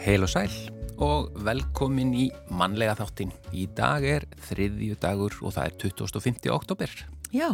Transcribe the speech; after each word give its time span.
Heil 0.00 0.24
og 0.26 0.30
sæl 0.32 0.54
og 0.98 1.28
velkomin 1.46 2.08
í 2.18 2.24
mannlega 2.50 2.96
þáttin. 2.98 3.30
Í 3.54 3.68
dag 3.78 4.02
er 4.02 4.24
þriðju 4.48 4.96
dagur 4.98 5.36
og 5.44 5.54
það 5.54 5.68
er 5.68 5.76
25. 5.84 6.48
oktober. 6.50 6.94
Já, 7.30 7.48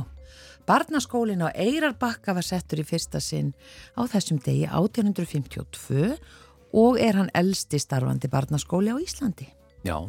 barnaskólin 0.64 1.44
á 1.44 1.52
Eirarbakka 1.52 2.32
var 2.38 2.46
settur 2.46 2.80
í 2.80 2.86
fyrsta 2.88 3.20
sinn 3.20 3.52
á 3.92 4.08
þessum 4.08 4.40
degi 4.40 4.64
1852 4.70 6.16
og 6.80 6.96
er 6.96 7.20
hann 7.20 7.28
elsti 7.36 7.82
starfandi 7.82 8.32
barnaskóli 8.32 8.88
á 8.88 8.96
Íslandi. 9.04 9.50
Já, 9.86 10.00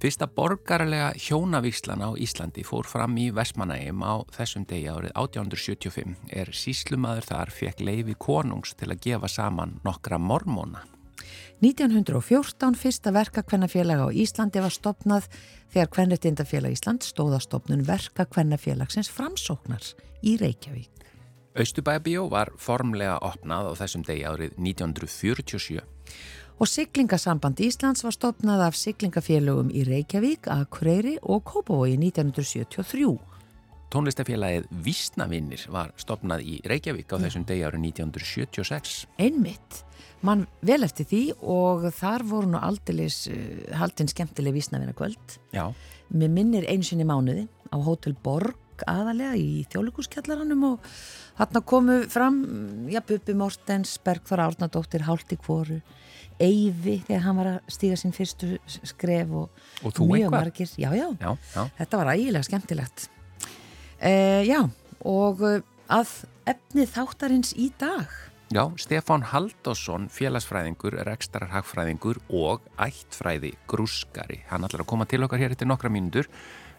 fyrsta 0.00 0.24
borgarlega 0.26 1.10
hjónavíslan 1.20 2.00
á 2.00 2.16
Íslandi 2.16 2.62
fór 2.64 2.86
fram 2.88 3.18
í 3.20 3.26
Vestmanægum 3.34 4.00
á 4.00 4.24
þessum 4.32 4.64
degi 4.64 4.88
árið 4.88 5.12
1875 5.20 6.14
er 6.32 6.48
síslumadur 6.56 7.26
þar 7.28 7.52
fekk 7.52 7.82
leiði 7.84 8.16
konungs 8.16 8.72
til 8.72 8.88
að 8.88 9.02
gefa 9.04 9.28
saman 9.28 9.74
nokkra 9.84 10.16
mormóna. 10.16 10.86
1914 11.60 12.78
fyrsta 12.80 13.12
verkakvennafélag 13.12 14.00
á 14.00 14.08
Íslandi 14.16 14.64
var 14.64 14.72
stopnað 14.72 15.28
þegar 15.74 15.92
Kvennetindafélag 15.92 16.72
Ísland 16.72 17.04
stóða 17.04 17.42
stopnun 17.44 17.84
verkakvennafélagsins 17.84 19.12
framsóknar 19.12 19.92
í 20.24 20.38
Reykjavík. 20.40 20.88
Östubæabíó 21.52 22.30
var 22.32 22.54
formlega 22.56 23.18
opnað 23.20 23.68
á 23.68 23.72
þessum 23.84 24.08
degi 24.08 24.24
árið 24.24 24.56
1947. 24.56 25.84
Og 26.62 26.68
Siglingasamband 26.70 27.58
Íslands 27.58 28.04
var 28.06 28.14
stopnað 28.14 28.60
af 28.68 28.76
Siglingafélagum 28.78 29.72
í 29.74 29.80
Reykjavík, 29.82 30.46
Akureyri 30.46 31.16
og 31.26 31.40
Kópavogi 31.48 31.96
1973. 31.98 33.16
Tónlistafélagið 33.90 34.68
Vísnavinnir 34.84 35.64
var 35.74 35.90
stopnað 35.98 36.44
í 36.46 36.60
Reykjavík 36.70 37.10
á 37.10 37.18
þessum 37.24 37.48
degi 37.48 37.64
árið 37.66 37.82
1976. 37.88 38.92
Einmitt 39.18 39.80
mann 40.22 40.46
vel 40.62 40.86
eftir 40.86 41.08
því 41.10 41.24
og 41.42 41.88
þar 41.98 42.28
voru 42.30 42.52
nú 42.52 42.62
aldilis 42.62 43.24
uh, 43.26 43.34
eh, 43.34 43.74
haldinn 43.82 44.12
skemmtileg 44.14 44.54
vísnavina 44.54 44.94
kvöld 44.94 45.40
Já. 45.50 45.66
með 46.14 46.36
minnir 46.38 46.68
einsinni 46.70 47.02
mánuði 47.02 47.48
á 47.74 47.76
Hotel 47.82 48.14
Borg 48.14 48.86
aðalega 48.86 49.34
í 49.34 49.66
þjóðlíkuskjallaranum 49.74 50.62
og 50.70 50.94
hann 51.42 51.62
komu 51.66 52.04
fram 52.06 52.38
já, 52.86 53.02
Bubi 53.02 53.34
Mortens, 53.34 53.98
Bergþór 53.98 54.46
Árnadóttir 54.46 55.08
Hálti 55.10 55.38
Kvoru, 55.42 55.80
Eyvi 56.42 56.98
þegar 57.06 57.24
hann 57.26 57.38
var 57.38 57.50
að 57.52 57.72
stíga 57.76 57.98
sín 58.00 58.14
fyrstu 58.16 58.56
skref 58.66 59.30
og, 59.30 59.62
og 59.82 60.00
mjög 60.00 60.16
eitthvað? 60.18 60.36
margir 60.38 60.74
já, 60.74 60.90
já, 60.96 61.08
já, 61.22 61.64
þetta 61.78 62.02
var 62.02 62.12
ægilega 62.16 62.48
skemmtilegt 62.48 63.06
uh, 64.02 64.42
Já, 64.48 64.60
og 65.06 65.46
uh, 65.46 65.62
að 65.92 66.18
efni 66.50 66.86
þáttarins 66.90 67.54
í 67.54 67.70
dag 67.78 68.10
Já, 68.52 68.66
Stefán 68.76 69.22
Haldásson, 69.24 70.10
félagsfræðingur, 70.12 70.98
rekstararhagfræðingur 71.08 72.18
og 72.36 72.66
ættfræði 72.76 73.54
grúskari. 73.70 74.42
Hann 74.50 74.66
ætlar 74.66 74.82
að 74.84 74.90
koma 74.90 75.06
til 75.08 75.22
okkar 75.24 75.40
hér 75.40 75.54
eftir 75.54 75.70
nokkra 75.70 75.88
mínútur, 75.88 76.28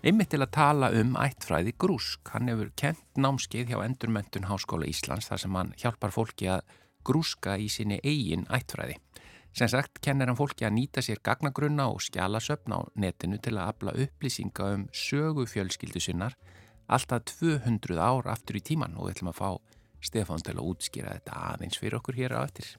einmitt 0.05 0.29
til 0.35 0.43
að 0.45 0.51
tala 0.53 0.91
um 0.93 1.15
ættfræði 1.17 1.73
grúsk. 1.81 2.29
Hann 2.29 2.51
hefur 2.51 2.69
kent 2.77 3.01
námskeið 3.17 3.73
hjá 3.73 3.79
Endurmentun 3.87 4.45
Háskóla 4.51 4.85
Íslands 4.85 5.31
þar 5.31 5.41
sem 5.41 5.57
hann 5.57 5.73
hjálpar 5.81 6.13
fólki 6.13 6.51
að 6.53 6.61
grúska 7.09 7.57
í 7.57 7.65
sinni 7.73 7.97
eigin 8.05 8.45
ættfræði. 8.53 8.99
Sem 9.53 9.69
sagt, 9.69 9.99
kennir 10.01 10.31
hann 10.31 10.37
fólki 10.37 10.65
að 10.65 10.73
nýta 10.79 11.01
sér 11.05 11.19
gagnagrunna 11.21 11.85
og 11.93 12.01
skjálasöfn 12.01 12.73
á 12.73 12.79
netinu 12.97 13.37
til 13.37 13.53
að 13.53 13.67
afla 13.69 13.91
upplýsinga 14.05 14.69
um 14.73 14.87
sögu 14.89 15.45
fjölskyldu 15.45 16.01
sinnar 16.01 16.33
alltaf 16.89 17.27
200 17.37 17.99
ár 18.01 18.31
aftur 18.33 18.57
í 18.57 18.63
tíman 18.65 18.97
og 18.97 19.07
við 19.07 19.17
ætlum 19.17 19.29
að 19.29 19.37
fá 19.39 19.49
Stefán 20.03 20.41
til 20.43 20.57
að 20.57 20.65
útskýra 20.71 21.13
þetta 21.15 21.43
aðeins 21.53 21.77
fyrir 21.79 21.99
okkur 21.99 22.17
hér 22.17 22.33
á 22.35 22.39
eftir. 22.43 22.73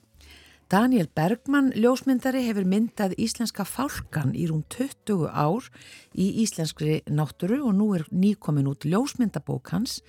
Daniel 0.69 1.06
Bergman, 1.15 1.71
ljósmyndari, 1.76 2.43
hefur 2.49 2.66
myndað 2.69 3.15
íslenska 3.20 3.66
fálkan 3.69 4.34
í 4.34 4.49
rúm 4.50 4.65
20 4.72 5.28
ár 5.31 5.69
í 6.16 6.26
íslenskri 6.43 7.03
náttúru 7.06 7.60
og 7.69 7.75
nú 7.78 7.91
er 7.94 8.06
nýkomin 8.10 8.69
út 8.72 8.87
ljósmyndabók 8.88 9.70
hans 9.76 10.00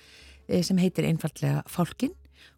eh, 0.48 0.64
sem 0.66 0.80
heitir 0.80 1.06
einfallega 1.06 1.62
Fálkin, 1.70 2.16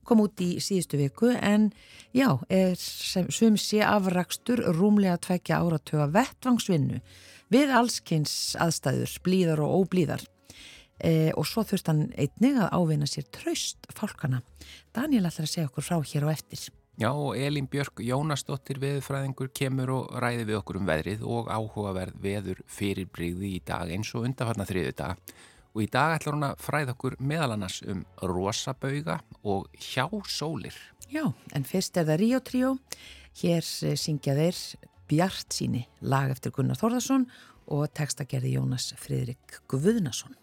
kom 0.08 0.22
út 0.24 0.40
í 0.40 0.56
síðustu 0.62 1.00
viku 1.00 1.32
en 1.34 1.70
já, 2.16 2.30
er 2.48 2.74
sem 2.78 3.56
sé 3.60 3.82
afrakstur 3.84 4.62
rúmlega 4.76 5.18
tvekja 5.20 5.60
áratöga 5.60 6.08
vettvangsvinnu 6.14 7.02
við 7.52 7.72
allskynns 7.72 8.56
aðstæður, 8.60 9.14
blíðar 9.24 9.62
og 9.64 9.82
óblíðar 9.82 10.24
e, 11.04 11.30
og 11.34 11.46
svo 11.48 11.64
þurft 11.66 11.90
hann 11.90 12.08
einnig 12.16 12.58
að 12.58 12.74
ávinna 12.74 13.08
sér 13.08 13.28
traust 13.32 13.88
fólkana. 13.94 14.42
Daniel 14.94 15.28
ætlar 15.28 15.48
að 15.48 15.54
segja 15.54 15.70
okkur 15.70 15.86
frá 15.86 15.98
hér 16.02 16.28
á 16.28 16.34
eftir. 16.34 16.68
Já 16.98 17.12
og 17.12 17.36
Elin 17.38 17.68
Björk 17.70 18.00
Jónasdóttir 18.02 18.80
veðurfræðingur 18.82 19.52
kemur 19.54 19.92
og 19.94 20.16
ræði 20.18 20.48
við 20.48 20.58
okkur 20.58 20.80
um 20.80 20.88
veðrið 20.88 21.22
og 21.30 21.46
áhugaverð 21.46 22.16
veður 22.24 22.64
fyrirbrigði 22.66 23.52
í 23.54 23.60
dag 23.62 23.92
eins 23.94 24.10
og 24.18 24.26
undarfarnar 24.26 24.66
þriðu 24.66 24.96
dag. 24.98 25.36
Og 25.78 25.84
í 25.84 25.90
dag 25.94 26.16
ætlar 26.16 26.34
hún 26.34 26.42
að 26.42 26.56
fræða 26.58 26.92
okkur 26.96 27.14
meðal 27.22 27.52
annars 27.54 27.76
um 27.86 28.00
rosabauga 28.26 29.20
og 29.46 29.68
hjásólir. 29.78 30.74
Já, 31.06 31.22
en 31.54 31.66
fyrst 31.68 31.94
er 32.00 32.08
það 32.08 32.18
Río 32.18 32.40
Tríó. 32.42 32.72
Hér 33.38 33.62
eh, 33.86 33.94
syngja 33.94 34.34
þeir 34.34 34.58
Bjart 35.06 35.54
síni 35.54 35.84
lag 36.02 36.34
eftir 36.34 36.50
Gunnar 36.56 36.80
Þórðarsson 36.80 37.28
og 37.70 37.86
textagerði 37.94 38.56
Jónas 38.56 38.90
Fridrik 38.98 39.60
Guðnason. 39.70 40.34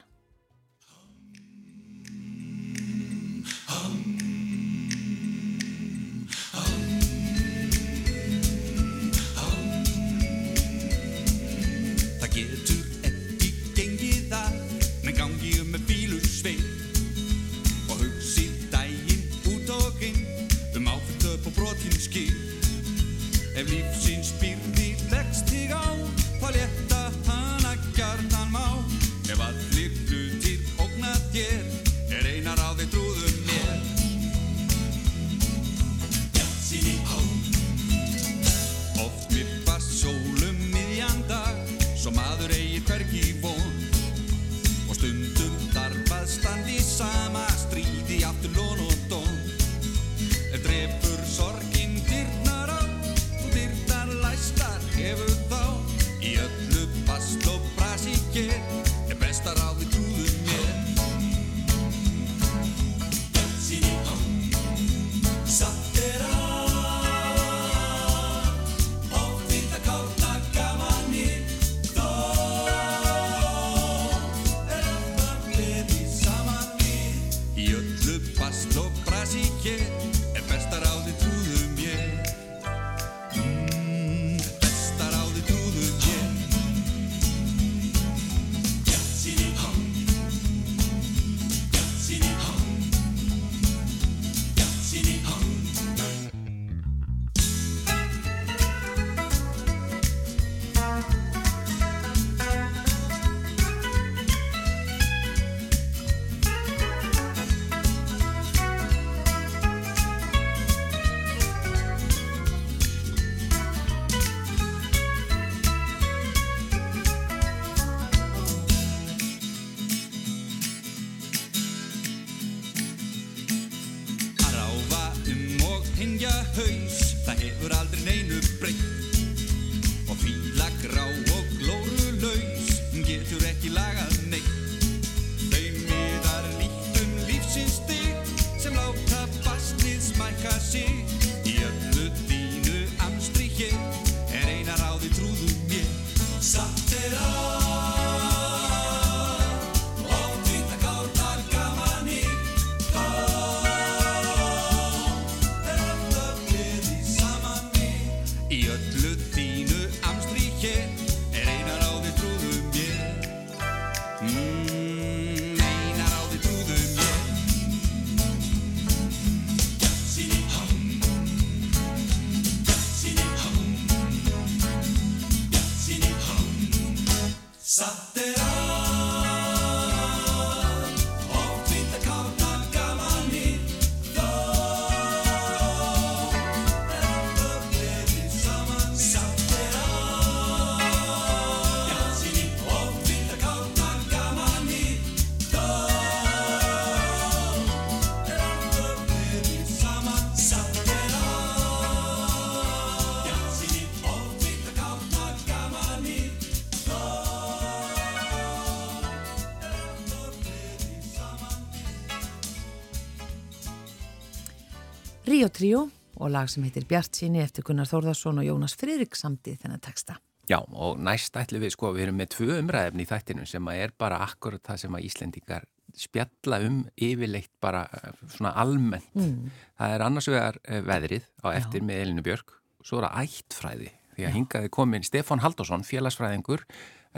Ríó 215.25 215.47
Tríó 215.49 215.87
og 216.21 216.29
lag 216.29 216.49
sem 216.53 216.61
heitir 216.67 216.83
Bjart 216.85 217.17
síni 217.17 217.39
eftir 217.41 217.65
Gunnar 217.65 217.87
Þórðarsson 217.89 218.43
og 218.43 218.45
Jónas 218.45 218.75
Friðrik 218.77 219.17
samtið 219.17 219.63
þennan 219.63 219.81
texta. 219.81 220.19
Já, 220.45 220.59
og 220.61 220.99
næst 221.01 221.33
ætlum 221.41 221.63
við, 221.63 221.71
sko, 221.73 221.89
við 221.95 222.03
erum 222.03 222.19
með 222.21 222.27
tvö 222.35 222.59
umræðefni 222.59 223.01
í 223.01 223.09
þættinu 223.09 223.47
sem 223.49 223.71
að 223.71 223.79
er 223.81 223.93
bara 223.97 224.19
akkurat 224.21 224.61
það 224.61 224.83
sem 224.83 224.97
að 224.99 225.07
Íslendingar 225.07 225.65
spjalla 225.97 226.59
um 226.67 226.77
yfirleitt 227.07 227.49
bara 227.63 227.87
eh, 227.89 228.19
svona 228.35 228.51
almennt. 228.61 229.09
Mm. 229.17 229.49
Það 229.81 229.95
er 229.95 230.05
annars 230.05 230.29
vegar 230.29 230.59
eh, 230.61 230.83
veðrið 230.85 231.25
á 231.41 231.47
eftir 231.55 231.87
með 231.89 232.03
Elinu 232.03 232.25
Björk, 232.27 232.53
svo 232.85 233.01
er 233.01 233.07
það 233.07 233.25
ættfræði, 233.25 233.89
því 234.13 234.27
að 234.29 234.37
hingaði 234.37 234.71
komin 234.77 235.07
Stefán 235.09 235.41
Haldásson, 235.41 235.87
félagsfræðingur, 235.89 236.67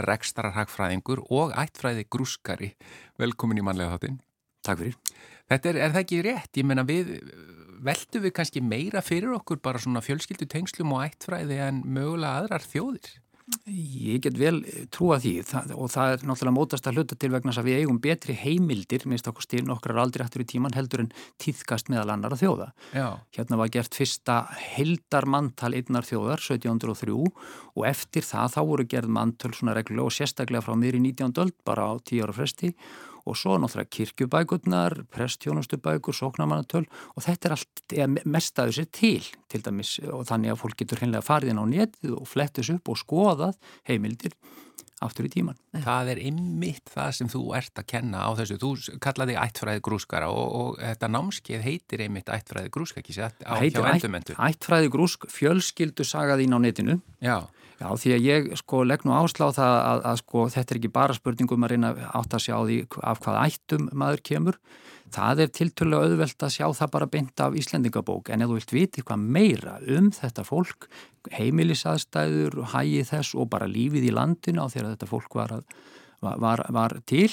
rekstrarhagfræðingur 0.08 1.26
og 1.28 1.52
ættfræði 1.60 2.08
grúskari. 2.08 2.72
Velkomin 3.20 3.60
í 3.60 3.68
manlega 3.68 3.98
þáttinn. 3.98 4.22
Takk 4.64 4.86
fyrir. 4.86 4.98
Þetta 5.52 5.74
er, 5.74 5.84
er 5.84 5.94
það 5.96 6.04
ekki 6.06 6.24
rétt? 6.24 6.52
Ég 6.60 6.68
menna 6.68 6.88
við, 6.88 7.18
veldu 7.84 8.24
við 8.24 8.36
kannski 8.40 8.64
meira 8.64 9.04
fyrir 9.06 9.36
okkur 9.38 9.62
bara 9.64 9.82
svona 9.82 10.04
fjölskyldu 10.06 10.50
tengslum 10.50 10.96
og 10.98 11.06
ættfræði 11.08 11.62
en 11.70 11.82
mögulega 11.86 12.44
aðrar 12.44 12.66
þjóðir? 12.66 13.16
Ég 13.64 14.20
get 14.26 14.36
vel 14.36 14.58
trúa 14.92 15.22
því 15.24 15.32
það, 15.48 15.70
og 15.80 15.88
það 15.94 16.10
er 16.12 16.24
náttúrulega 16.28 16.56
mótast 16.58 16.88
að 16.90 16.98
hluta 17.00 17.16
til 17.16 17.30
vegna 17.32 17.54
þess 17.54 17.62
að 17.62 17.68
við 17.70 17.78
eigum 17.80 18.00
betri 18.04 18.36
heimildir, 18.36 19.06
minnst 19.08 19.30
okkur 19.32 19.46
stil 19.46 19.62
nokkrar 19.70 20.02
aldrei 20.02 20.26
aftur 20.26 20.44
í 20.44 20.48
tíman 20.52 20.76
heldur 20.76 21.06
en 21.06 21.14
tíðkast 21.40 21.88
meðal 21.94 22.12
annara 22.12 22.36
þjóða. 22.40 22.68
Já. 22.92 23.08
Hérna 23.38 23.62
var 23.62 23.72
gert 23.72 23.96
fyrsta 23.96 24.38
heldarmanntal 24.76 25.72
einnar 25.80 26.08
þjóðar 26.08 26.44
1703 26.44 27.16
og 27.16 27.88
eftir 27.88 28.28
það 28.28 28.56
þá 28.58 28.62
voru 28.74 28.88
gerð 28.92 29.16
manntöl 29.16 29.54
svona 29.56 29.78
reglulega 29.80 30.12
og 30.12 30.18
sérstaklega 30.18 30.68
frá 30.68 30.76
miðri 30.76 31.00
19. 31.08 31.32
öld 31.46 31.56
bara 31.64 31.88
á 31.88 31.94
10 32.04 32.28
ára 32.28 32.36
fresti 32.36 32.74
og 32.76 33.07
svo 33.36 33.58
náttúrulega 33.60 33.92
kirkjubækurnar, 33.98 34.96
prestjónustubækur, 35.12 36.16
sóknamannatöl 36.16 36.86
og 36.88 37.26
þetta 37.26 37.50
er 37.50 37.58
allt, 37.58 37.84
eða 37.92 38.30
mest 38.38 38.62
að 38.62 38.72
þessi 38.72 38.88
til 39.00 39.26
til 39.52 39.64
dæmis 39.66 39.98
og 40.08 40.24
þannig 40.30 40.54
að 40.54 40.62
fólk 40.64 40.80
getur 40.80 41.02
hreinlega 41.02 41.26
farið 41.26 41.54
inn 41.54 41.64
á 41.64 41.66
netið 41.74 42.16
og 42.20 42.30
flettis 42.30 42.72
upp 42.74 42.94
og 42.94 43.02
skoðað 43.02 43.60
heimildir 43.90 44.38
aftur 45.04 45.28
í 45.28 45.32
tíman. 45.32 45.58
Það 45.84 46.12
er 46.14 46.22
ymmit 46.26 46.90
það 46.90 47.12
sem 47.20 47.30
þú 47.30 47.42
ert 47.58 47.78
að 47.78 47.88
kenna 47.92 48.24
á 48.26 48.30
þessu. 48.40 48.58
Þú 48.62 48.98
kallaði 49.04 49.36
ættfræði 49.38 49.84
grúskara 49.86 50.30
og, 50.34 50.48
og 50.58 50.80
þetta 50.82 51.10
námskeið 51.14 51.66
heitir 51.68 52.04
ymmit 52.08 52.32
ættfræði 52.34 52.72
grúska, 52.74 53.04
ekki 53.04 53.14
sér, 53.14 53.36
á 53.46 53.62
hjá 53.62 53.68
ætt, 53.68 53.78
endurmentu. 53.94 54.38
ættfræði 54.42 54.90
grúsk 54.94 55.30
fjölskyldu 55.30 56.08
sagaðín 56.08 56.58
á 56.58 56.60
netinu 56.64 56.98
Já, 57.22 57.46
Já, 57.78 57.92
því 57.94 58.14
að 58.16 58.24
ég 58.26 58.48
sko 58.58 58.82
legg 58.88 59.04
nú 59.06 59.14
áslá 59.14 59.52
það 59.54 59.76
að, 59.78 60.00
að 60.10 60.20
sko 60.24 60.46
þetta 60.50 60.74
er 60.74 60.80
ekki 60.80 60.90
bara 60.96 61.16
spurningum 61.18 61.66
að 61.66 61.74
reyna 61.76 61.92
átt 62.18 62.34
að 62.34 62.44
sjá 62.48 62.56
því 62.58 62.78
af 63.06 63.20
hvað 63.22 63.42
ættum 63.44 63.90
maður 63.94 64.24
kemur. 64.32 64.58
Það 65.14 65.44
er 65.44 65.52
tiltölulega 65.56 66.08
auðvelt 66.08 66.44
að 66.44 66.56
sjá 66.56 66.66
það 66.80 66.90
bara 66.96 67.10
beint 67.14 67.44
af 67.46 67.54
Íslendingabók 67.62 68.32
en 68.34 68.44
ef 68.44 68.50
þú 68.50 68.58
vilt 68.58 68.74
viti 68.76 69.04
hvað 69.06 69.28
meira 69.38 69.76
um 69.94 70.10
þetta 70.12 70.44
fólk, 70.48 70.90
heimilisaðstæður, 71.38 72.58
hægi 72.74 73.06
þess 73.08 73.38
og 73.38 73.52
bara 73.54 73.70
lífið 73.70 74.10
í 74.10 74.16
landinu 74.16 74.66
á 74.66 74.74
þegar 74.74 74.96
þetta 74.96 75.12
fólk 75.14 75.38
var, 75.38 75.54
að, 75.60 75.78
var, 76.22 76.64
var 76.74 76.96
til, 77.08 77.30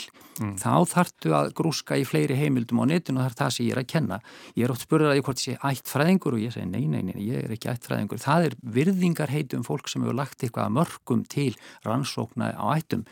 þá 0.60 0.72
þartu 0.90 1.30
að 1.36 1.52
grúska 1.56 1.96
í 1.96 2.04
fleiri 2.04 2.34
heimildum 2.36 2.82
á 2.82 2.84
netinu 2.90 3.20
og 3.20 3.24
það 3.24 3.30
er 3.30 3.36
það 3.38 3.52
sem 3.54 3.66
ég 3.68 3.72
er 3.76 3.80
að 3.80 3.88
kenna. 3.92 4.18
Ég 4.58 4.66
er 4.66 4.72
oft 4.74 4.84
spurður 4.84 5.12
að 5.12 5.18
ég 5.20 5.24
hvort 5.28 5.40
ég 5.40 5.46
sé 5.46 5.54
ættfræðingur 5.70 6.36
og 6.36 6.42
ég 6.42 6.52
segi 6.56 6.66
nei, 6.68 6.84
nei, 6.90 7.02
nei, 7.06 7.16
ég 7.22 7.44
er 7.46 7.54
ekki 7.54 7.70
ættfræðingur. 7.72 8.20
Það 8.24 8.48
er 8.50 8.56
virðingar 8.76 9.32
heitum 9.32 9.64
fólk 9.66 9.88
sem 9.88 10.02
hefur 10.04 10.18
lagt 10.18 10.42
eitthvað 10.44 10.68
að 10.68 10.74
mörgum 10.80 11.22
til 11.32 11.54
rannsókna 11.86 12.50
á 12.58 12.64
ættum. 12.74 13.06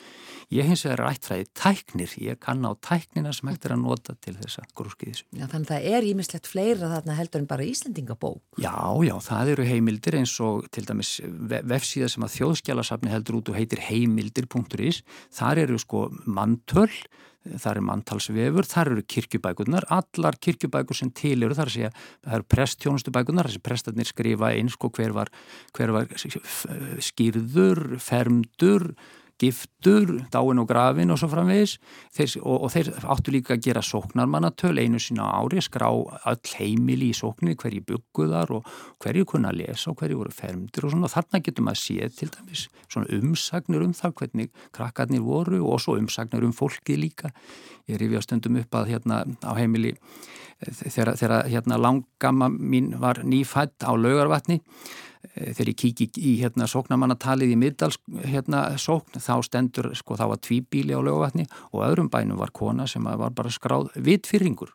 Ég 0.52 0.66
hins 0.68 0.82
vegar 0.84 1.00
er 1.06 1.14
ættfræði 1.14 1.46
tæknir, 1.56 2.16
ég 2.20 2.40
kann 2.42 2.66
á 2.68 2.72
tæknina 2.84 3.32
sem 3.32 3.48
hægt 3.48 3.64
er 3.70 3.72
að 3.76 3.84
nota 3.86 4.16
til 4.20 4.34
þess 4.36 4.58
að 4.60 4.66
grúski 4.76 5.08
þessu. 5.12 5.24
Já, 5.32 5.46
þannig 5.48 5.70
að 5.70 5.72
það 5.72 5.86
er 5.96 6.08
ímislegt 6.10 6.50
fleira 6.50 6.90
þarna 6.92 7.16
heldur 7.16 7.40
en 7.40 7.48
bara 7.48 7.64
Íslendingabók. 7.70 8.42
Já, 8.60 8.74
já, 9.06 9.14
það 9.24 9.52
eru 9.54 9.64
heimildir 9.70 10.18
eins 10.18 10.34
og 10.44 10.66
til 10.74 10.84
dæmis 10.90 11.14
ve- 11.24 11.62
vefsíða 11.72 12.10
sem 12.12 12.26
að 12.26 12.34
þjóðskjálasafni 12.36 13.14
heldur 13.14 13.38
út 13.40 13.48
og 13.54 13.56
heitir 13.56 13.80
heimildir.is. 13.86 15.00
Þar 15.32 15.61
eru 15.64 15.78
sko 15.80 16.06
manntöl, 16.26 16.90
þar 17.42 17.80
er 17.80 17.86
manntalsvefur, 17.86 18.66
þar 18.70 18.92
eru 18.92 19.04
kirkjubækurnar, 19.14 19.86
allar 19.90 20.38
kirkjubækur 20.42 20.98
sem 20.98 21.10
til 21.16 21.40
eru, 21.42 21.56
þar 21.58 21.72
sé 21.74 21.88
að 21.88 21.96
það 22.22 22.36
eru 22.38 22.48
presttjónustubækurnar, 22.54 23.50
þessi 23.50 23.64
prestarnir 23.66 24.08
skrifa 24.08 24.52
eins 24.54 24.76
sko 24.76 24.92
hver 24.94 25.16
var, 25.16 25.32
hver 25.74 25.94
var 25.96 26.12
skýrður, 27.02 27.82
fermdur, 28.02 28.92
giftur, 29.42 30.12
dáin 30.32 30.60
og 30.62 30.68
grafin 30.70 31.10
og 31.10 31.18
svo 31.20 31.28
framvegis 31.32 31.76
þeir, 32.14 32.36
og, 32.42 32.66
og 32.66 32.72
þeir 32.74 32.90
áttu 33.12 33.34
líka 33.34 33.56
að 33.56 33.64
gera 33.66 33.82
sóknarmannatöl 33.84 34.78
einu 34.78 35.00
sína 35.02 35.26
á 35.26 35.42
ári, 35.42 35.62
skrá 35.64 35.88
öll 35.90 36.54
heimili 36.58 37.10
í 37.10 37.16
sóknir, 37.16 37.58
hverju 37.58 37.82
bygguðar 37.88 38.54
og 38.54 38.70
hverju 39.02 39.26
kunna 39.32 39.50
að 39.50 39.64
lesa 39.64 39.90
og 39.92 39.98
hverju 40.00 40.20
voru 40.20 40.34
fermdur 40.36 40.86
og 40.86 40.94
svona 40.94 41.10
og 41.10 41.14
þarna 41.16 41.42
getur 41.42 41.66
maður 41.66 41.82
séð 41.82 42.18
til 42.20 42.30
dæmis 42.36 42.66
svona 42.86 43.18
umsagnir 43.18 43.86
um 43.86 43.96
það 43.96 44.16
hvernig 44.20 44.52
krakkarnir 44.76 45.26
voru 45.26 45.62
og 45.66 45.82
svo 45.82 45.98
umsagnir 45.98 46.46
um 46.46 46.54
fólkið 46.56 47.02
líka. 47.02 47.32
Ég 47.90 47.98
rifja 47.98 48.22
stundum 48.22 48.60
upp 48.60 48.78
að 48.78 48.94
hérna 48.94 49.24
á 49.42 49.52
heimili 49.58 49.96
þegar, 50.62 51.16
þegar 51.18 51.48
hérna 51.50 51.80
langamma 51.80 52.50
mín 52.52 52.92
var 53.02 53.22
nýfætt 53.26 53.82
á 53.82 53.90
laugarvatni 53.96 54.60
þegar 55.30 55.70
ég 55.70 55.78
kíki 55.78 56.08
í 56.18 56.34
hérna 56.40 56.66
sóknamannatalið 56.70 57.54
í 57.54 57.58
middals 57.58 57.98
hérna 58.26 58.64
sókn 58.80 59.22
þá 59.22 59.34
stendur 59.46 59.92
sko 59.98 60.18
þá 60.18 60.26
var 60.34 60.42
tvíbíli 60.42 60.96
á 60.96 61.00
lögavatni 61.00 61.46
og 61.70 61.84
öðrum 61.86 62.10
bænum 62.12 62.40
var 62.40 62.50
kona 62.50 62.88
sem 62.90 63.04
var 63.06 63.30
bara 63.30 63.52
skráð 63.52 63.92
vitfyrringur 63.96 64.74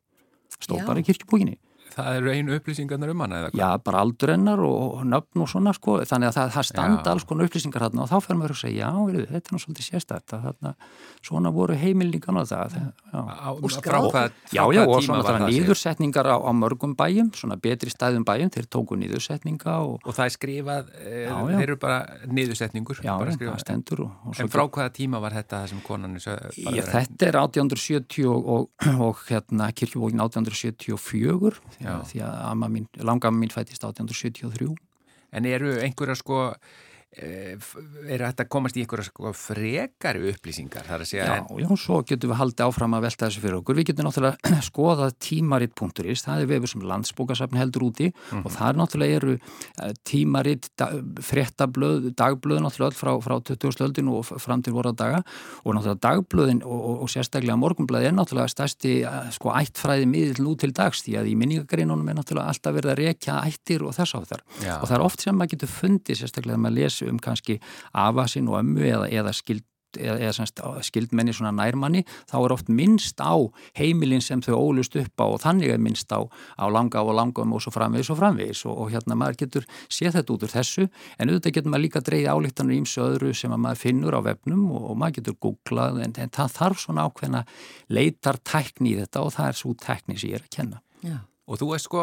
stóð 0.57 0.85
bara 0.87 1.03
í 1.03 1.07
kirkjubókinni 1.07 1.57
það 1.97 2.17
eru 2.21 2.31
einu 2.33 2.55
upplýsingarnar 2.57 3.11
um 3.13 3.23
hana 3.25 3.39
eða 3.41 3.49
hvað? 3.51 3.61
Já, 3.61 3.69
bara 3.87 4.01
aldur 4.05 4.31
hennar 4.33 4.61
og 4.67 5.01
nöfn 5.09 5.43
og 5.43 5.49
svona 5.51 5.73
sko, 5.75 5.97
þannig 6.07 6.29
að 6.31 6.37
það, 6.37 6.51
það 6.57 6.67
standa 6.69 7.01
Já. 7.03 7.11
alls 7.13 7.25
konar 7.29 7.49
upplýsingar 7.49 7.85
þarna 7.87 8.03
og 8.05 8.11
þá 8.11 8.17
fer 8.27 8.37
maður 8.39 8.53
að 8.55 8.61
segja, 8.61 8.77
já, 8.87 9.05
veiru, 9.07 9.25
þetta 9.33 9.51
er 9.51 9.55
nú 9.57 9.61
svolítið 9.63 9.87
sérstætt 9.89 10.35
að 10.37 10.45
þarna, 10.47 10.73
svona 11.27 11.51
voru 11.57 11.77
heimilningan 11.81 12.39
og 12.41 12.47
það, 12.51 12.77
já. 12.77 12.87
Á, 13.17 13.49
Og 13.57 13.67
frá 13.67 13.77
skráð. 13.81 14.17
Já, 14.53 14.63
já, 14.77 14.81
og 14.87 15.01
svona 15.03 15.23
var 15.25 15.37
það 15.41 15.47
séð? 15.47 15.53
nýðursetningar 15.57 16.27
á, 16.31 16.35
á 16.37 16.51
mörgum 16.53 16.93
bæjum, 16.99 17.31
svona 17.35 17.57
betri 17.59 17.89
stæðum 17.91 18.23
bæjum, 18.27 18.51
þeir 18.53 18.67
tóku 18.71 18.97
nýðursetninga 19.01 19.77
og 19.87 20.05
Og 20.07 20.13
það 20.15 20.25
er 20.29 20.33
skrifað, 20.37 20.91
e, 21.01 21.25
Já, 21.27 21.35
þeir 21.49 21.63
eru 21.67 21.77
bara 21.81 21.97
niðursetningur. 22.29 23.01
já, 23.01 23.13
bara 23.17 23.31
það 23.31 23.37
skrifað. 23.39 23.59
stendur 23.65 24.03
og, 24.05 24.11
og 24.27 24.39
En 24.39 24.51
frá 24.53 24.63
hvaða 24.69 24.93
tíma 24.93 25.19
var 25.23 25.31
þetta 25.35 25.63
það 25.63 25.69
sem 25.73 25.81
konan 25.81 26.15
er 26.17 26.87
þetta 26.87 27.27
er 27.27 27.37
1870 27.41 28.27
og, 28.29 28.47
og, 28.47 28.87
og 29.07 29.23
hérna 29.29 29.71
kirkjubókin 29.73 30.21
1874 30.21 31.57
því 31.77 31.86
Já. 31.87 32.01
því 32.11 32.21
að 32.27 32.35
amma 32.51 32.69
mín, 32.73 32.87
langamma 32.99 33.41
mín 33.43 33.53
fættist 33.53 33.83
1873 33.83 34.75
En 35.37 35.45
eru 35.45 35.73
einhverja 35.83 36.15
sko 36.15 36.37
er 37.17 38.21
þetta 38.21 38.43
að 38.43 38.49
komast 38.51 38.77
í 38.77 38.83
einhverja 38.83 39.07
sko 39.07 39.31
frekari 39.33 40.27
upplýsingar 40.29 40.85
þar 40.85 41.03
að 41.05 41.09
segja 41.09 41.27
Já, 41.27 41.35
en... 41.39 41.61
já, 41.63 41.69
svo 41.79 42.01
getum 42.05 42.33
við 42.33 42.39
haldið 42.41 42.63
áfram 42.67 42.95
að 42.97 43.05
velta 43.07 43.25
þessu 43.25 43.43
fyrir 43.43 43.57
okkur. 43.61 43.77
Við 43.79 43.87
getum 43.89 44.07
náttúrulega 44.07 44.61
skoðað 44.67 45.13
tímaritt.is, 45.23 46.23
það 46.25 46.43
er 46.43 46.49
vefur 46.51 46.71
sem 46.73 46.83
landsbókasafn 46.91 47.57
heldur 47.57 47.87
úti 47.87 48.09
mm 48.11 48.17
-hmm. 48.17 48.43
og 48.43 48.51
það 48.57 48.67
er 48.67 48.79
náttúrulega 48.81 49.15
eru 49.21 49.33
eh, 49.37 49.93
tímaritt, 50.03 50.69
frettablöð, 51.29 52.11
dagblöð 52.19 52.59
náttúrulega 52.61 52.93
frá, 52.99 53.11
frá 53.23 53.35
20. 53.39 53.81
öldin 53.87 54.11
og 54.11 54.25
fram 54.25 54.61
til 54.61 54.73
voru 54.73 54.91
á 54.91 54.95
daga 54.95 55.23
og 55.63 55.73
náttúrulega 55.73 56.03
dagblöðin 56.03 56.61
og, 56.63 56.79
og, 56.89 57.01
og 57.01 57.09
sérstaklega 57.09 57.57
morgunblöði 57.57 58.11
er 58.11 58.13
náttúrulega 58.13 58.51
stærsti 58.51 59.01
eh, 59.07 59.31
sko 59.31 59.55
ættfræði 59.55 60.05
miðil 60.05 60.43
nú 60.43 60.55
til 60.59 60.73
dags 60.75 61.01
því 61.01 61.17
að 61.17 61.31
í 61.31 61.35
minningagreinunum 61.39 62.09
er 62.09 62.19
náttúrulega 62.19 62.51
alltaf 62.51 62.73
verið 62.75 62.91
að 62.91 62.97
að 67.07 67.13
lesi 67.13 67.15
um 67.15 67.23
kannski 67.23 67.59
afasinn 67.93 68.47
og 68.51 68.61
ömmu 68.61 68.85
eða, 68.85 69.09
eða 69.09 69.33
skild 69.33 69.65
eða, 69.97 70.45
skildmenni 70.83 71.33
svona 71.33 71.53
nærmanni 71.55 72.03
þá 72.29 72.35
er 72.41 72.53
oft 72.53 72.69
minnst 72.69 73.21
á 73.23 73.33
heimilin 73.77 74.21
sem 74.21 74.41
þau 74.41 74.57
ólust 74.59 74.97
upp 74.99 75.23
á 75.23 75.25
og 75.25 75.39
þannig 75.41 75.71
er 75.73 75.79
minnst 75.79 76.11
á, 76.11 76.19
á 76.27 76.65
langa 76.69 77.01
og 77.01 77.15
langum 77.15 77.53
og 77.55 77.63
svo 77.63 77.71
framvegis 77.71 78.11
og 78.11 78.19
framvegis 78.19 78.65
og, 78.67 78.75
og 78.77 78.91
hérna 78.91 79.15
maður 79.15 79.39
getur 79.43 79.67
séð 79.87 80.19
þetta 80.19 80.35
út 80.35 80.43
úr 80.43 80.53
þessu 80.53 80.87
en 81.17 81.31
auðvitað 81.31 81.55
getur 81.55 81.71
maður 81.71 81.85
líka 81.85 82.03
dreyði 82.03 82.27
álíktanur 82.35 82.77
ímsu 82.77 83.05
öðru 83.05 83.33
sem 83.33 83.55
maður 83.55 83.81
finnur 83.85 84.19
á 84.19 84.21
vefnum 84.27 84.67
og, 84.71 84.91
og 84.91 84.99
maður 84.99 85.21
getur 85.21 85.39
googlað 85.47 86.03
en, 86.03 86.13
en 86.19 86.35
það 86.35 86.53
þarf 86.59 86.83
svona 86.83 87.07
ákveðna 87.07 87.45
leitar 87.87 88.43
tækni 88.43 88.93
í 88.93 88.99
þetta 88.99 89.23
og 89.23 89.33
það 89.39 89.53
er 89.53 89.59
svo 89.63 89.73
tækni 89.87 90.19
sem 90.19 90.35
ég 90.35 90.41
er 90.41 90.45
að 90.45 90.53
kenna. 90.59 90.83
Já. 91.05 91.17
Og 91.47 91.59
þú 91.61 91.69
veist 91.71 91.87
sko, 91.87 92.01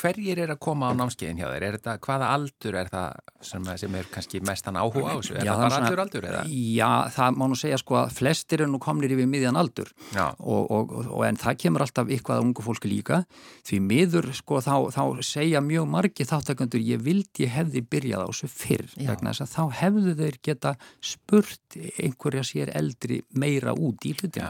hverjir 0.00 0.38
er 0.40 0.54
að 0.54 0.60
koma 0.64 0.88
á 0.88 0.96
námskeiðin 0.96 1.42
hjá 1.42 1.48
þér? 1.50 1.64
Er 1.66 1.74
þetta, 1.76 1.96
hvaða 2.06 2.28
aldur 2.32 2.78
er 2.80 2.88
það 2.88 3.18
sem, 3.44 3.66
sem 3.82 3.98
er 4.00 4.06
kannski 4.14 4.40
mestan 4.48 4.78
áhuga 4.80 5.12
á 5.12 5.16
þessu? 5.18 5.34
Er 5.36 5.44
já, 5.44 5.52
það 5.52 5.60
bara 5.60 5.72
svona, 5.74 5.90
allur 5.90 6.02
aldur 6.06 6.28
eða? 6.30 6.44
Já, 6.48 6.88
það 7.12 7.36
má 7.36 7.44
nú 7.52 7.58
segja 7.60 7.80
sko 7.82 7.98
að 8.00 8.14
flestir 8.16 8.64
er 8.64 8.70
nú 8.72 8.80
komnir 8.80 9.12
yfir 9.12 9.28
miðjan 9.28 9.60
aldur 9.60 9.92
og, 10.16 10.72
og, 10.72 10.94
og 11.04 11.26
en 11.28 11.40
það 11.42 11.58
kemur 11.66 11.84
alltaf 11.84 12.14
ykkur 12.16 12.36
að 12.38 12.46
ungu 12.46 12.64
fólki 12.64 12.88
líka. 12.88 13.20
Því 13.68 13.82
miður 13.90 14.30
sko 14.40 14.62
þá, 14.64 14.72
þá 14.96 15.02
segja 15.26 15.60
mjög 15.64 15.90
margi 15.92 16.28
þáttakandur 16.32 16.86
ég 16.86 17.04
vildi 17.04 17.44
ég 17.44 17.52
hefði 17.52 17.84
byrjað 17.92 18.24
á 18.24 18.28
þessu 18.30 18.50
fyrr 18.54 18.88
vegna 18.96 19.34
þess 19.34 19.44
að 19.44 19.52
þá 19.52 19.78
hefðu 19.82 20.16
þeir 20.22 20.40
geta 20.48 20.74
spurt 21.04 21.78
einhverja 22.00 22.46
sér 22.46 22.72
eldri 22.78 23.20
meira 23.36 23.76
út 23.76 24.08
í 24.08 24.14
hlutinu. 24.16 24.48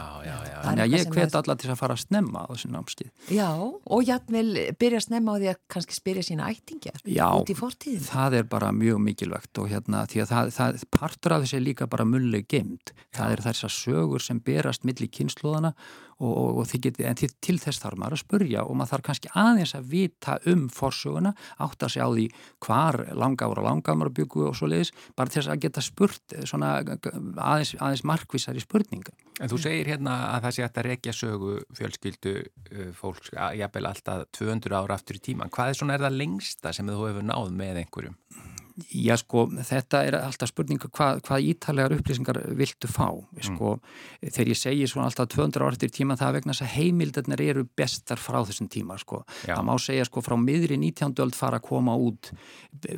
Þannig 0.62 0.87
að 0.87 0.97
ég 0.97 1.12
hvet 1.12 1.37
alla 1.38 1.59
til 1.59 1.71
að 1.73 1.79
fara 1.81 1.99
að 1.99 2.05
snemma 2.07 2.47
á 2.47 2.50
þessu 2.52 2.73
námskeið. 2.73 3.12
Já, 3.35 3.50
og 3.59 4.12
jætmil 4.12 4.50
byrja 4.81 5.00
að 5.00 5.07
snemma 5.07 5.35
á 5.35 5.40
því 5.40 5.50
að 5.52 5.59
kannski 5.75 5.97
spyrja 5.97 6.25
sína 6.28 6.50
ættingja 6.52 6.95
út 7.40 7.52
í 7.52 7.57
fortíðin. 7.59 8.04
Já, 8.04 8.11
það 8.12 8.38
er 8.38 8.49
bara 8.54 8.71
mjög 8.76 9.02
mikilvægt 9.09 9.62
og 9.62 9.69
hérna 9.73 10.04
því 10.11 10.23
að 10.25 10.33
það, 10.33 10.52
það 10.59 10.87
partur 10.99 11.37
af 11.37 11.45
þessi 11.45 11.62
líka 11.62 11.90
bara 11.90 12.09
mulleg 12.09 12.49
geimt. 12.52 12.95
Það 13.16 13.37
er 13.37 13.45
þessar 13.49 13.76
sögur 13.76 14.25
sem 14.25 14.40
berast 14.45 14.87
millir 14.88 15.11
kynnslóðana 15.12 15.75
og, 16.23 16.33
og, 16.33 16.61
og 16.62 16.75
geti, 16.83 17.05
en 17.09 17.19
til, 17.19 17.31
til 17.43 17.59
þess 17.61 17.83
þarf 17.83 18.00
maður 18.00 18.17
að 18.17 18.23
spurja 18.23 18.64
og 18.67 18.79
maður 18.79 18.95
þarf 18.95 19.07
kannski 19.09 19.33
aðeins 19.43 19.75
að 19.79 19.88
vita 19.93 20.38
um 20.52 20.69
forsöguna, 20.73 21.35
átt 21.64 21.87
að 21.87 21.95
sjá 21.97 22.05
því 22.07 22.29
hvar 22.67 23.00
langára 23.19 23.67
langámar 23.67 24.12
byggu 24.14 24.47
og 24.50 24.57
svo 24.59 24.71
leiðis, 24.71 24.93
bara 25.19 25.35
þess 25.35 25.50
að 25.52 25.67
geta 25.67 25.85
spurt 25.85 26.37
svona 26.49 26.73
aðeins, 26.83 27.75
aðeins 27.79 28.07
markvísar 28.09 28.59
í 28.59 28.64
spurninga. 28.64 29.14
En 29.43 29.50
þú 29.50 29.59
segir 29.64 29.91
hérna 29.91 30.17
að 30.37 30.47
það 30.47 30.57
sé 30.57 30.64
að 30.67 30.75
það 30.76 30.88
rekja 30.88 31.17
sögu 31.17 31.59
fjölskyldu 31.79 32.35
uh, 32.38 32.88
fólks, 32.97 33.33
jafnvel 33.33 33.88
alltaf 33.91 34.26
200 34.38 34.79
ára 34.79 34.99
aftur 34.99 35.19
í 35.19 35.25
tíman. 35.31 35.52
Hvað 35.52 35.73
er 35.73 35.81
svona 35.81 35.99
er 35.99 36.07
það 36.07 36.19
lengsta 36.21 36.75
sem 36.76 36.91
þú 36.93 37.07
hefur 37.09 37.31
náð 37.33 37.55
með 37.57 37.83
einhverjum? 37.83 38.19
Já 38.93 39.17
sko, 39.21 39.45
þetta 39.69 40.00
er 40.07 40.17
alltaf 40.17 40.49
spurninga 40.49 40.88
hvað, 40.88 41.21
hvað 41.26 41.47
ítalegar 41.50 41.95
upplýsingar 41.99 42.38
viltu 42.57 42.88
fá 42.88 43.11
mm. 43.11 43.43
sko, 43.45 43.75
mm. 43.76 44.31
þegar 44.31 44.50
ég 44.52 44.59
segi 44.59 44.88
svona 44.88 45.09
alltaf 45.11 45.29
200 45.35 45.61
ára 45.61 45.76
eftir 45.76 45.93
tíma 45.93 46.17
það 46.21 46.38
vegna 46.38 46.55
þess 46.55 46.64
að 46.64 46.73
heimildarnir 46.79 47.43
eru 47.45 47.64
bestar 47.76 48.21
frá 48.21 48.38
þessum 48.49 48.71
tíma 48.73 48.97
sko, 49.00 49.23
Já. 49.45 49.55
það 49.55 49.67
má 49.69 49.73
segja 49.83 50.07
sko 50.09 50.23
frá 50.25 50.37
miðri 50.41 50.79
19. 50.81 51.12
öld 51.25 51.37
fara 51.37 51.61
að 51.61 51.67
koma 51.69 51.97
út 52.00 52.33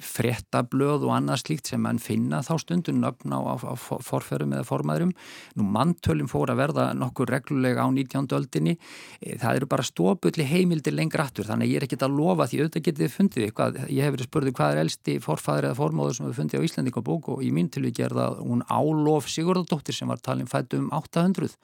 frettablöð 0.04 1.08
og 1.08 1.14
annað 1.16 1.42
slíkt 1.42 1.72
sem 1.72 1.82
mann 1.82 1.98
finna 2.02 2.42
þá 2.46 2.52
stundun 2.62 3.02
nöfn 3.02 3.34
á, 3.34 3.40
á, 3.42 3.54
á 3.58 3.74
forferum 3.74 4.54
eða 4.54 4.68
formæðurum 4.68 5.14
nú 5.58 5.68
manntölum 5.74 6.30
fór 6.30 6.54
að 6.54 6.62
verða 6.62 6.86
nokkur 6.94 7.32
reglulega 7.34 7.82
á 7.82 7.88
19. 7.90 8.30
öldinni 8.38 8.76
e, 8.76 9.34
það 9.42 9.58
eru 9.58 9.70
bara 9.74 9.86
stópulli 9.86 10.46
heimildir 10.46 10.94
lengra 10.94 11.26
aftur 11.26 11.48
þannig 11.50 11.74
ég 11.74 11.82
er 11.82 11.88
ekkit 11.88 12.06
að 12.06 12.16
lofa 12.20 12.46
því 12.50 12.62
auðvitað 12.62 12.86
getið 12.88 13.12
fundið 13.18 13.48
eitthvað, 13.48 13.80
ég 13.90 14.06
hef 14.06 14.16
verið 14.16 14.30
spurðið 14.30 14.56
hvað 14.60 14.74
er 14.74 14.82
elsti 14.84 15.18
forfæður 15.64 15.72
eða 15.72 15.78
formóður 15.78 16.16
sem 16.16 16.26
við 16.28 16.38
fundið 16.38 16.60
á 16.60 16.66
Íslandingabók 16.66 17.28
og 17.32 17.42
í 17.42 17.50
mín 17.52 17.70
tilvík 17.72 18.00
er 18.04 18.12
það 18.12 18.40
hún 18.44 18.62
Álof 18.68 19.28
Sigurðardóttir 19.28 19.94
sem 19.94 20.08
var 20.08 20.20
talin 20.20 20.48
fætt 20.48 20.74
um 20.76 20.90
800. 20.92 21.56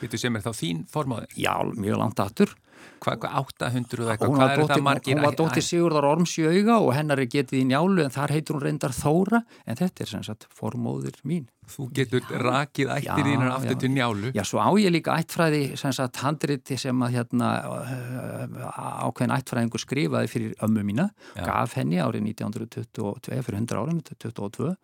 Vittu 0.00 0.18
sem 0.18 0.36
er 0.36 0.42
þá 0.42 0.52
þín 0.56 0.84
formóður? 0.90 1.28
Já, 1.36 1.54
mjög 1.76 1.98
langt 2.00 2.20
aftur. 2.20 2.54
Hvað 3.02 3.24
800 3.40 4.02
eða 4.04 4.12
eitthvað, 4.14 4.34
hvað 4.36 4.52
er 4.52 4.60
þetta 4.62 4.82
margir? 4.86 5.16
Hún 5.16 5.26
var 5.26 5.36
dóttir 5.38 5.64
Sigurðar 5.66 6.06
Orms 6.06 6.34
í 6.38 6.44
auga 6.46 6.76
og 6.82 6.92
hennar 6.94 7.22
er 7.22 7.30
getið 7.30 7.58
í 7.58 7.64
njálu 7.70 8.04
en 8.04 8.14
þar 8.14 8.34
heitur 8.36 8.58
hún 8.58 8.64
reyndar 8.66 8.94
Þóra 8.94 9.42
en 9.66 9.80
þetta 9.80 10.04
er 10.04 10.12
sem 10.12 10.22
sagt 10.26 10.46
formóður 10.54 11.18
mín. 11.26 11.48
Þú 11.72 11.86
getur 11.94 12.22
já, 12.26 12.38
rakið 12.42 12.92
ættir 12.94 13.26
þínar 13.26 13.50
aftur 13.54 13.74
já, 13.74 13.80
til 13.82 13.90
njálu. 13.94 14.32
Já, 14.34 14.42
svo 14.46 14.62
á 14.62 14.70
ég 14.82 14.94
líka 14.94 15.16
ættfræði 15.18 15.62
sem 15.80 15.94
sagt 15.94 16.20
handriti 16.22 16.78
sem 16.78 17.06
að 17.06 17.16
hérna 17.16 17.50
uh, 17.70 18.68
ákveðin 19.06 19.34
ættfræðingur 19.38 19.82
skrifaði 19.82 20.30
fyrir 20.30 20.54
ömmu 20.66 20.86
mína, 20.86 21.08
já. 21.36 21.46
gaf 21.46 21.78
henni 21.78 22.02
árið 22.02 22.26
1922, 22.34 23.42
fyrir 23.46 23.60
100 23.62 23.82
árum, 23.82 24.02
22 24.10 24.74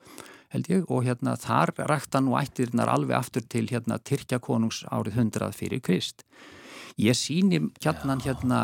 held 0.54 0.70
ég 0.72 0.86
og 0.88 1.04
hérna 1.04 1.34
þar 1.40 1.74
rækta 1.90 2.22
nú 2.24 2.36
ættirnar 2.40 2.90
alveg 2.92 3.18
aftur 3.18 3.44
til 3.44 3.66
hérna 3.68 3.98
Tyrkjakonungs 4.00 4.84
árið 4.88 5.20
100 5.24 5.52
fyrir 5.56 5.82
Krist. 5.84 6.24
Ég 6.98 7.14
síni 7.14 7.60
hérna 7.78 8.16
hérna 8.18 8.56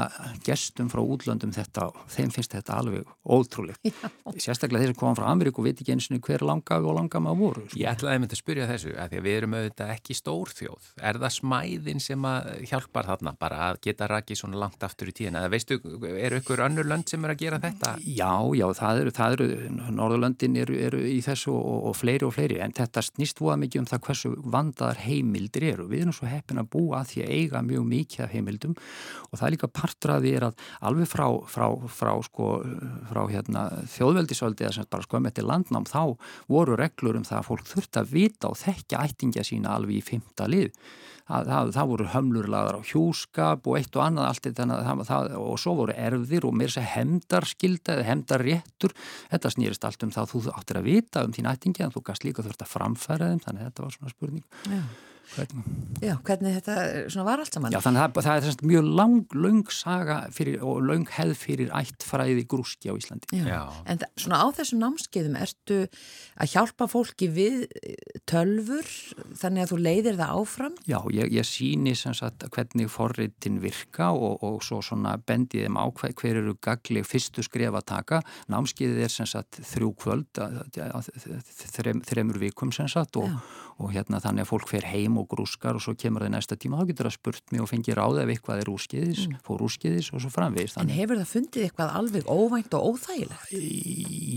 gestum 0.43 0.89
frá 0.91 0.99
útlöndum 0.99 1.53
þetta 1.55 1.85
og 1.93 1.99
þeim 2.11 2.33
finnst 2.35 2.55
þetta 2.57 2.79
alveg 2.81 3.07
ótrúlegt. 3.23 3.79
Já. 3.87 4.09
Sérstaklega 4.43 4.83
þeir 4.83 4.91
sem 4.91 4.99
koma 4.99 5.15
frá 5.15 5.29
Ameríku 5.31 5.63
veit 5.63 5.79
ekki 5.79 5.95
eins 5.95 6.09
og 6.11 6.19
hver 6.27 6.43
langafi 6.43 6.89
og 6.89 6.97
langama 6.99 7.31
voru. 7.39 7.63
Sko. 7.69 7.79
Ég 7.79 7.93
ætlaði 7.93 8.19
að 8.19 8.25
mynda 8.25 8.35
að 8.35 8.41
spyrja 8.41 8.67
þessu 8.73 8.95
að 8.99 9.13
því 9.13 9.21
að 9.21 9.29
við 9.29 9.37
erum 9.39 9.55
auðvitað 9.55 9.93
ekki 9.95 10.17
stórþjóð. 10.19 10.89
Er 10.99 11.21
það 11.23 11.35
smæðin 11.37 12.03
sem 12.03 12.27
að 12.27 12.51
hjálpar 12.73 13.09
þarna 13.13 13.35
bara 13.39 13.61
að 13.69 13.79
geta 13.87 14.11
rakið 14.11 14.41
svona 14.43 14.61
langt 14.65 14.83
aftur 14.89 15.13
í 15.13 15.15
tíðina? 15.15 15.45
Eða 15.45 15.55
veistu, 15.55 15.79
eru 16.11 16.43
ykkur 16.43 16.65
önnur 16.67 16.91
lönd 16.91 17.15
sem 17.15 17.23
eru 17.23 17.37
að 17.37 17.45
gera 17.45 17.63
þetta? 17.63 17.95
Já, 18.03 18.35
já, 18.59 18.67
það 18.81 19.05
eru, 19.05 19.15
það 19.15 19.39
eru 19.39 19.49
Norðurlöndin 19.95 20.59
eru, 20.59 20.81
eru 20.89 21.05
í 21.07 21.21
þessu 21.23 21.55
og, 21.55 21.87
og 21.93 21.97
fleiri 22.03 22.27
og 22.27 22.35
fleiri 22.35 22.59
en 22.67 22.75
þetta 22.75 23.07
snýst 23.13 23.39
búa 23.39 23.55
mikið 23.63 23.85
um 23.85 23.89
það 23.95 24.05
hversu 24.09 24.35
vandar 24.43 25.03
heimildir 25.07 25.71
eru. 25.71 25.87
Við 25.93 26.09
erum 26.09 26.19
svo 26.19 26.27
heppin 26.27 26.63
að 26.65 26.71
búa 26.75 27.05
að 27.05 27.15
því 27.15 27.25
að 27.29 27.35
eiga 27.39 27.65
mjög 27.71 27.89
mikið 27.95 28.24
af 28.25 28.35
heimildum. 28.35 28.75
Og 29.31 29.39
það 29.39 29.47
er 29.47 29.55
líka 29.57 29.71
partur 29.81 30.15
að 30.17 30.27
því 30.27 30.35
er 30.39 30.49
að 30.49 30.67
alveg 30.91 31.11
frá, 31.11 31.27
frá, 31.51 31.67
frá, 32.01 32.13
sko, 32.27 32.51
frá 33.11 33.23
hérna, 33.31 33.65
þjóðveldisöldi 33.95 34.67
eða 34.67 34.77
sem 34.79 34.91
bara 34.91 35.07
skoðum 35.07 35.31
eftir 35.31 35.49
landnám 35.49 35.89
þá 35.89 36.03
voru 36.51 36.77
reglur 36.81 37.19
um 37.21 37.27
það 37.27 37.41
að 37.41 37.49
fólk 37.51 37.73
þurft 37.73 38.01
að 38.01 38.13
vita 38.15 38.51
og 38.51 38.61
þekkja 38.61 39.03
ættingja 39.09 39.47
sína 39.47 39.75
alveg 39.79 40.01
í 40.01 40.07
fymta 40.13 40.49
lið. 40.51 40.71
Það, 41.25 41.47
það, 41.49 41.71
það 41.73 41.87
voru 41.89 42.07
hömlurlaðar 42.13 42.77
á 42.77 42.81
hjúskap 42.85 43.69
og 43.71 43.79
eitt 43.79 43.97
og 43.97 44.03
annað 44.05 44.27
allt 44.29 44.49
þetta 44.51 45.21
og 45.41 45.55
svo 45.63 45.73
voru 45.79 45.95
erfðir 45.97 46.45
og 46.45 46.53
mér 46.61 46.75
sé 46.75 46.85
hemdarskilda 46.85 47.97
eða 47.97 48.05
hemdarréttur 48.11 48.93
þetta 49.31 49.55
snýrist 49.55 49.89
allt 49.89 50.05
um 50.05 50.13
það 50.13 50.27
að 50.27 50.35
þú 50.35 50.53
áttir 50.53 50.81
að 50.83 50.91
vita 50.91 51.25
um 51.25 51.33
þín 51.33 51.49
ættingi 51.49 51.87
en 51.87 51.97
þú 51.97 52.05
gast 52.11 52.29
líka 52.29 52.45
þurft 52.45 52.67
að 52.67 52.73
framfæra 52.75 53.33
þeim 53.33 53.43
þannig 53.47 53.65
að 53.65 53.71
þetta 53.71 53.87
var 53.87 53.97
svona 53.97 54.17
spurning. 54.19 54.47
Já 54.69 54.85
Hvernig? 55.35 55.65
Já, 56.05 56.15
hvernig 56.27 56.57
þetta 56.59 57.25
var 57.27 57.43
allt 57.43 57.57
saman? 57.57 57.75
Já, 57.75 57.81
þannig 57.85 58.03
að 58.05 58.27
það 58.27 58.49
er 58.49 58.67
mjög 58.69 58.89
lang, 59.01 59.37
lang 59.39 59.73
saga 59.73 60.19
fyrir, 60.35 60.61
og 60.65 60.83
lang 60.85 61.09
hefð 61.17 61.35
fyrir 61.41 61.73
ættfræði 61.75 62.45
grúski 62.51 62.93
á 62.93 62.95
Íslandi. 62.95 63.31
Já, 63.33 63.47
Já. 63.49 63.63
en 63.91 64.03
það, 64.03 64.13
svona 64.25 64.41
á 64.45 64.47
þessum 64.59 64.83
námskeiðum 64.83 65.39
ertu 65.41 65.79
að 66.35 66.53
hjálpa 66.55 66.89
fólki 66.91 67.31
við 67.33 67.65
eh, 67.81 68.21
tölfur 68.29 68.91
þannig 69.41 69.65
að 69.65 69.73
þú 69.73 69.81
leiðir 69.81 70.21
það 70.21 70.35
áfram? 70.43 70.79
Já, 70.91 70.99
ég, 71.17 71.33
ég 71.35 71.49
síni 71.49 71.97
sem 71.99 72.17
sagt 72.17 72.47
hvernig 72.55 72.93
forritin 72.93 73.61
virka 73.65 74.11
og, 74.13 74.45
og 74.45 74.61
svo 74.67 74.81
svona 74.85 75.17
bendið 75.19 75.69
þeim 75.69 75.81
á 75.81 75.85
hver, 75.89 76.15
hver 76.21 76.43
eru 76.43 76.57
gagleg 76.65 77.09
fyrstu 77.09 77.45
skref 77.47 77.81
að 77.81 77.89
taka. 77.95 78.23
Námskeiðið 78.53 79.05
er 79.07 79.15
sem 79.15 79.29
sagt 79.29 79.63
þrjú 79.73 79.93
kvöld, 80.05 80.43
þrem, 81.75 82.05
þremur 82.05 82.41
vikum 82.43 82.73
sem 82.75 82.91
sagt 82.91 83.19
og, 83.21 83.31
og 83.83 83.91
hérna 83.95 84.21
þannig 84.23 84.45
að 84.45 84.51
fólk 84.51 84.69
fer 84.71 84.87
heim 84.87 85.19
og 85.19 85.27
grúskar 85.31 85.75
og 85.75 85.83
svo 85.83 85.95
kemur 85.99 86.25
það 86.25 86.31
í 86.31 86.35
næsta 86.35 86.59
tíma, 86.61 86.79
þá 86.81 86.91
getur 86.91 87.09
það 87.09 87.17
spurt 87.17 87.53
mig 87.53 87.63
og 87.65 87.71
fengið 87.71 87.99
ráð 87.99 88.21
ef 88.23 88.33
eitthvað 88.35 88.63
er 88.63 88.71
úrskiðis, 88.71 89.23
mm. 89.27 89.41
fór 89.47 89.65
úrskiðis 89.67 90.11
og 90.15 90.23
svo 90.23 90.31
framvegist. 90.35 90.79
En 90.81 90.93
hefur 90.95 91.21
það 91.21 91.33
fundið 91.33 91.67
eitthvað 91.67 91.97
alveg 92.01 92.31
óvænt 92.31 92.77
og 92.79 92.89
óþægilegt? 92.93 93.55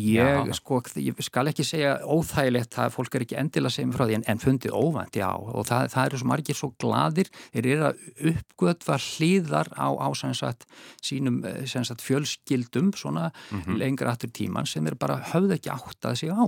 Ég, 0.07 0.53
sko, 0.57 0.81
ég 1.03 1.21
skal 1.27 1.51
ekki 1.51 1.65
segja 1.67 1.93
óþægilegt, 2.01 2.71
það 2.77 2.95
fólk 2.95 3.17
er 3.17 3.27
ekki 3.27 3.39
endilega 3.41 3.71
að 3.71 3.77
segja 3.77 3.91
mig 3.91 3.97
frá 3.99 4.05
því, 4.07 4.17
en, 4.17 4.27
en 4.33 4.43
fundið 4.43 4.77
óvænt, 4.77 5.19
já, 5.21 5.29
og 5.29 5.67
það, 5.69 5.91
það 5.93 6.09
eru 6.09 6.21
svo 6.21 6.31
margir 6.33 6.57
svo 6.57 6.71
gladir, 6.81 7.31
þeir 7.53 7.69
eru 7.75 7.87
að 7.91 8.03
uppgötva 8.33 8.99
hlýðar 9.05 9.71
á, 9.77 9.87
á 9.93 10.07
sagt, 10.37 10.65
sínum 11.05 11.43
sagt, 11.67 12.01
fjölskyldum 12.01 12.93
svona 12.97 13.29
mm 13.29 13.61
-hmm. 13.61 13.77
lengra 13.77 14.11
aftur 14.11 14.29
tíman 14.29 14.65
sem 14.65 14.87
er 14.87 14.95
bara 14.95 15.21
höfð 15.33 15.53
ekki 15.57 15.69
átt 15.69 16.05
að 16.05 16.15
sig 16.15 16.31
á 16.31 16.47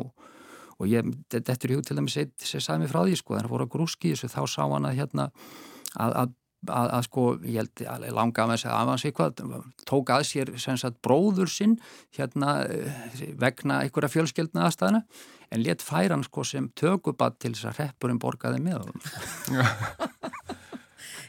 og 0.80 0.90
ég, 0.90 1.08
þetta 1.32 1.56
er 1.56 1.74
hug 1.76 1.86
til 1.88 1.98
dæmis 2.00 2.18
sem 2.18 2.64
sagði 2.64 2.84
mig 2.84 2.92
frá 2.92 3.02
því 3.04 3.18
sko, 3.20 3.36
þannig 3.36 3.50
að 3.50 3.56
voru 3.56 3.68
að 3.68 3.74
grúski 3.76 4.14
þessu 4.14 4.32
þá 4.32 4.42
sá 4.48 4.62
hann 4.64 4.88
að 4.88 5.00
hérna 5.02 5.26
að, 6.00 6.14
að, 6.22 6.32
að, 6.70 6.92
að 6.98 7.04
sko, 7.10 7.26
ég 7.44 7.60
held 7.60 7.84
að 7.96 8.08
langa 8.16 8.44
að 8.46 8.52
maður 8.52 8.64
segja 8.64 8.78
að 8.78 8.94
hans 8.94 9.06
eitthvað, 9.10 9.44
tók 9.90 10.14
að 10.16 10.26
sér 10.30 10.54
sem 10.62 10.80
sagt 10.80 11.02
bróður 11.06 11.52
sinn 11.52 11.76
hérna 12.16 12.56
vegna 13.42 13.84
einhverja 13.84 14.14
fjölskeldna 14.16 14.68
aðstæðina 14.70 15.04
en 15.50 15.64
let 15.66 15.84
færa 15.84 16.16
hann 16.16 16.26
sko 16.28 16.46
sem 16.48 16.72
tökubatt 16.80 17.40
til 17.42 17.56
þess 17.56 17.72
að 17.72 17.84
reppurinn 17.84 18.22
borgaði 18.22 18.64
með 18.64 18.88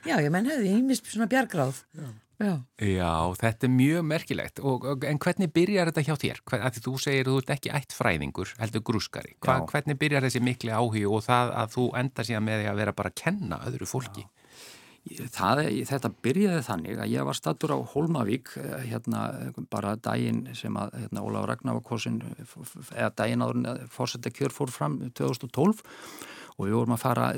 Já, 0.00 0.14
ég 0.16 0.30
menn 0.32 0.46
hefði 0.48 0.70
ímist 0.78 1.10
svona 1.10 1.26
bjargráð. 1.28 1.82
Já 1.92 2.08
Já. 2.40 2.54
Já, 2.80 3.12
þetta 3.36 3.66
er 3.66 3.72
mjög 3.74 4.04
merkilegt 4.08 4.60
og, 4.64 4.86
en 5.04 5.18
hvernig 5.20 5.50
byrjar 5.52 5.90
þetta 5.90 6.04
hjá 6.06 6.14
þér? 6.22 6.42
Hvern, 6.48 6.78
þú 6.86 6.94
segir 7.02 7.26
að 7.26 7.34
þú 7.34 7.40
ert 7.42 7.54
ekki 7.56 7.72
ætt 7.76 7.96
fræðingur 7.96 8.54
heldur 8.62 8.84
grúskari. 8.88 9.34
Hva, 9.44 9.58
hvernig 9.68 9.98
byrjar 10.00 10.24
þessi 10.24 10.40
mikli 10.44 10.72
áhug 10.72 11.16
og 11.18 11.24
það 11.26 11.52
að 11.60 11.74
þú 11.76 11.86
enda 12.00 12.24
síðan 12.24 12.46
með 12.48 12.68
að 12.70 12.80
vera 12.80 12.96
bara 12.96 13.12
að 13.12 13.18
kenna 13.20 13.60
öðru 13.68 13.90
fólki? 13.90 14.24
Það, 15.32 15.62
þetta 15.88 16.10
byrjaði 16.24 16.64
þannig 16.64 16.98
að 17.00 17.12
ég 17.14 17.24
var 17.24 17.36
stattur 17.36 17.72
á 17.72 17.78
Holmavík 17.92 18.50
eh, 18.60 18.82
hérna 18.90 19.22
bara 19.72 19.94
daginn 19.96 20.42
sem 20.56 20.76
að 20.76 20.92
hérna, 21.00 21.22
Óláf 21.24 21.46
Ragnar 21.48 21.78
var 21.78 21.86
korsin 21.88 22.18
eða 22.44 23.08
daginn 23.16 23.44
áður 23.44 23.86
fórsetta 23.92 24.32
kjör 24.32 24.52
fór 24.52 24.72
fram 24.72 24.98
2012 25.16 25.80
og 26.60 26.66
við 26.68 26.76
vorum 26.76 26.94
að 26.96 27.02
fara, 27.02 27.30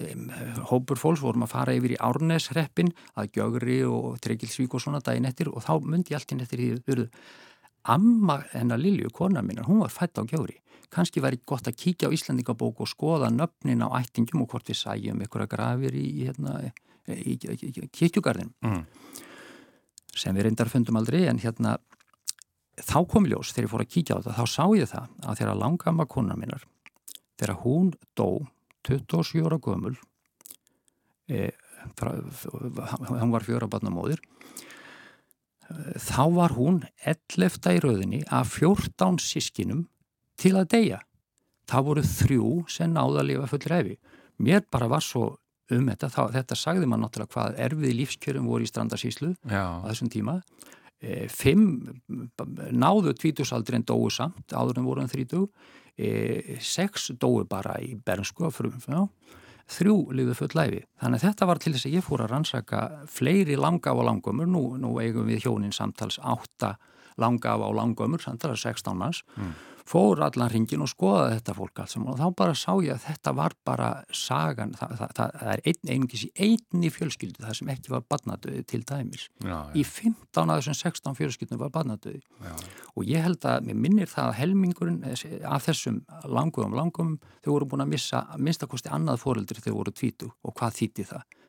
hópur 0.73 0.99
fólks 0.99 1.23
vorum 1.23 1.47
að 1.47 1.53
fara 1.55 1.77
yfir 1.79 1.95
í 1.95 2.01
Árnesreppin 2.03 2.91
að 3.15 3.39
Gjögri 3.39 3.79
og 3.87 4.19
Tryggilsvík 4.25 4.75
og 4.75 4.83
svona 4.83 5.03
daginn 5.05 5.29
eftir 5.31 5.53
og 5.53 5.63
þá 5.63 5.77
myndi 5.87 6.17
ég 6.17 6.19
alltinn 6.19 6.43
eftir 6.43 6.67
því 6.67 7.07
amma 7.93 8.41
hennar 8.53 8.79
Lilju, 8.79 9.11
kona 9.11 9.43
minna, 9.43 9.65
hún 9.67 9.83
var 9.83 9.95
fætt 9.95 10.19
á 10.19 10.27
Gjögri 10.27 10.59
kannski 10.93 11.23
væri 11.25 11.41
gott 11.49 11.69
að 11.69 11.79
kíkja 11.81 12.11
á 12.11 12.15
Íslandingabók 12.15 12.83
og 12.85 12.91
skoða 12.91 13.31
nöfnin 13.33 13.85
á 13.85 13.89
ættingum 13.97 14.45
og 14.45 14.53
hvort 14.53 14.69
við 14.69 14.83
sæjum 14.83 15.23
einhverja 15.25 15.49
grafir 15.49 15.97
í, 15.97 16.27
hérna, 16.27 16.59
í, 17.09 17.33
í, 17.33 17.57
í 17.73 17.89
kirkjugarðin 17.89 18.53
mm. 18.61 18.83
sem 20.13 20.37
við 20.37 20.49
reyndar 20.49 20.71
fundum 20.73 21.01
aldrei 21.01 21.25
en 21.31 21.41
hérna 21.43 21.79
þá 22.77 22.99
kom 23.09 23.29
ljós 23.29 23.55
þegar 23.55 23.67
ég 23.67 23.73
fór 23.73 23.87
að 23.87 23.93
kíkja 23.95 24.17
á 24.17 24.21
þetta 24.21 24.37
þá 24.37 24.45
sá 24.53 24.65
ég 24.77 24.93
það 24.93 25.09
að 25.25 25.41
þegar 25.41 25.61
langama 25.63 26.09
konar 26.09 26.41
minnar 26.41 26.67
þegar 27.41 27.59
hún 27.65 27.93
dó 28.19 28.29
27 28.89 29.47
ára 29.47 29.61
gömul. 29.63 29.97
E, 31.31 31.51
hann 31.99 33.33
var 33.33 33.47
fjóra 33.47 33.69
barnamóðir 33.71 34.21
þá 35.97 36.25
var 36.35 36.53
hún 36.57 36.83
11. 37.09 37.71
í 37.73 37.81
rauðinni 37.81 38.21
af 38.29 38.59
14 38.59 39.21
sískinum 39.23 39.87
til 40.41 40.57
að 40.59 40.69
deyja. 40.75 40.99
Það 41.71 41.87
voru 41.87 42.03
þrjú 42.07 42.49
sem 42.71 42.93
náða 42.93 43.23
að 43.23 43.29
lifa 43.31 43.49
fullur 43.51 43.77
hefi 43.79 43.97
mér 44.43 44.65
bara 44.71 44.89
var 44.91 45.05
svo 45.05 45.37
um 45.73 45.89
þetta 45.89 46.11
þá, 46.11 46.23
þetta 46.35 46.59
sagði 46.59 46.89
maður 46.89 47.05
náttúrulega 47.07 47.35
hvað 47.37 47.59
erfið 47.67 47.97
lífskjörum 48.01 48.49
voru 48.51 48.67
í 48.67 48.71
strandarsíslu 48.71 49.35
á 49.49 49.87
þessum 49.87 50.11
tíma 50.13 50.41
e, 51.03 51.27
fimm 51.29 51.83
náðu 52.71 53.15
tvítusaldri 53.19 53.79
en 53.79 53.87
dói 53.89 54.11
samt 54.15 54.55
áður 54.55 54.81
en 54.81 54.89
voru 54.89 55.05
en 55.05 55.13
þrítug 55.13 55.49
e, 55.99 56.59
sex 56.63 57.11
dói 57.19 57.45
bara 57.49 57.77
í 57.83 57.95
bernsku 57.97 58.49
já, 58.49 59.03
þrjú 59.73 59.97
liðu 60.15 60.39
full 60.39 60.53
læfi 60.55 60.85
þannig 61.03 61.21
að 61.21 61.27
þetta 61.27 61.51
var 61.51 61.63
til 61.63 61.75
þess 61.75 61.91
að 61.91 61.99
ég 61.99 62.07
fór 62.07 62.25
að 62.25 62.33
rannsaka 62.37 62.87
fleiri 63.11 63.59
langaf 63.59 63.99
og 63.99 64.09
langömmur 64.09 64.49
nú, 64.49 64.65
nú 64.79 64.97
eigum 65.03 65.29
við 65.29 65.47
hjónin 65.47 65.75
samtals 65.75 66.21
átta 66.23 66.77
langaf 67.21 67.61
og 67.61 67.77
langömmur 67.77 68.23
samtals 68.25 68.65
16 68.65 68.97
manns. 68.97 69.21
Mm 69.37 69.53
fór 69.89 70.23
allan 70.25 70.51
ringin 70.53 70.85
og 70.85 70.91
skoðaði 70.91 71.39
þetta 71.39 71.57
fólk 71.59 71.83
alls 71.83 71.97
og 72.01 72.19
þá 72.21 72.27
bara 72.39 72.57
sá 72.59 72.71
ég 72.85 72.95
að 72.95 73.07
þetta 73.07 73.35
var 73.39 73.57
bara 73.67 73.89
sagan, 74.15 74.75
það, 74.79 74.95
það, 75.01 75.15
það, 75.19 75.35
það 75.41 75.53
er 75.53 75.65
einn 75.73 75.93
einungis 75.95 76.25
í 76.27 76.31
einni 76.47 76.93
fjölskyldu 76.93 77.45
það 77.45 77.59
sem 77.59 77.73
ekki 77.75 77.95
var 77.95 78.07
badnatöði 78.13 78.65
til 78.71 78.83
dæmis. 78.89 79.29
Já, 79.43 79.53
já. 79.53 79.61
í 79.75 79.85
15 79.89 80.55
af 80.55 80.63
þessum 80.63 80.79
16 80.81 81.19
fjölskyldunum 81.21 81.63
var 81.65 81.75
badnatöði 81.77 82.23
og 82.95 83.07
ég 83.09 83.27
held 83.27 83.45
að 83.49 83.69
mér 83.69 83.79
minnir 83.87 84.11
það 84.11 84.33
að 84.33 84.39
helmingurinn 84.41 85.03
af 85.07 85.69
þessum 85.69 86.03
langum 86.25 86.77
langum 86.77 87.15
þau 87.45 87.53
voru 87.55 87.71
búin 87.73 87.87
að 87.87 87.95
missa 87.95 88.25
minnstakosti 88.39 88.93
annað 88.93 89.23
fóreldri 89.25 89.63
þegar 89.63 89.79
voru 89.79 89.95
tvítu 89.97 90.33
og 90.43 90.57
hvað 90.59 90.79
þýtti 90.81 91.09
það 91.13 91.42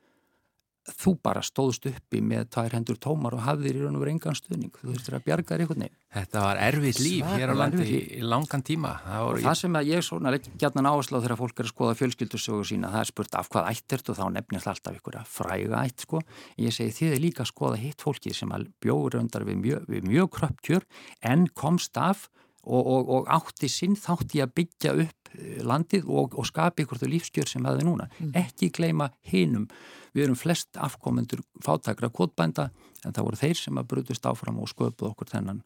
þú 0.91 1.13
bara 1.23 1.41
stóðst 1.45 1.85
uppi 1.87 2.19
með 2.23 2.49
tvær 2.53 2.73
hendur 2.75 2.97
tómar 2.99 3.37
og 3.37 3.43
hafðir 3.45 3.77
í 3.79 3.83
raun 3.83 3.95
og 3.95 4.03
verið 4.03 4.17
engan 4.17 4.37
stuðning. 4.37 4.73
Þú 4.75 4.89
þurftir 4.89 5.15
að 5.17 5.23
bjarga 5.27 5.49
þér 5.53 5.63
einhvern 5.63 5.83
veginn. 5.85 5.99
Þetta 6.13 6.43
var 6.43 6.59
erfitt 6.65 6.99
líf 6.99 7.23
Svaka 7.23 7.39
hér 7.39 7.53
á 7.53 7.55
landi 7.61 7.85
í, 7.87 8.01
langan 8.33 8.65
tíma. 8.67 8.91
Það, 9.05 9.27
og 9.29 9.39
það 9.45 9.57
sem 9.61 9.79
ég 9.89 10.05
svona 10.07 10.33
gætna 10.43 10.83
á 10.91 10.95
þegar 11.13 11.37
fólk 11.39 11.61
er 11.63 11.69
að 11.69 11.71
skoða 11.71 11.97
fjölskyldusögu 12.01 12.67
sína 12.67 12.91
það 12.93 13.05
er 13.05 13.11
spurt 13.13 13.39
af 13.39 13.49
hvað 13.53 13.71
ætt 13.71 13.97
ert 13.97 14.11
og 14.11 14.19
þá 14.19 14.25
nefnir 14.35 14.65
það 14.65 14.73
alltaf 14.75 14.99
ykkur 14.99 15.19
að 15.21 15.33
fræga 15.37 15.81
ætt 15.87 16.05
sko. 16.05 16.23
Ég 16.59 16.75
segi 16.75 16.97
þið 16.99 17.15
er 17.15 17.23
líka 17.23 17.45
að 17.45 17.51
skoða 17.53 17.81
hitt 17.81 18.03
fólki 18.03 18.35
sem 18.35 18.53
bjóður 18.83 19.21
undar 19.23 19.47
við 19.47 19.59
mjög, 19.63 19.91
mjög 20.03 20.31
kröptjör 20.35 20.87
en 21.31 21.47
komst 21.55 21.97
af 21.97 22.27
og, 22.63 22.83
og, 22.83 23.09
og 23.17 23.31
átti 23.31 23.69
sinn 23.71 23.95
þátti 23.99 24.43
að 24.43 24.53
byggja 24.59 24.95
upp 25.03 25.22
landið 25.65 26.07
og, 26.07 26.37
og 26.37 26.47
skapi 26.47 26.85
ykkur 26.85 27.01
þau 27.01 27.09
lífskjör 27.11 27.49
sem 27.49 27.65
það 27.65 27.81
er 27.81 27.87
núna 27.87 28.09
mm. 28.19 28.31
ekki 28.43 28.71
gleyma 28.75 29.09
hinum 29.31 29.67
Við 30.13 30.27
erum 30.27 30.37
flest 30.37 30.77
afkomendur 30.77 31.41
fátakra 31.65 32.09
kvotbænda 32.13 32.69
en 33.03 33.13
það 33.15 33.25
voru 33.27 33.39
þeir 33.39 33.59
sem 33.59 33.79
að 33.81 33.87
brutust 33.93 34.27
áfram 34.29 34.59
og 34.61 34.69
sköpuð 34.69 35.09
okkur 35.09 35.31
þennan 35.31 35.63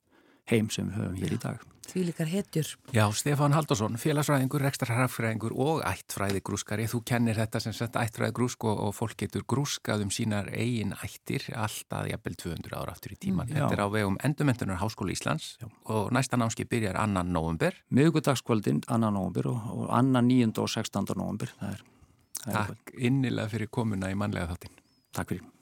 heim 0.47 0.69
sem 0.71 0.88
við 0.88 1.01
höfum 1.01 1.17
hér 1.19 1.36
í 1.36 1.39
dag. 1.43 1.65
Því 1.88 2.04
líkar 2.10 2.28
hetjur. 2.28 2.69
Já, 2.91 3.06
Stefán 3.15 3.56
Haldursson, 3.56 3.95
félagsfræðingur, 4.02 4.65
ekstrarhraffræðingur 4.67 5.56
og 5.56 5.82
ættfræði 5.88 6.41
grúskari. 6.45 6.88
Þú 6.91 7.02
kennir 7.08 7.39
þetta 7.39 7.62
sem 7.63 7.76
sagt 7.76 7.95
ættfræði 8.00 8.36
grúsk 8.36 8.67
og, 8.67 8.82
og 8.88 8.95
fólk 8.97 9.15
getur 9.23 9.45
grúskað 9.47 10.04
um 10.06 10.12
sínar 10.13 10.52
eigin 10.52 10.95
ættir 11.00 11.47
alltaf 11.56 12.10
jafnvel 12.12 12.38
200 12.43 12.76
ára 12.76 12.95
aftur 12.95 13.15
í 13.15 13.19
tíman. 13.28 13.47
Mm, 13.47 13.62
þetta 13.62 13.78
er 13.78 13.84
á 13.84 13.89
vegum 13.93 14.19
endumentunar 14.28 14.82
Háskóla 14.84 15.15
Íslands 15.15 15.56
já. 15.62 15.67
og 15.88 16.12
næsta 16.12 16.39
námski 16.39 16.67
byrjar 16.67 17.00
annan 17.00 17.32
november. 17.34 17.76
Miðugudagskvöldin 17.89 18.84
annan 18.88 19.15
november 19.15 19.54
og, 19.54 19.69
og 19.78 19.93
annan 19.95 20.28
9. 20.28 20.52
og 20.58 20.69
16. 20.69 21.15
november. 21.15 21.56
Það 21.62 21.78
er 21.78 21.86
Takk 22.47 22.97
innilega 22.97 23.52
fyrir 23.52 23.71
komuna 23.71 24.12
í 24.12 24.17
manlega 24.19 24.52
þáttin. 24.52 24.76
Takk 25.15 25.34
fyrir. 25.34 25.56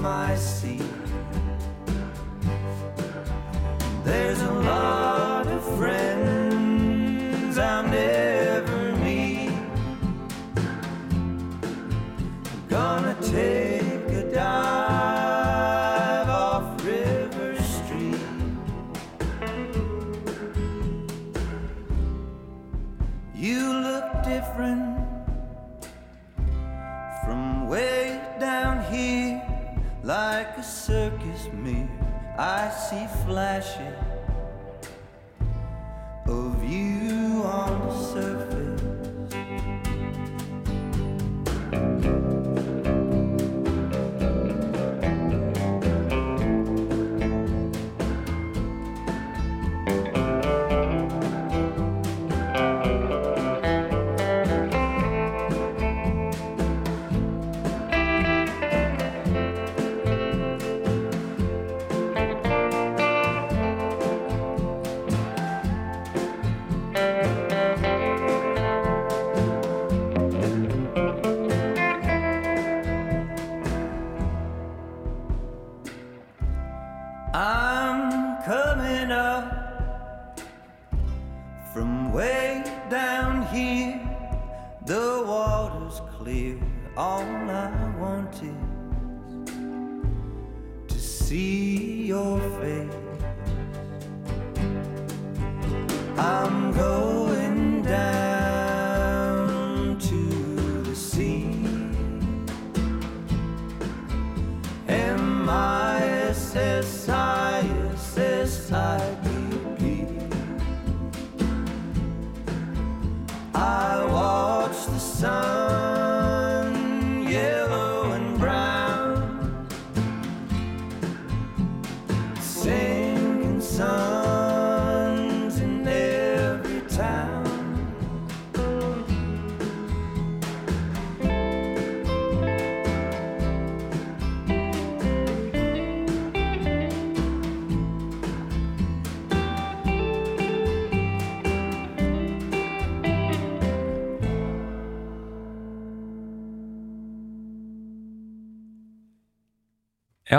My 0.00 0.34
seat. 0.34 0.89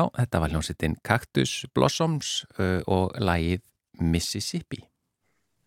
Já, 0.02 0.08
þetta 0.18 0.40
var 0.42 0.54
hljómsittin 0.54 0.96
Cactus 1.06 1.52
Blossoms 1.76 2.42
uh, 2.58 2.82
og 2.90 3.14
lagið 3.22 3.62
Mississippi. 4.02 4.80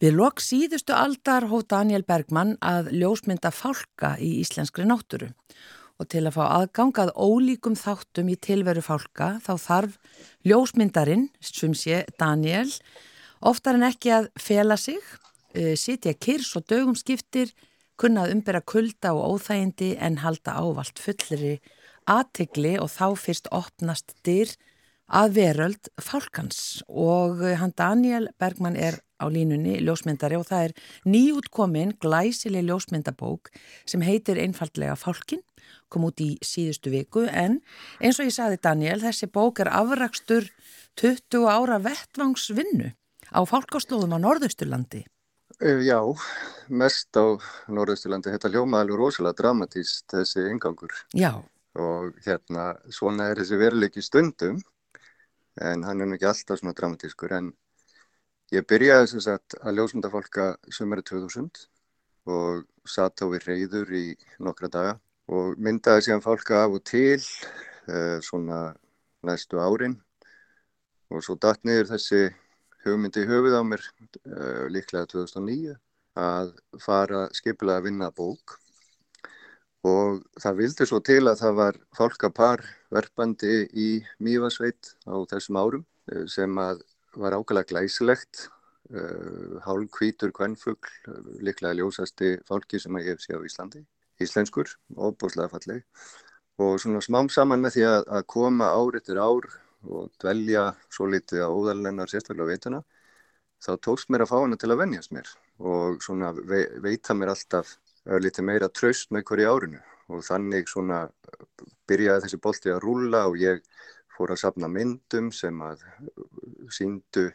Við 0.03 0.17
lok 0.17 0.43
síðustu 0.43 0.95
aldar 0.97 1.47
hóf 1.53 1.69
Daniel 1.71 2.03
Bergman 2.03 2.57
að 2.65 2.91
ljósmynda 2.99 3.53
fálka 3.55 4.17
í 4.19 4.41
íslenskri 4.43 4.87
náttúru 4.89 5.31
og 6.03 6.09
til 6.11 6.25
að 6.27 6.35
fá 6.35 6.43
aðgangað 6.49 7.13
ólíkum 7.15 7.77
þáttum 7.79 8.33
í 8.33 8.35
tilveru 8.43 8.83
fálka 8.83 9.37
þá 9.45 9.53
þarf 9.63 10.19
ljósmyndarinn, 10.43 11.29
sem 11.39 11.77
sé 11.79 12.03
Daniel, 12.19 12.67
oftar 13.39 13.79
en 13.79 13.87
ekki 13.87 14.17
að 14.17 14.29
fela 14.35 14.81
sig, 14.81 14.99
uh, 15.55 15.77
sitja 15.79 16.17
kyrs 16.19 16.51
og 16.59 16.67
dögum 16.73 16.99
skiptir, 16.99 17.55
kunna 17.95 18.27
umbera 18.33 18.65
kulda 18.67 19.15
og 19.15 19.37
óþægindi 19.37 19.95
en 20.03 20.19
halda 20.25 20.59
ávalt 20.59 20.99
fullri 20.99 21.61
aðtegli 22.11 22.77
og 22.81 22.91
þá 22.93 23.07
fyrst 23.19 23.51
opnast 23.55 24.17
dyr 24.27 24.53
að 25.09 25.35
veröld 25.37 25.91
fálkans 26.01 26.83
og 26.89 27.43
eh, 27.45 27.59
hann 27.61 27.75
Daniel 27.77 28.31
Bergman 28.41 28.77
er 28.77 29.01
á 29.21 29.29
línunni 29.29 29.79
ljósmyndari 29.85 30.37
og 30.39 30.47
það 30.49 30.69
er 30.69 30.75
nýútkomin 31.09 31.95
glæsileg 32.01 32.67
ljósmyndabók 32.69 33.53
sem 33.87 34.03
heitir 34.05 34.41
einfaldlega 34.41 34.97
Fálkin, 34.97 35.43
kom 35.89 36.09
út 36.09 36.21
í 36.21 36.35
síðustu 36.45 36.93
viku 36.93 37.27
en 37.29 37.61
eins 38.01 38.19
og 38.19 38.29
ég 38.29 38.37
saði 38.37 38.61
Daniel, 38.65 39.01
þessi 39.05 39.29
bók 39.31 39.63
er 39.63 39.71
afrakstur 39.73 40.49
20 41.01 41.49
ára 41.49 41.81
vettvangsvinnu 41.83 42.93
á 43.35 43.41
fálkástóðum 43.49 44.15
á 44.15 44.19
Norðausturlandi. 44.23 45.05
Eh, 45.61 45.81
Já, 45.87 46.01
mest 46.69 47.15
á 47.15 47.39
Norðausturlandi. 47.69 48.33
Þetta 48.35 48.51
alveg 48.51 48.99
rosalega 48.99 49.39
dramatíst 49.39 50.07
þessi 50.11 50.49
ingangur 50.51 50.95
Já, 51.15 51.43
og 51.75 52.15
hérna 52.27 52.73
svona 52.95 53.31
er 53.31 53.41
þessi 53.41 53.59
veruleiki 53.59 54.03
stundum 54.03 54.61
en 55.61 55.85
hann 55.87 56.01
er 56.01 56.11
nú 56.11 56.19
ekki 56.19 56.29
alltaf 56.31 56.61
svona 56.61 56.75
dramatískur 56.79 57.35
en 57.39 57.53
ég 58.55 58.67
byrjaði 58.71 59.11
sem 59.11 59.25
sagt 59.25 59.57
að 59.63 59.79
ljósmynda 59.79 60.11
fólka 60.13 60.53
sumari 60.71 61.03
2000 61.03 61.67
og 62.35 62.65
satt 62.89 63.23
á 63.23 63.27
við 63.29 63.49
reyður 63.49 63.93
í 63.97 64.07
nokkra 64.39 64.71
daga 64.73 64.95
og 65.33 65.59
myndaði 65.61 66.07
síðan 66.07 66.25
fólka 66.25 66.65
af 66.65 66.77
og 66.77 66.83
til 66.85 67.21
uh, 67.21 68.21
svona 68.21 68.75
næstu 69.25 69.61
árin. 69.61 69.97
Og 71.13 71.23
svo 71.25 71.37
datt 71.41 71.65
niður 71.65 71.95
þessi 71.95 72.27
hugmyndi 72.85 73.25
í 73.25 73.29
höfuð 73.29 73.57
á 73.57 73.63
mér 73.65 73.85
uh, 73.85 74.67
líklega 74.73 75.09
2009 75.13 75.77
að 76.21 76.53
fara 76.81 77.27
skipilega 77.35 77.81
að 77.81 77.89
vinna 77.89 78.11
bók 78.15 78.59
og 79.85 80.25
það 80.41 80.59
vildi 80.63 80.89
svo 80.89 81.01
til 81.05 81.23
að 81.29 81.41
það 81.43 81.57
var 81.61 81.79
fólkapar 81.97 82.65
verpandi 82.95 83.55
í 83.73 83.89
Mývasveit 84.25 84.95
á 85.05 85.15
þessum 85.31 85.61
árum 85.61 85.87
eh, 86.13 86.25
sem 86.31 86.59
að 86.59 86.83
var 87.15 87.37
ákveðlega 87.37 87.71
glæsilegt 87.71 88.49
uh, 88.91 89.61
hálfkvítur 89.63 90.33
kvennfugl 90.35 90.91
líklega 91.47 91.77
ljósasti 91.79 92.33
fólki 92.49 92.81
sem 92.83 92.97
að 92.99 93.07
ég 93.07 93.15
hef 93.15 93.23
séð 93.23 93.39
á 93.39 93.47
Íslandi 93.47 93.85
íslenskur, 94.23 94.71
óbúslega 94.95 95.51
falleg. 95.51 95.85
Og 96.63 96.79
svona 96.83 97.03
smám 97.03 97.31
saman 97.33 97.63
með 97.65 97.77
því 97.77 97.87
að, 97.91 98.03
að 98.19 98.27
koma 98.31 98.71
ár 98.71 98.99
eftir 98.99 99.19
ár 99.19 99.49
og 99.85 100.11
dvelja 100.23 100.69
svo 100.93 101.09
litið 101.11 101.43
á 101.45 101.49
óðalennar 101.51 102.11
sérstaklega 102.11 102.55
veituna 102.55 102.81
þá 103.65 103.73
tókst 103.83 104.11
mér 104.13 104.25
að 104.25 104.31
fá 104.31 104.37
hana 104.39 104.59
til 104.61 104.71
að 104.73 104.81
venjast 104.81 105.13
mér 105.13 105.29
og 105.59 105.99
svona 106.05 106.31
ve 106.37 106.63
veita 106.85 107.17
mér 107.17 107.35
alltaf 107.35 107.75
litið 108.05 108.45
meira 108.45 108.69
tröst 108.69 109.13
með 109.15 109.27
hverju 109.31 109.51
árinu 109.51 109.81
og 110.13 110.25
þannig 110.27 110.69
svona 110.69 111.07
byrjaði 111.89 112.27
þessi 112.27 112.41
bolti 112.45 112.73
að 112.73 112.83
rúla 112.85 113.25
og 113.31 113.39
ég 113.41 113.63
fór 114.15 114.35
að 114.35 114.43
sapna 114.45 114.69
myndum 114.71 115.31
sem 115.33 115.61
að 115.65 115.83
síndu 116.73 117.31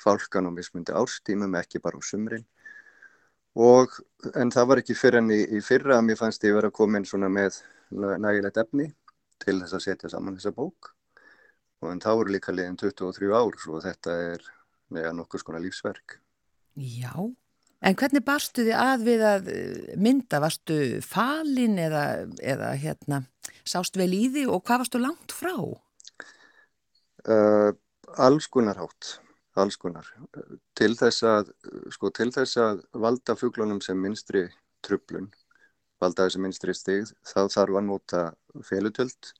fálkan 0.00 0.48
og 0.48 0.56
mismundi 0.56 0.94
árstímum, 0.94 1.54
ekki 1.58 1.82
bara 1.82 1.98
á 1.98 2.02
sumrin 2.02 2.46
og 3.54 3.92
en 4.34 4.50
það 4.50 4.68
var 4.70 4.82
ekki 4.82 4.96
fyrir 4.98 5.20
enn 5.20 5.30
í, 5.34 5.60
fyrra 5.62 5.98
að 5.98 6.08
mér 6.08 6.18
fannst 6.18 6.46
ég 6.46 6.56
vera 6.56 6.70
að 6.70 6.78
koma 6.78 6.98
inn 6.98 7.06
svona 7.06 7.30
með 7.30 7.60
nægilegt 7.94 8.58
efni 8.62 8.88
til 9.44 9.60
þess 9.60 9.76
að 9.76 9.84
setja 9.86 10.10
saman 10.10 10.38
þessa 10.38 10.54
bók 10.56 10.94
og 11.84 11.92
en 11.92 12.02
þá 12.02 12.10
eru 12.14 12.34
líka 12.34 12.54
liðin 12.54 12.78
23 12.80 13.30
ár 13.34 13.58
og 13.70 13.82
þetta 13.84 14.18
er 14.32 14.46
neða 14.94 15.14
nokkuð 15.18 15.42
skona 15.42 15.60
lífsverk. 15.62 16.18
Já, 16.74 17.12
en 17.84 17.98
hvernig 18.00 18.24
barstu 18.24 18.64
þið 18.66 18.78
að 18.80 19.04
við 19.08 19.24
að 19.28 19.50
eh, 19.52 19.92
mynda? 20.00 20.40
Varstu 20.44 20.78
falin 21.04 21.78
eða, 21.80 22.04
eða 22.42 22.72
hérna, 22.80 23.20
sást 23.66 23.98
vel 24.00 24.10
í 24.16 24.24
því 24.32 24.46
og 24.48 24.64
hvað 24.64 24.84
varstu 24.84 25.02
langt 25.02 25.34
frá? 25.36 25.54
Uh, 27.24 27.70
alls 28.20 28.48
konar 28.52 28.80
hátt, 28.80 29.14
alls 29.60 29.78
konar. 29.80 30.08
Til 30.76 30.92
þess 30.98 31.24
að, 31.28 31.54
sko, 31.94 32.10
til 32.12 32.30
þess 32.34 32.60
að 32.60 32.84
valda 33.00 33.36
fuglunum 33.38 33.80
sem 33.84 34.00
minstri 34.00 34.46
trublun, 34.84 35.30
valda 36.02 36.26
þessi 36.26 36.42
minstri 36.44 36.74
stig, 36.76 37.08
þá 37.24 37.46
þarf 37.48 37.80
að 37.80 37.88
nota 37.88 38.26
félutöld 38.68 39.32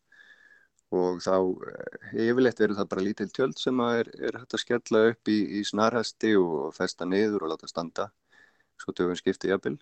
og 0.95 1.21
þá 1.25 1.37
eh, 1.69 2.11
yfirleitt 2.29 2.61
verður 2.61 2.79
það 2.81 2.91
bara 2.93 3.05
lítil 3.05 3.29
tjöld 3.35 3.59
sem 3.59 3.81
er, 3.87 4.11
er 4.15 4.39
hægt 4.39 4.55
að 4.57 4.63
skella 4.63 5.01
upp 5.11 5.31
í, 5.33 5.39
í 5.59 5.63
snarhæsti 5.67 6.35
og 6.39 6.75
festa 6.77 7.09
niður 7.09 7.47
og 7.47 7.55
láta 7.55 7.71
standa 7.71 8.11
svo 8.83 8.95
töfum 8.97 9.19
skipti 9.19 9.51
jafnvel. 9.53 9.77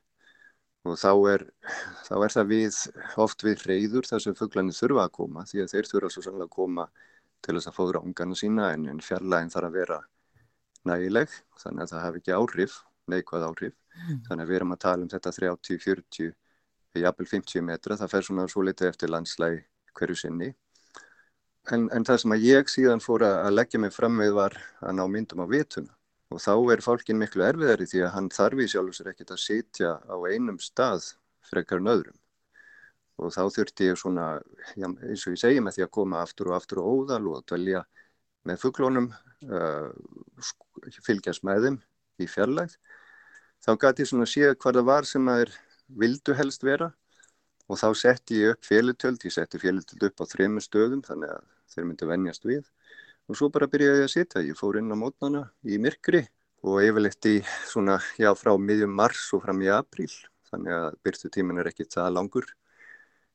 Og 0.82 0.96
þá 0.98 1.12
er, 1.30 1.44
þá 2.08 2.14
er 2.16 2.32
það 2.34 2.48
við, 2.50 2.78
oft 3.22 3.44
við 3.46 3.66
reyður 3.68 4.08
þar 4.08 4.24
sem 4.24 4.38
fugglarnir 4.38 4.74
þurfa 4.74 5.04
að 5.06 5.12
koma 5.18 5.44
því 5.46 5.62
að 5.62 5.74
þeir 5.76 5.90
þurfa 5.92 6.10
svo 6.10 6.24
sannlega 6.24 6.50
að 6.50 6.56
koma 6.56 6.88
til 7.42 7.54
þess 7.58 7.70
að 7.70 7.76
fóðra 7.76 8.02
ungana 8.02 8.38
sína 8.38 8.72
en, 8.74 8.88
en 8.90 9.02
fjarlægin 9.02 9.52
þarf 9.52 9.68
að 9.68 9.78
vera 9.78 10.00
nægileg 10.90 11.36
þannig 11.62 11.84
að 11.84 11.92
það 11.92 12.04
hef 12.06 12.18
ekki 12.18 12.34
áhrif, 12.38 12.80
neikvæð 13.12 13.46
áhrif. 13.46 13.76
Mm. 13.92 14.22
þannig 14.26 14.42
að 14.42 14.50
við 14.50 14.56
erum 14.56 14.72
að 14.72 14.82
tala 14.82 15.04
um 15.04 15.12
þetta 15.12 15.32
30, 15.36 15.78
40, 15.84 16.28
jafnvel 17.02 17.26
50 17.28 17.64
metra 17.66 17.96
það 18.00 18.12
fer 18.14 18.26
svona 18.26 18.46
svo 18.48 18.62
litið 18.64 18.88
eftir 18.88 19.12
landslægi 19.12 19.58
hverju 19.98 20.16
sinni. 20.16 20.48
En, 21.70 21.86
en 21.94 22.06
það 22.08 22.22
sem 22.22 22.34
að 22.34 22.46
ég 22.48 22.70
síðan 22.72 23.04
fór 23.04 23.22
að 23.28 23.52
leggja 23.52 23.80
mig 23.82 23.92
fram 23.94 24.16
með 24.18 24.32
var 24.38 24.56
að 24.80 24.96
ná 24.98 25.04
myndum 25.12 25.44
á 25.44 25.46
vituna 25.46 25.92
og 26.32 26.40
þá 26.40 26.54
er 26.72 26.84
fólkin 26.84 27.20
miklu 27.20 27.44
erfiðari 27.46 27.86
því 27.88 28.02
að 28.06 28.14
hann 28.16 28.32
þarf 28.32 28.64
í 28.64 28.68
sjálf 28.72 28.96
sér 28.96 29.12
ekkert 29.12 29.34
að 29.34 29.44
sitja 29.44 29.94
á 30.00 30.16
einum 30.32 30.58
stað 30.62 31.12
frekar 31.48 31.82
nöðrum 31.84 32.16
og 33.20 33.32
þá 33.34 33.42
þurfti 33.54 33.90
ég 33.90 33.98
svona, 34.00 34.26
já, 34.74 34.86
eins 34.88 35.26
og 35.26 35.36
ég 35.36 35.42
segi 35.42 35.60
með 35.62 35.76
því 35.76 35.84
að 35.84 35.92
koma 35.98 36.22
aftur 36.24 36.50
og 36.50 36.56
aftur 36.56 36.80
og 36.82 37.02
óðal 37.02 37.28
og 37.32 37.44
dvelja 37.50 37.84
með 38.48 38.58
fugglónum, 38.62 39.10
uh, 39.46 39.90
fylgjast 41.06 41.44
með 41.46 41.66
þeim 41.66 41.78
í 42.22 42.28
fjarlægð. 42.30 42.74
Þá 43.62 43.70
gæti 43.84 44.02
ég 44.02 44.10
svona 44.10 44.26
að 44.26 44.32
sé 44.32 44.48
hvað 44.56 44.78
það 44.80 44.88
var 44.88 45.08
sem 45.08 45.30
að 45.30 45.44
er 45.44 45.54
vildu 46.02 46.34
helst 46.38 46.66
vera 46.66 46.90
og 47.70 47.78
þá 47.78 47.88
setti 48.00 48.40
ég 48.42 48.56
upp 48.56 48.66
félutöld, 48.66 49.22
ég 49.22 49.34
setti 49.34 49.60
félutöld 49.62 50.08
upp 50.08 50.24
á 50.24 50.30
þrejum 50.32 50.58
stöðum 50.64 51.04
þannig 51.06 51.36
að 51.36 51.44
þeir 51.72 51.86
myndi 51.88 52.08
vennjast 52.10 52.48
við 52.48 52.64
og 53.28 53.38
svo 53.38 53.48
bara 53.52 53.68
byrjaði 53.70 54.02
ég 54.02 54.08
að 54.08 54.14
sitja, 54.14 54.44
ég 54.44 54.58
fór 54.58 54.78
inn 54.80 54.92
á 54.92 54.96
mótnana 54.98 55.42
í 55.62 55.78
myrkri 55.82 56.24
og 56.62 56.82
yfirleitt 56.86 57.28
í 57.30 57.36
svona, 57.68 57.98
já, 58.18 58.30
frá 58.38 58.54
miðjum 58.58 58.92
mars 58.94 59.24
og 59.34 59.44
fram 59.44 59.62
í 59.64 59.70
apríl, 59.72 60.10
þannig 60.50 60.76
að 60.78 60.98
byrtu 61.06 61.30
tímin 61.34 61.62
er 61.62 61.70
ekki 61.72 61.88
það 61.90 62.12
langur. 62.18 62.46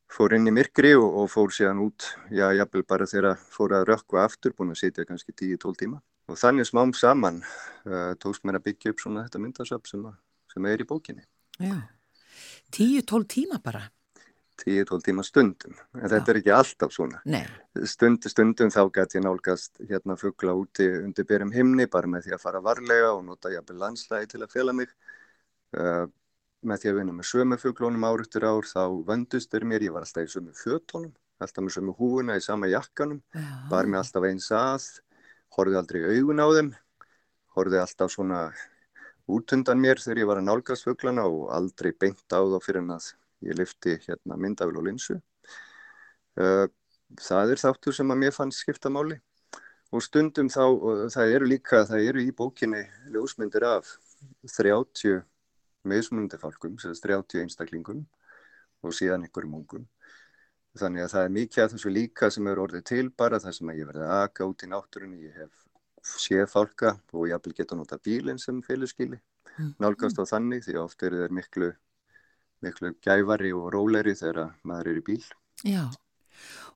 Fór 0.07 0.37
inn 0.37 0.47
í 0.47 0.53
myrkri 0.55 0.93
og, 0.95 1.07
og 1.23 1.31
fór 1.31 1.51
síðan 1.51 1.81
út, 1.83 2.05
já, 2.31 2.45
jafnvel 2.55 2.85
bara 2.87 3.07
þegar 3.09 3.41
fór 3.51 3.75
að 3.75 3.89
rökku 3.89 4.21
aftur, 4.21 4.55
búin 4.55 4.71
að 4.71 4.79
sitja 4.85 5.07
kannski 5.07 5.35
10-12 5.35 5.81
tíma. 5.81 5.99
Og 6.31 6.39
þannig 6.39 6.67
smám 6.67 6.93
saman 6.95 7.41
uh, 7.43 8.13
tókst 8.19 8.47
mér 8.47 8.59
að 8.59 8.69
byggja 8.69 8.93
upp 8.93 9.03
svona 9.03 9.25
þetta 9.27 9.43
myndasöp 9.43 9.91
sem, 9.91 10.07
sem 10.53 10.71
er 10.71 10.83
í 10.83 10.87
bókinni. 10.87 11.27
Já, 11.59 11.75
10-12 12.75 13.27
tíma 13.35 13.59
bara? 13.63 13.83
10-12 14.63 15.03
tíma 15.05 15.25
stundum 15.25 15.75
en 15.97 16.09
þetta 16.09 16.33
er 16.33 16.39
ekki 16.41 16.53
alltaf 16.55 16.93
svona. 16.95 17.21
Stund, 17.85 18.25
stundum 18.31 18.71
þá 18.73 18.81
gæti 18.95 19.19
ég 19.19 19.25
nálgast 19.25 19.81
hérna 19.89 20.17
fuggla 20.19 20.55
úti 20.57 20.87
undir 21.01 21.27
byrjum 21.29 21.53
himni 21.53 21.87
bara 21.91 22.09
með 22.09 22.27
því 22.27 22.37
að 22.37 22.45
fara 22.45 22.63
varlega 22.65 23.13
og 23.13 23.23
nota 23.27 23.53
jafnvel 23.53 23.77
landslægi 23.83 24.33
til 24.33 24.43
að 24.43 24.55
fela 24.55 24.73
mig. 24.73 24.93
Uh, 25.77 26.07
með 26.67 26.81
því 26.81 26.89
að 26.89 26.99
vinna 26.99 27.13
með 27.13 27.29
sömu 27.29 27.57
fugglónum 27.61 28.05
ár 28.07 28.23
eftir 28.23 28.45
ár 28.47 28.65
þá 28.65 28.83
vöndust 29.05 29.53
er 29.53 29.65
mér, 29.67 29.83
ég 29.85 29.93
var 29.93 30.05
alltaf 30.05 30.25
í 30.25 30.31
sömu 30.31 30.55
fjötónum 30.57 31.13
alltaf 31.43 31.63
með 31.63 31.75
sömu 31.75 31.93
húuna 31.97 32.37
í 32.37 32.41
sama 32.43 32.69
jakkanum 32.71 33.19
Já. 33.35 33.45
bar 33.69 33.85
mér 33.85 34.01
alltaf 34.01 34.25
eins 34.25 34.49
að 34.55 34.87
horfið 35.57 35.79
aldrei 35.81 36.01
augun 36.15 36.41
á 36.41 36.47
þeim 36.55 36.71
horfið 37.57 37.83
alltaf 37.83 38.13
svona 38.13 38.41
út 39.27 39.53
undan 39.53 39.81
mér 39.83 40.01
þegar 40.01 40.23
ég 40.23 40.29
var 40.31 40.41
að 40.41 40.47
nálgast 40.49 40.87
fugglana 40.87 41.27
og 41.29 41.51
aldrei 41.53 41.91
beint 41.93 42.25
á 42.33 42.41
þá 42.41 42.57
fyrir 42.63 42.81
en 42.81 42.95
að 42.97 43.11
ég 43.45 43.57
lifti 43.57 43.97
hérna 44.07 44.37
myndafil 44.39 44.79
og 44.79 44.87
linsu. 44.87 45.17
Uh, 46.37 46.65
það 47.21 47.53
er 47.53 47.61
þáttur 47.61 47.95
sem 47.95 48.13
að 48.13 48.21
mér 48.23 48.35
fannst 48.35 48.63
skipta 48.63 48.91
máli 48.93 49.17
og 49.95 50.03
stundum 50.03 50.49
þá, 50.51 50.63
og 50.67 51.03
það 51.13 51.33
eru 51.37 51.47
líka, 51.47 51.85
það 51.87 52.09
eru 52.09 52.23
í 52.23 52.33
bókinni 52.35 52.83
ljósmyndir 53.13 53.63
af 53.67 53.93
30 54.57 55.21
meðsmunandi 55.87 56.39
fólkum, 56.41 56.75
30 56.81 57.45
einstaklingum 57.45 58.03
og 58.83 58.95
síðan 58.95 59.23
einhverjum 59.25 59.55
ungum. 59.61 59.87
Þannig 60.77 61.05
að 61.05 61.13
það 61.13 61.23
er 61.23 61.33
mikið 61.37 61.63
af 61.63 61.71
þessu 61.73 61.93
líka 61.93 62.29
sem 62.33 62.49
eru 62.51 62.65
orðið 62.67 62.83
til 62.91 63.05
bara 63.17 63.39
það 63.41 63.55
sem 63.57 63.71
að 63.71 63.79
ég 63.79 63.89
verði 63.89 64.05
að 64.05 64.25
aka 64.27 64.49
út 64.51 64.65
í 64.65 64.69
náttúrunni, 64.73 65.23
ég 65.23 65.39
hef 65.39 65.63
séð 66.07 66.45
fólka 66.51 66.93
og 67.13 67.31
ég 67.31 67.47
vil 67.47 67.55
geta 67.57 67.75
nota 67.79 67.97
bílinn 68.03 68.39
sem 68.39 68.59
félagskili, 68.63 69.17
mm. 69.55 69.73
nálgast 69.81 70.19
á 70.21 70.23
þannig 70.27 70.67
því 70.67 70.77
ofta 70.83 71.07
eru 71.07 71.23
þeir 71.23 71.35
miklu 71.39 71.71
miklu 72.65 72.93
gæfari 73.03 73.53
og 73.55 73.71
róleri 73.75 74.15
þegar 74.17 74.53
maður 74.67 74.91
er 74.91 74.99
í 75.01 75.05
bíl. 75.07 75.23
Já, 75.65 75.83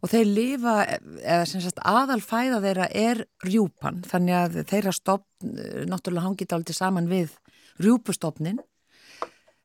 og 0.02 0.10
þeir 0.10 0.28
lifa, 0.30 0.76
eða 1.22 1.46
sem 1.50 1.64
sagt 1.64 1.82
aðalfæða 1.86 2.60
þeirra 2.64 2.88
er 2.98 3.24
rjúpan, 3.46 4.02
þannig 4.10 4.38
að 4.40 4.60
þeirra 4.72 4.94
stopn, 4.96 5.56
náttúrulega 5.90 6.28
hangið 6.28 6.56
aldrei 6.58 6.78
saman 6.78 7.10
við 7.12 7.36
rjúpustofnin, 7.82 8.60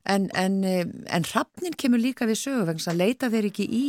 en, 0.06 0.28
en, 0.38 0.58
en 0.64 1.28
hrafnin 1.32 1.76
kemur 1.78 2.02
líka 2.02 2.28
við 2.28 2.42
söguvegns 2.44 2.88
að 2.90 3.00
leita 3.00 3.30
þeir 3.32 3.48
ekki 3.50 3.66
í, 3.66 3.86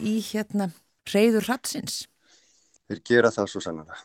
í 0.00 0.14
hérna 0.30 0.70
reyður 1.12 1.50
hrafsins. 1.50 2.06
Þeir 2.88 3.04
gera 3.10 3.30
það 3.34 3.50
svo 3.52 3.60
sannlega. 3.64 3.98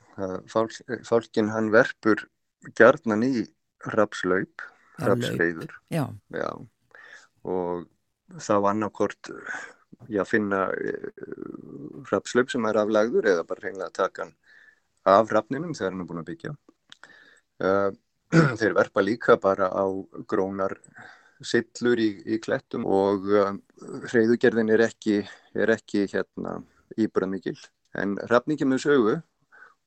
Fálk, 0.51 0.75
fálkin 1.07 1.53
hann 1.53 1.69
verpur 1.71 2.25
gerðnan 2.75 3.23
í 3.23 3.45
hrafslaup, 3.85 4.65
hrafsreyður. 4.99 5.77
Og 7.43 7.85
þá 8.39 8.53
annarkort 8.71 9.29
já, 10.09 10.23
finna 10.27 10.67
hrafslöp 12.09 12.51
sem 12.51 12.65
er 12.69 12.79
aflagður 12.81 13.27
eða 13.33 13.47
bara 13.47 13.65
reynilega 13.65 13.89
að 13.91 13.97
taka 13.99 14.25
hann 14.25 14.35
af 15.13 15.31
hrafninum 15.31 15.73
þegar 15.75 15.91
hann 15.91 16.03
er 16.03 16.09
búin 16.09 16.21
að 16.21 16.29
byggja. 16.31 16.53
Uh, 17.63 17.89
þeir 18.59 18.77
verpa 18.77 19.03
líka 19.03 19.37
bara 19.41 19.69
á 19.69 19.85
grónar 20.29 20.77
sillur 21.43 21.99
í, 21.99 22.09
í 22.25 22.39
klettum 22.41 22.87
og 22.87 23.27
uh, 23.27 23.51
hreyðugerðin 24.09 24.71
er 24.73 24.85
ekki, 24.87 25.21
er 25.53 25.73
ekki 25.75 26.07
hérna 26.11 26.61
íbrað 26.97 27.33
mikil. 27.35 27.57
En 27.99 28.15
hrafningi 28.23 28.65
með 28.65 28.85
sögu 28.87 29.17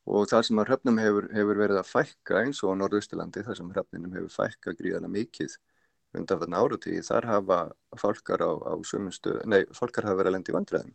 og 0.06 0.28
það 0.30 0.44
sem 0.46 0.60
að 0.60 0.68
hrafnum 0.68 1.00
hefur, 1.02 1.30
hefur 1.34 1.62
verið 1.64 1.80
að 1.80 1.88
fækka 1.90 2.42
eins 2.44 2.60
og 2.62 2.76
á 2.76 2.78
Norðausturlandi, 2.82 3.42
það 3.46 3.58
sem 3.58 3.72
hrafninum 3.72 4.14
hefur 4.14 4.36
fækka 4.36 4.76
gríðana 4.78 5.10
mikið 5.10 5.56
undan 6.20 6.56
áratíði, 6.56 7.02
þar 7.06 7.28
hafa 7.30 7.58
fólkar 8.00 8.44
á, 8.44 8.50
á 8.52 8.72
sumunstu, 8.86 9.36
nei, 9.48 9.64
fólkar 9.76 10.08
hafa 10.08 10.22
verið 10.22 10.32
að 10.32 10.36
lendi 10.38 10.52
í 10.52 10.56
vandræðum 10.56 10.94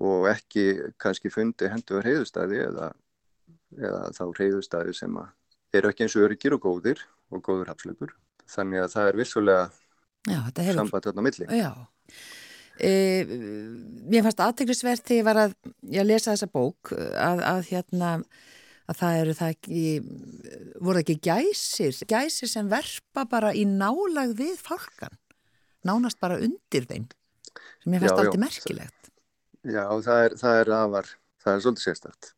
og 0.00 0.28
ekki 0.30 0.66
kannski 1.00 1.30
fundi 1.32 1.68
hendur 1.68 2.04
heiðustæði 2.06 2.60
eða, 2.64 2.92
eða 3.76 4.02
þá 4.16 4.22
heiðustæði 4.38 4.94
sem 4.96 5.18
eru 5.76 5.90
ekki 5.90 6.06
eins 6.06 6.16
og 6.16 6.26
öryggir 6.28 6.56
og 6.56 6.64
góðir 6.64 7.02
og 7.32 7.42
góður 7.44 7.72
hafslöpur. 7.72 8.14
Þannig 8.48 8.84
að 8.84 8.94
það 8.94 9.10
er 9.10 9.18
vissulega 9.20 9.66
hefur... 10.28 10.78
samband 10.78 11.08
þarna 11.08 11.26
milli. 11.26 11.48
Já, 11.56 11.70
e, 12.80 12.92
mér 14.08 14.26
fannst 14.26 14.42
aðteglisvert 14.46 15.04
þegar 15.04 15.20
ég 15.20 15.28
var 15.28 15.42
að 15.44 15.54
ég 15.96 16.08
lesa 16.08 16.32
þessa 16.32 16.50
bók 16.52 16.94
að, 16.96 17.44
að 17.52 17.62
hérna 17.70 18.14
að 18.90 18.98
það 18.98 19.18
eru 19.20 19.34
það 19.38 19.54
ekki, 19.54 19.84
voru 20.82 21.02
ekki 21.02 21.18
gæsir, 21.22 21.96
gæsir 22.10 22.50
sem 22.50 22.68
verpa 22.70 23.26
bara 23.30 23.52
í 23.54 23.64
nálag 23.68 24.34
við 24.38 24.58
fólkan, 24.62 25.16
nánast 25.86 26.20
bara 26.22 26.40
undir 26.42 26.86
þeim, 26.90 27.08
sem 27.84 27.96
ég 27.96 28.04
fannst 28.04 28.18
alltaf 28.18 28.42
merkilegt. 28.42 29.10
Já, 29.62 29.84
það 30.02 30.24
er, 30.26 30.38
það 30.40 30.60
er 30.60 30.72
afar, 30.80 31.10
það 31.42 31.56
er 31.56 31.66
svolítið 31.66 31.88
sérstakt 31.88 32.32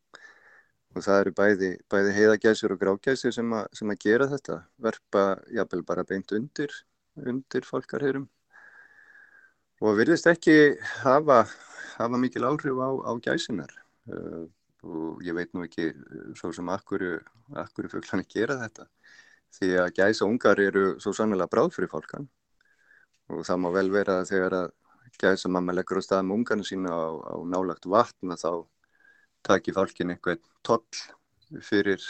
og 0.95 1.03
það 1.03 1.21
eru 1.21 1.33
bæði, 1.35 1.71
bæði 1.91 2.13
heiðagæsir 2.15 2.75
og 2.75 2.79
grágæsir 2.79 3.35
sem, 3.35 3.49
a, 3.57 3.65
sem 3.75 3.91
að 3.91 4.01
gera 4.05 4.29
þetta, 4.31 4.61
verpa 4.83 5.25
jafnvel 5.51 5.83
bara 5.87 6.05
beint 6.07 6.31
undir, 6.37 6.75
undir 7.19 7.67
fólkarheirum 7.67 8.29
og 9.83 9.99
virðist 9.99 10.29
ekki 10.31 10.77
hafa, 11.03 11.43
hafa 11.97 12.21
mikil 12.21 12.47
áhrif 12.47 12.79
á, 12.79 12.91
á 13.05 13.13
gæsinar. 13.25 13.73
Uh, 14.07 14.47
og 14.85 15.23
ég 15.25 15.37
veit 15.37 15.53
nú 15.55 15.65
ekki 15.67 15.91
eh, 15.91 16.31
svo 16.39 16.53
sem 16.55 16.69
akkuru, 16.73 17.17
akkuru 17.65 17.91
fugglarnir 17.93 18.29
gera 18.31 18.59
þetta 18.63 18.89
því 19.55 19.71
að 19.81 19.93
gæsa 19.99 20.29
ungar 20.29 20.61
eru 20.61 20.87
svo 21.03 21.15
sannlega 21.17 21.51
bráð 21.51 21.75
fyrir 21.77 21.93
fólkan 21.93 22.29
og 23.33 23.45
það 23.47 23.61
má 23.63 23.69
vel 23.75 23.89
vera 23.95 24.21
að 24.21 24.31
þegar 24.33 24.59
að 24.59 24.73
gæsa 25.21 25.51
mamma 25.53 25.75
leggur 25.75 26.03
á 26.03 26.05
stað 26.05 26.27
með 26.27 26.41
ungarna 26.41 26.67
sína 26.67 26.93
á, 26.93 27.07
á 27.33 27.37
nálagt 27.47 27.87
vatna 27.87 28.37
þá 28.37 28.67
taki 29.45 29.75
fálkin 29.77 30.15
einhvern 30.15 30.43
toll 30.67 31.61
fyrir, 31.63 32.03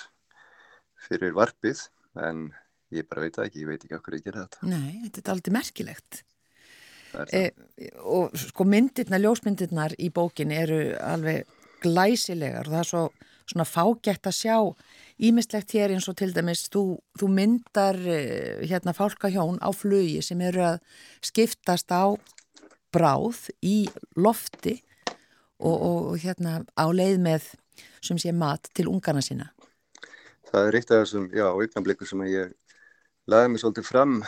fyrir 1.08 1.34
varpið 1.36 1.88
en 2.24 2.46
ég 2.94 3.08
bara 3.10 3.26
veit 3.26 3.40
ekki, 3.42 3.64
ég 3.64 3.72
veit 3.72 3.82
ekki 3.84 3.98
okkur 3.98 4.16
að 4.16 4.28
gera 4.28 4.44
þetta. 4.44 4.70
Nei, 4.70 5.02
þetta 5.08 5.24
er 5.24 5.34
aldrei 5.34 5.54
merkilegt. 5.56 6.22
E, 7.30 7.42
og 8.02 8.34
sko 8.38 8.66
myndirna, 8.66 9.20
ljósmyndirnar 9.22 9.94
í 10.02 10.08
bókin 10.14 10.54
eru 10.54 10.78
alveg 10.98 11.46
glæsilegar 11.84 12.68
og 12.68 12.74
það 12.74 12.82
er 12.82 12.90
svo 12.90 13.04
svona 13.44 13.66
fágætt 13.68 14.28
að 14.28 14.38
sjá 14.38 14.56
ímislegt 15.28 15.74
hér 15.76 15.94
eins 15.94 16.08
og 16.08 16.16
til 16.18 16.32
dæmis 16.34 16.64
þú, 16.72 16.96
þú 17.18 17.28
myndar 17.30 17.98
eh, 18.00 18.64
hérna 18.64 18.94
fálkahjón 18.96 19.60
á 19.60 19.68
flugi 19.76 20.22
sem 20.24 20.40
eru 20.40 20.64
að 20.64 20.78
skiptast 21.24 21.92
á 21.92 22.16
bráð 22.94 23.50
í 23.62 23.84
lofti 24.16 24.78
og, 25.60 25.76
og 25.76 26.16
hérna 26.22 26.62
á 26.72 26.86
leið 26.88 27.20
með 27.22 27.52
sem 28.04 28.18
sé 28.20 28.32
mat 28.32 28.70
til 28.76 28.88
ungarna 28.90 29.22
sína. 29.24 29.50
Það 30.50 30.68
er 30.68 30.78
eitt 30.78 30.90
af 30.92 31.02
þessum, 31.02 31.28
já, 31.34 31.46
auknarblikku 31.50 32.06
sem 32.06 32.20
ég 32.30 32.52
laði 33.30 33.50
mig 33.50 33.62
svolítið 33.62 33.88
fram 33.88 34.18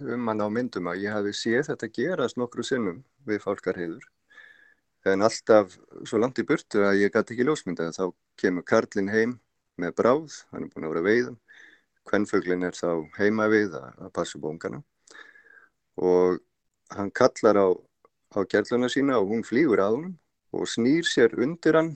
um 0.00 0.30
hann 0.30 0.42
á 0.44 0.48
myndum 0.52 0.88
að 0.90 1.04
ég 1.06 1.14
hafi 1.14 1.34
séð 1.36 1.70
þetta 1.72 1.92
gerast 1.96 2.40
nokkru 2.40 2.64
sinnum 2.66 3.02
við 3.28 3.42
fálkarheiður 3.44 4.06
en 5.08 5.24
alltaf 5.24 5.76
svo 6.04 6.20
langt 6.20 6.40
í 6.42 6.46
burtu 6.48 6.84
að 6.84 7.00
ég 7.04 7.14
gæti 7.14 7.34
ekki 7.34 7.46
ljósmynda 7.48 7.88
þá 7.96 8.10
kemur 8.40 8.66
Karlin 8.68 9.08
heim 9.12 9.38
með 9.80 9.94
bráð, 9.96 10.36
hann 10.52 10.66
er 10.66 10.72
búin 10.72 10.86
að 10.86 10.94
vera 10.94 11.06
veiðum. 11.06 11.38
Hvernföglin 12.10 12.66
er 12.66 12.76
þá 12.76 13.06
heima 13.16 13.46
við 13.52 13.76
að, 13.78 13.90
að 14.04 14.12
passa 14.16 14.40
bóngana 14.40 14.82
og 16.00 16.40
hann 16.96 17.10
kallar 17.12 17.58
á, 17.60 17.68
á 18.36 18.38
gerluna 18.48 18.88
sína 18.88 19.18
og 19.20 19.32
hún 19.32 19.44
flýgur 19.46 19.82
að 19.84 19.96
hún 19.96 20.14
og 20.56 20.68
snýr 20.68 21.06
sér 21.06 21.36
undir 21.38 21.76
hann 21.78 21.92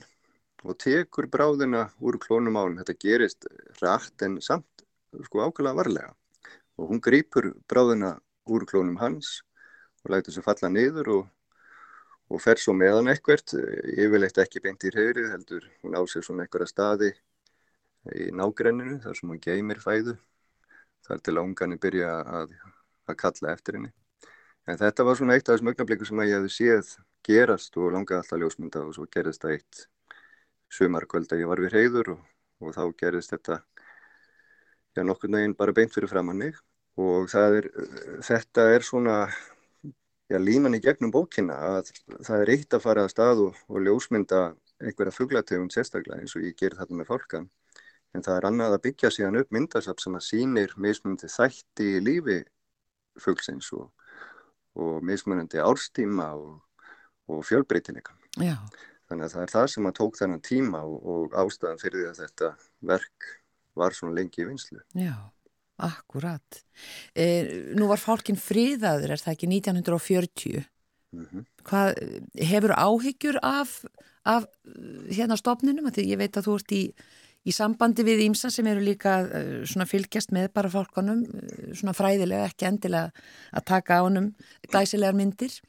og 0.63 0.77
tekur 0.81 1.27
bráðina 1.31 1.87
úr 2.01 2.17
klónum 2.21 2.57
á 2.57 2.63
hann 2.63 2.77
þetta 2.81 2.97
gerist 3.01 3.47
rætt 3.81 4.25
en 4.25 4.39
samt 4.41 4.85
sko 5.25 5.45
ákveðlega 5.45 5.79
varlega. 5.79 6.11
Og 6.77 6.91
hún 6.91 7.01
grýpur 7.01 7.53
bráðina 7.69 8.15
úr 8.51 8.65
klónum 8.69 8.99
hans 8.99 9.41
og 10.03 10.13
lætur 10.13 10.35
sér 10.35 10.45
falla 10.45 10.71
niður 10.71 11.11
og 11.17 11.23
og 12.29 12.41
fer 12.41 12.59
svo 12.61 12.73
meðan 12.77 13.11
ekkert, 13.13 13.53
yfirleitt 13.53 14.39
ekki 14.41 14.61
beint 14.63 14.83
í 14.87 14.91
hreyrið, 14.93 15.31
heldur 15.33 15.67
hún 15.83 15.97
á 15.97 16.01
sig 16.09 16.25
svona 16.25 16.45
einhverja 16.45 16.69
staði 16.71 17.11
í 18.13 18.29
nágrenninu 18.33 18.99
þar 19.03 19.17
sem 19.17 19.29
hún 19.29 19.41
geymir 19.41 19.81
fæðu, 19.81 20.15
þar 21.05 21.21
til 21.21 21.35
að 21.35 21.43
ungarnir 21.43 21.81
byrja 21.81 22.11
að, 22.41 22.55
að 23.09 23.19
kalla 23.21 23.53
eftir 23.53 23.79
henni. 23.79 23.93
En 24.65 24.79
þetta 24.81 25.05
var 25.05 25.17
svona 25.19 25.37
eitt 25.37 25.49
af 25.49 25.55
þessum 25.55 25.69
augnablikum 25.69 26.09
sem 26.09 26.23
ég 26.25 26.39
hefði 26.39 26.53
séð 26.55 26.93
gerast 27.25 27.77
og 27.77 27.93
langaði 27.93 28.21
alltaf 28.21 28.41
ljósmynda 28.41 28.85
og 28.85 28.95
svo 28.97 29.05
gerist 29.13 29.45
það 29.45 29.57
eitt 29.57 29.85
sumarkvöld 30.73 31.33
að 31.33 31.43
ég 31.43 31.49
var 31.49 31.61
við 31.61 31.73
hreyrður 31.73 32.13
og, 32.15 32.23
og 32.61 32.73
þá 32.77 32.83
gerist 33.01 33.33
þetta 33.33 33.59
já 34.95 35.03
nokkur 35.03 35.31
neginn 35.33 35.57
bara 35.57 35.75
beint 35.75 35.93
fyrir 35.93 36.09
framannig 36.09 36.57
og 37.01 37.33
er, 37.35 37.67
þetta 38.23 38.69
er 38.71 38.85
svona 38.87 39.17
já, 40.31 40.37
línan 40.41 40.77
í 40.77 40.81
gegnum 40.83 41.13
bókina 41.13 41.57
að 41.77 41.91
það 42.25 42.41
er 42.41 42.53
eitt 42.55 42.77
að 42.77 42.85
fara 42.85 43.05
að 43.05 43.13
stað 43.13 43.43
og, 43.47 43.59
og 43.69 43.83
ljósmynda 43.85 44.41
einhverja 44.83 45.15
fugglategum 45.15 45.69
sérstaklega 45.71 46.19
eins 46.21 46.35
og 46.35 46.45
ég 46.45 46.57
ger 46.59 46.75
þetta 46.77 46.97
með 46.97 47.11
fólkan 47.11 47.47
en 48.15 48.23
það 48.23 48.39
er 48.39 48.47
annað 48.49 48.75
að 48.77 48.83
byggja 48.87 49.11
síðan 49.11 49.39
upp 49.41 49.53
myndasap 49.55 50.01
sem 50.01 50.17
að 50.17 50.25
sínir 50.29 50.73
mismunandi 50.81 51.29
þætti 51.31 51.87
í 51.97 52.01
lífi 52.03 52.39
fuggsins 53.21 53.71
og, 53.75 53.89
og 54.79 55.03
mismunandi 55.05 55.61
árstíma 55.63 56.31
og, 56.39 56.59
og 57.31 57.45
fjölbreytileika. 57.47 58.15
Þannig 59.09 59.27
að 59.27 59.33
það 59.35 59.45
er 59.45 59.53
það 59.53 59.67
sem 59.73 59.87
að 59.89 59.97
tók 59.99 60.19
þennan 60.19 60.43
tíma 60.43 60.81
og 60.85 61.35
ástæðan 61.37 61.81
fyrir 61.81 62.01
því 62.01 62.11
að 62.11 62.21
þetta 62.23 62.51
verk 62.91 63.29
var 63.75 63.95
svona 63.95 64.15
lengi 64.17 64.43
í 64.43 64.47
vinslu. 64.49 64.79
Já. 64.97 65.15
Akkurat. 65.83 66.61
E, 67.11 67.25
nú 67.75 67.89
var 67.89 67.99
fálkinn 67.99 68.39
friðaður, 68.39 69.15
er 69.15 69.21
það 69.21 69.33
ekki 69.33 69.49
1940? 69.51 70.63
Mm 71.15 71.25
-hmm. 71.25 71.43
Hvað, 71.67 71.91
hefur 72.39 72.71
áhyggjur 72.71 73.37
af, 73.41 73.85
af 74.23 74.45
hérna 75.09 75.37
stopninum? 75.37 75.91
Því 75.91 76.07
ég 76.13 76.17
veit 76.17 76.37
að 76.37 76.47
þú 76.47 76.55
ert 76.55 76.71
í, 76.71 76.83
í 77.45 77.51
sambandi 77.51 78.03
við 78.03 78.23
ímsa 78.29 78.51
sem 78.51 78.67
eru 78.67 78.79
líka 78.79 79.27
svona 79.65 79.85
fylgjast 79.85 80.31
með 80.31 80.53
bara 80.53 80.69
fálkonum, 80.69 81.25
svona 81.73 81.93
fræðilega, 81.93 82.45
ekki 82.45 82.65
endilega 82.65 83.11
að 83.51 83.65
taka 83.65 83.99
á 83.99 84.05
honum 84.07 84.35
glæsilegar 84.71 85.13
myndir. 85.13 85.61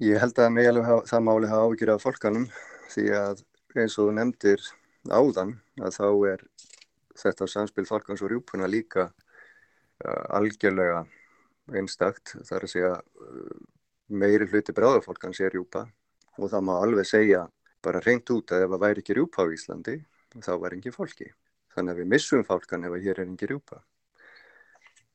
Ég 0.00 0.18
held 0.18 0.38
að 0.38 0.50
mig 0.50 0.66
alveg 0.68 1.06
það 1.06 1.20
máli 1.22 1.46
hafa 1.46 1.66
áhyggjur 1.66 1.94
af 1.94 2.02
fólkanum 2.02 2.48
því 2.90 3.10
að 3.14 3.44
eins 3.74 3.98
og 3.98 4.08
þú 4.08 4.14
nefndir 4.14 4.60
áðan 5.10 5.60
að 5.82 5.96
þá 5.98 6.08
er 6.32 6.40
þetta 7.18 7.48
samspil 7.50 7.86
Falkans 7.88 8.22
og 8.24 8.32
Rjúpuna 8.32 8.68
líka 8.70 9.08
uh, 9.08 10.24
algjörlega 10.38 11.04
einstakt. 11.74 12.36
Þar 12.44 12.66
að 12.66 12.72
segja 12.72 12.92
uh, 12.98 13.54
meiri 14.12 14.48
hluti 14.50 14.74
bráðafólkans 14.76 15.40
er 15.40 15.54
Rjúpa 15.54 15.86
og 16.38 16.50
það 16.50 16.66
má 16.66 16.74
alveg 16.80 17.08
segja 17.08 17.46
bara 17.84 18.02
reynd 18.04 18.30
út 18.34 18.52
að 18.52 18.66
ef 18.66 18.74
það 18.74 18.84
væri 18.84 19.04
ekki 19.04 19.16
Rjúpa 19.18 19.44
á 19.44 19.52
Íslandi 19.54 19.96
þá 20.34 20.52
væri 20.60 20.80
ekki 20.80 20.94
fólki. 20.94 21.30
Þannig 21.74 21.94
að 21.94 22.00
við 22.02 22.12
missum 22.12 22.46
fólkan 22.46 22.86
ef 22.86 22.96
hér 23.02 23.20
er 23.20 23.26
ekki 23.28 23.50
Rjúpa. 23.50 23.80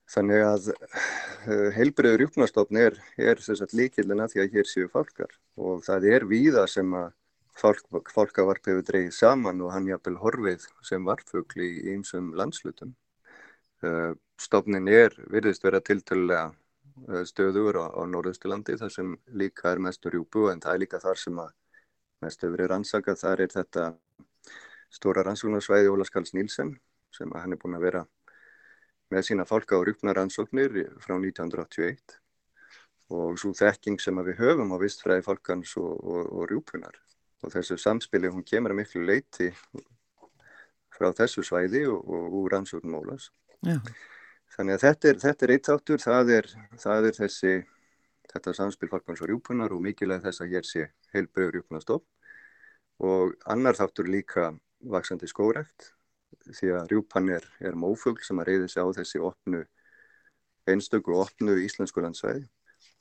Þannig 0.10 0.42
að 0.42 0.72
uh, 0.74 1.70
heilbreyður 1.76 2.24
Rjúpnastofn 2.24 2.80
er, 2.82 2.98
er 3.22 3.42
líkilina 3.78 4.26
því 4.32 4.46
að 4.46 4.56
hér 4.58 4.70
séu 4.70 4.90
fólkar 4.90 5.36
og 5.60 5.84
það 5.86 6.08
er 6.16 6.26
víða 6.30 6.66
sem 6.72 6.96
að 6.98 7.12
fólk, 7.60 8.12
fólkavarp 8.14 8.66
hefur 8.70 8.86
dreyið 8.88 9.12
saman 9.16 9.62
og 9.66 9.74
hann 9.74 9.88
jafnvel 9.90 10.18
horfið 10.24 10.66
sem 10.86 11.06
varfugli 11.06 11.70
í 11.82 11.94
einsum 11.94 12.32
landslutum. 12.40 12.96
Uh, 13.84 14.12
stofnin 14.40 14.90
er, 14.92 15.16
virðist 15.32 15.64
vera 15.64 15.80
tiltölulega 15.84 16.50
uh, 16.50 17.24
stöður 17.28 17.80
á, 17.84 17.86
á 17.96 18.02
Norðausturlandi 18.08 18.78
þar 18.80 18.94
sem 18.96 19.16
líka 19.42 19.72
er 19.72 19.84
mestur 19.84 20.18
júbu 20.20 20.50
en 20.52 20.62
það 20.64 20.76
er 20.76 20.84
líka 20.84 21.02
þar 21.04 21.22
sem 21.22 21.40
að 21.40 21.52
mest 22.26 22.44
hefur 22.44 22.56
verið 22.58 22.72
rannsakað. 22.74 23.22
Þar 23.24 23.44
er 23.46 23.54
þetta 23.56 23.90
stóra 24.92 25.26
rannsóknarsvæði 25.28 25.92
Óla 25.92 26.08
Skalls 26.08 26.34
Nílsen 26.36 26.74
sem 27.16 27.36
hann 27.36 27.56
er 27.56 27.62
búin 27.62 27.78
að 27.78 27.86
vera 27.88 28.06
með 29.10 29.30
sína 29.30 29.46
fólka 29.50 29.80
á 29.80 29.86
rúpnaransóknir 29.86 30.76
frá 31.02 31.16
1981 31.18 32.20
og 33.10 33.40
svo 33.42 33.56
þekking 33.58 33.98
sem 34.02 34.20
við 34.22 34.44
höfum 34.44 34.76
á 34.76 34.78
vistfræði 34.82 35.26
fólkans 35.26 35.74
og, 35.82 35.96
og, 35.98 36.28
og 36.30 36.52
rjúpunar 36.52 37.00
og 37.44 37.54
þessu 37.54 37.78
samspili 37.80 38.32
hún 38.32 38.46
kemur 38.48 38.74
að 38.74 38.82
miklu 38.82 39.04
leiti 39.08 39.50
frá 40.96 41.12
þessu 41.16 41.44
svæði 41.46 41.86
og, 41.88 42.04
og 42.04 42.38
úr 42.42 42.58
ansóknum 42.60 43.00
Ólas. 43.00 43.30
Já. 43.66 43.80
Þannig 44.56 44.76
að 44.76 44.86
þetta 44.86 45.10
er, 45.10 45.20
þetta 45.24 45.46
er 45.46 45.54
eitt 45.54 45.70
áttur, 45.72 46.02
það 46.04 46.32
er, 46.36 46.50
það 46.82 47.08
er 47.10 47.18
þessi, 47.20 47.54
þetta 48.34 48.56
samspil 48.58 48.90
falkans 48.92 49.22
og 49.24 49.30
rjúpunar 49.30 49.76
og 49.76 49.84
mikilvæg 49.86 50.26
þess 50.26 50.44
að 50.44 50.56
hér 50.56 50.68
sé 50.68 50.88
heilbröður 51.14 51.60
rjúpunarstopp 51.60 53.06
og 53.10 53.36
annar 53.48 53.78
þáttur 53.78 54.10
líka 54.12 54.50
vaksandi 54.92 55.30
skórekt 55.30 55.94
því 56.50 56.74
að 56.76 56.94
rjúpan 56.94 57.30
er, 57.36 57.46
er 57.64 57.78
mófugl 57.78 58.20
sem 58.26 58.40
að 58.42 58.52
reyði 58.52 58.72
sig 58.74 58.84
á 58.84 58.88
þessi 59.00 59.22
opnu, 59.24 59.64
einstöku 60.70 61.16
opnu 61.16 61.56
íslensku 61.64 62.04
landsvæði 62.04 62.48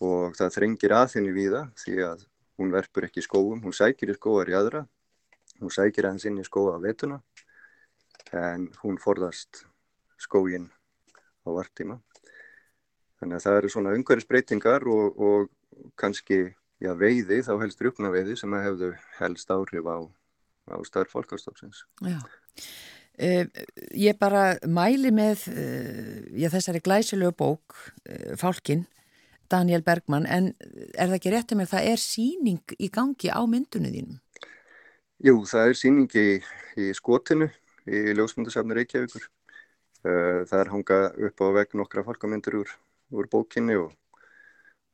og 0.05 0.37
það 0.38 0.55
þrengir 0.55 0.94
að 0.94 1.14
þenni 1.14 1.35
víða 1.35 1.62
því 1.81 1.96
að 2.07 2.27
hún 2.59 2.73
verpur 2.75 3.07
ekki 3.07 3.23
skóum, 3.25 3.62
hún 3.62 3.75
sækir 3.77 4.12
í 4.12 4.16
skóar 4.18 4.51
í 4.51 4.57
aðra, 4.59 4.85
hún 5.62 5.73
sækir 5.75 6.09
aðeins 6.09 6.27
inn 6.29 6.40
í 6.42 6.47
skóa 6.47 6.77
á 6.77 6.83
vetuna 6.83 7.21
en 8.35 8.68
hún 8.83 8.99
forðast 9.01 9.64
skógin 10.21 10.68
á 11.47 11.49
vartíma. 11.55 12.01
Þannig 13.18 13.38
að 13.38 13.44
það 13.47 13.59
eru 13.61 13.71
svona 13.73 13.94
umhverfisbreytingar 13.97 14.85
og, 14.90 15.16
og 15.18 15.94
kannski 15.99 16.42
já, 16.83 16.92
veiði, 16.99 17.40
þá 17.46 17.54
helst 17.63 17.83
rúknaveiði 17.83 18.37
sem 18.38 18.54
að 18.54 18.65
hefðu 18.67 18.92
helst 19.19 19.50
áhrif 19.54 19.88
á, 19.90 19.98
á 20.75 20.77
starf 20.87 21.15
fólkastofsins. 21.15 21.85
Já. 22.04 22.21
Uh, 23.19 23.48
ég 23.98 24.15
bara 24.21 24.61
mæli 24.71 25.11
með 25.11 25.48
uh, 25.50 26.19
já, 26.38 26.46
þessari 26.52 26.83
glæsilegu 26.85 27.35
bók, 27.35 27.75
uh, 28.06 28.37
Fálkinn, 28.38 28.85
Daniel 29.51 29.83
Bergman, 29.83 30.27
en 30.27 30.53
er 30.94 31.09
það 31.09 31.17
ekki 31.19 31.33
rétt 31.33 31.55
um 31.55 31.63
að 31.65 31.73
það 31.73 31.90
er 31.92 32.03
síning 32.03 32.77
í 32.79 32.90
gangi 32.92 33.31
á 33.33 33.40
myndunum 33.49 33.94
þínum? 33.94 34.19
Jú, 35.25 35.35
það 35.51 35.71
er 35.71 35.79
síning 35.79 36.19
í, 36.21 36.29
í 36.79 36.90
skotinu 36.94 37.49
í 37.88 38.15
ljósmyndasafni 38.15 38.77
Reykjavíkur. 38.77 39.25
Eh, 40.07 40.44
það 40.46 40.61
er 40.61 40.71
hanga 40.75 40.99
upp 41.29 41.42
á 41.42 41.46
vegg 41.57 41.75
nokkra 41.81 42.05
fólkamyndir 42.07 42.61
úr, 42.61 42.75
úr 43.11 43.29
bókinni 43.33 43.79
og, 43.81 43.90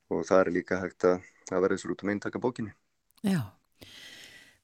og 0.08 0.24
það 0.24 0.40
er 0.40 0.52
líka 0.54 0.80
hægt 0.80 1.08
að, 1.10 1.26
að 1.50 1.66
vera 1.66 1.76
þessar 1.76 1.94
út 1.96 2.04
um 2.06 2.12
eintaka 2.14 2.40
bókinni. 2.40 2.72
Já, 3.24 3.40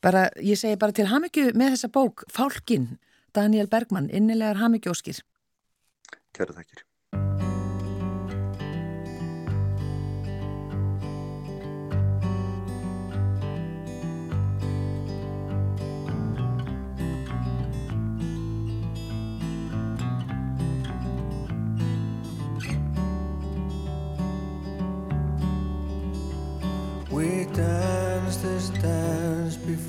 bara, 0.04 0.28
ég 0.40 0.60
segi 0.60 0.80
bara 0.80 0.96
til 0.96 1.10
hamingju 1.12 1.50
með 1.52 1.74
þessa 1.76 1.92
bók, 1.92 2.24
Fálkin, 2.32 2.94
Daniel 3.36 3.68
Bergman, 3.70 4.08
innilegar 4.08 4.62
hamingjóskir. 4.62 5.20
Kæra 6.32 6.56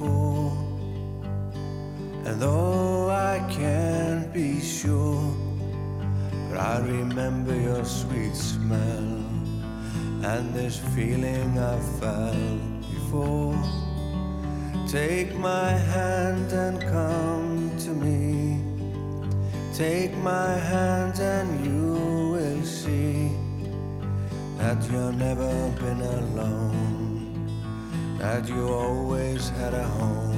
fool. 0.02 0.52
And 2.26 2.42
though 2.42 3.10
I 3.10 3.36
can't 3.50 4.34
be 4.34 4.60
sure, 4.60 5.34
but 6.50 6.58
I 6.58 6.80
remember 6.80 7.56
your 7.70 7.86
sweet 7.86 8.36
smell 8.36 9.10
and 10.32 10.54
this 10.54 10.78
feeling 10.96 11.52
I 11.74 11.78
felt 12.00 12.62
before. 12.94 13.62
Take 14.88 15.36
my 15.36 15.70
hand 15.96 16.52
and 16.52 16.78
come 16.96 17.72
to 17.86 17.92
me. 18.06 18.60
Take 19.74 20.14
my 20.18 20.52
hand 20.72 21.20
and 21.20 21.50
you 21.66 21.94
will 22.36 22.64
see 22.64 23.32
that 24.58 24.78
you've 24.90 25.18
never 25.28 25.54
been 25.80 26.02
alone 26.02 26.91
that 28.22 28.48
you 28.48 28.70
always 28.70 29.50
had 29.50 29.74
a 29.74 29.84
home 29.84 30.31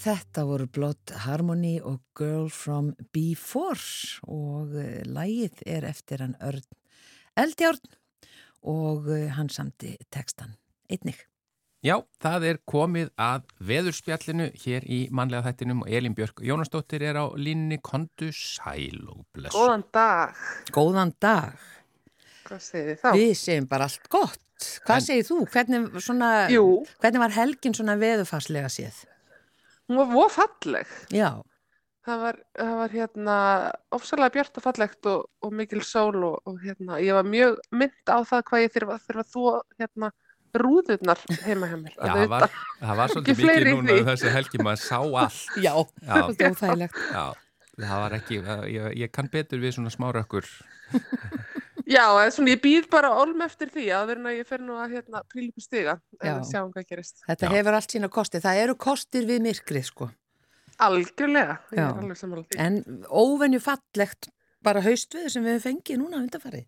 Þetta 0.00 0.44
voru 0.48 0.66
Blood 0.72 1.12
Harmony 1.24 1.76
og 1.80 2.00
Girl 2.18 2.48
from 2.52 2.92
Before 3.14 3.78
og 4.26 4.74
uh, 4.76 5.00
lægið 5.06 5.62
er 5.66 5.86
eftir 5.90 6.22
hann 6.24 6.36
Örn 6.40 6.64
Eldjárn 7.40 7.80
og 8.68 9.08
uh, 9.08 9.26
hann 9.36 9.48
samti 9.52 9.94
textan 10.12 10.56
einnig. 10.90 11.16
Já, 11.80 11.94
það 12.20 12.44
er 12.50 12.58
komið 12.68 13.08
að 13.16 13.46
veðurspjallinu 13.64 14.50
hér 14.60 14.84
í 14.84 14.98
mannlega 15.16 15.46
þættinum 15.48 15.78
og 15.86 15.88
Elin 15.96 16.12
Björk 16.18 16.42
Jónasdóttir 16.44 17.00
er 17.08 17.16
á 17.16 17.24
línni 17.40 17.78
kondu 17.80 18.28
sæl 18.36 18.98
og 19.08 19.22
blessu. 19.32 19.56
Góðan 19.56 19.86
dag, 19.96 20.34
Góðan 20.76 21.14
dag. 21.24 21.54
hvað 22.44 22.60
segir 22.66 22.90
þið 22.90 23.00
þá? 23.00 23.10
Við 23.16 23.32
segjum 23.40 23.68
bara 23.70 23.88
allt 23.88 24.10
gott. 24.12 24.42
Hvað 24.84 24.98
En- 24.98 25.06
segir 25.06 25.24
þú? 25.30 25.38
Hvernig, 25.54 25.86
svona, 26.04 26.30
hvernig 27.00 27.22
var 27.24 27.32
helgin 27.38 27.72
svona 27.78 27.96
veðufarslega 27.96 28.68
séð? 28.68 29.00
Hún 29.90 29.98
var 29.98 30.12
voð 30.14 30.36
falleg. 30.38 30.98
Já, 31.10 31.30
Það 32.00 32.20
var, 32.22 32.36
það 32.56 32.70
var 32.78 32.92
hérna 32.94 33.34
ofsalega 33.92 34.32
bjart 34.32 34.56
og 34.56 34.64
fallegt 34.64 35.08
og, 35.10 35.26
og 35.44 35.50
mikil 35.52 35.82
sól 35.84 36.16
og, 36.24 36.38
og 36.48 36.56
hérna, 36.64 36.96
ég 37.04 37.12
var 37.12 37.26
mjög 37.28 37.58
mynd 37.76 38.08
á 38.08 38.24
það 38.24 38.44
hvað 38.48 38.62
ég 38.64 38.72
þurfa, 38.76 38.96
þurfa 39.04 39.24
þvó 39.34 39.52
hérna 39.82 40.08
rúðurnar 40.56 41.20
heima 41.44 41.68
hjá 41.68 41.76
mér. 41.76 41.92
Já, 41.92 42.00
að 42.06 42.16
það 42.16 42.32
var, 42.32 42.46
það 42.80 43.00
var 43.02 43.12
svolítið 43.12 43.42
mikið 43.42 43.68
núna 43.68 43.98
þessu 44.08 44.32
helgi, 44.34 44.62
maður 44.64 44.82
sá 44.86 44.96
allt. 44.98 45.44
já, 45.66 45.74
Já. 46.08 46.16
er. 46.72 46.98
Já, 47.12 47.26
það 47.84 48.02
var 48.06 48.16
ekki, 48.18 48.40
ég, 48.72 48.90
ég 49.04 49.14
kann 49.14 49.30
betur 49.36 49.62
við 49.62 49.76
svona 49.76 49.92
smárökkur. 49.92 50.48
Já, 51.90 52.04
eða 52.06 52.30
svona 52.30 52.52
ég 52.52 52.60
býð 52.62 52.88
bara 52.92 53.10
olm 53.18 53.40
eftir 53.42 53.70
því 53.74 53.88
að 53.96 54.10
verðin 54.12 54.30
að 54.30 54.36
ég 54.38 54.46
fer 54.46 54.62
nú 54.62 54.76
að 54.78 54.92
hérna 54.94 55.22
prílipu 55.26 55.62
stiga 55.64 55.96
Já. 56.20 56.32
en 56.36 56.44
sjáum 56.46 56.72
hvað 56.74 56.86
gerist. 56.92 57.22
Þetta 57.26 57.48
Já. 57.48 57.54
hefur 57.56 57.78
allt 57.80 57.94
sína 57.96 58.10
kosti. 58.14 58.42
Það 58.44 58.60
eru 58.64 58.76
kostir 58.78 59.26
við 59.26 59.42
myrkrið, 59.48 59.86
sko. 59.88 60.10
Algjörlega, 60.86 61.56
ég 61.74 61.80
Já. 61.80 61.88
er 61.88 61.98
alveg 62.04 62.20
sammála 62.20 62.46
því. 62.46 62.60
En 62.62 62.78
óvenju 63.10 63.60
fallegt 63.64 64.30
bara 64.62 64.82
haustveður 64.84 65.34
sem 65.34 65.44
við 65.44 65.56
höfum 65.56 65.66
fengið 65.66 66.00
núna 66.00 66.20
undarfarið. 66.20 66.66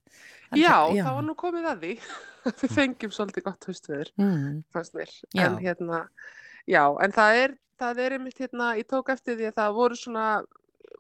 Já, 0.59 0.77
það 0.91 1.15
var 1.17 1.27
nú 1.29 1.37
komið 1.39 1.71
að 1.71 1.87
því. 1.87 1.95
Við 2.63 2.73
fengjum 2.75 3.13
svolítið 3.15 3.45
gott 3.47 3.67
haustveður. 3.69 4.09
Mm, 4.19 4.63
fannst 4.75 4.97
mér. 4.99 5.11
Já. 5.31 5.45
En 5.47 5.59
hérna, 5.63 6.01
já, 6.67 6.83
en 7.05 7.15
það 7.15 7.41
er, 7.45 7.55
það 7.79 8.01
er 8.03 8.17
einmitt 8.17 8.43
hérna, 8.43 8.73
ég 8.81 8.89
tók 8.91 9.13
eftir 9.15 9.39
því 9.39 9.53
að 9.53 9.59
það 9.61 9.77
voru 9.79 9.99
svona, 10.01 10.27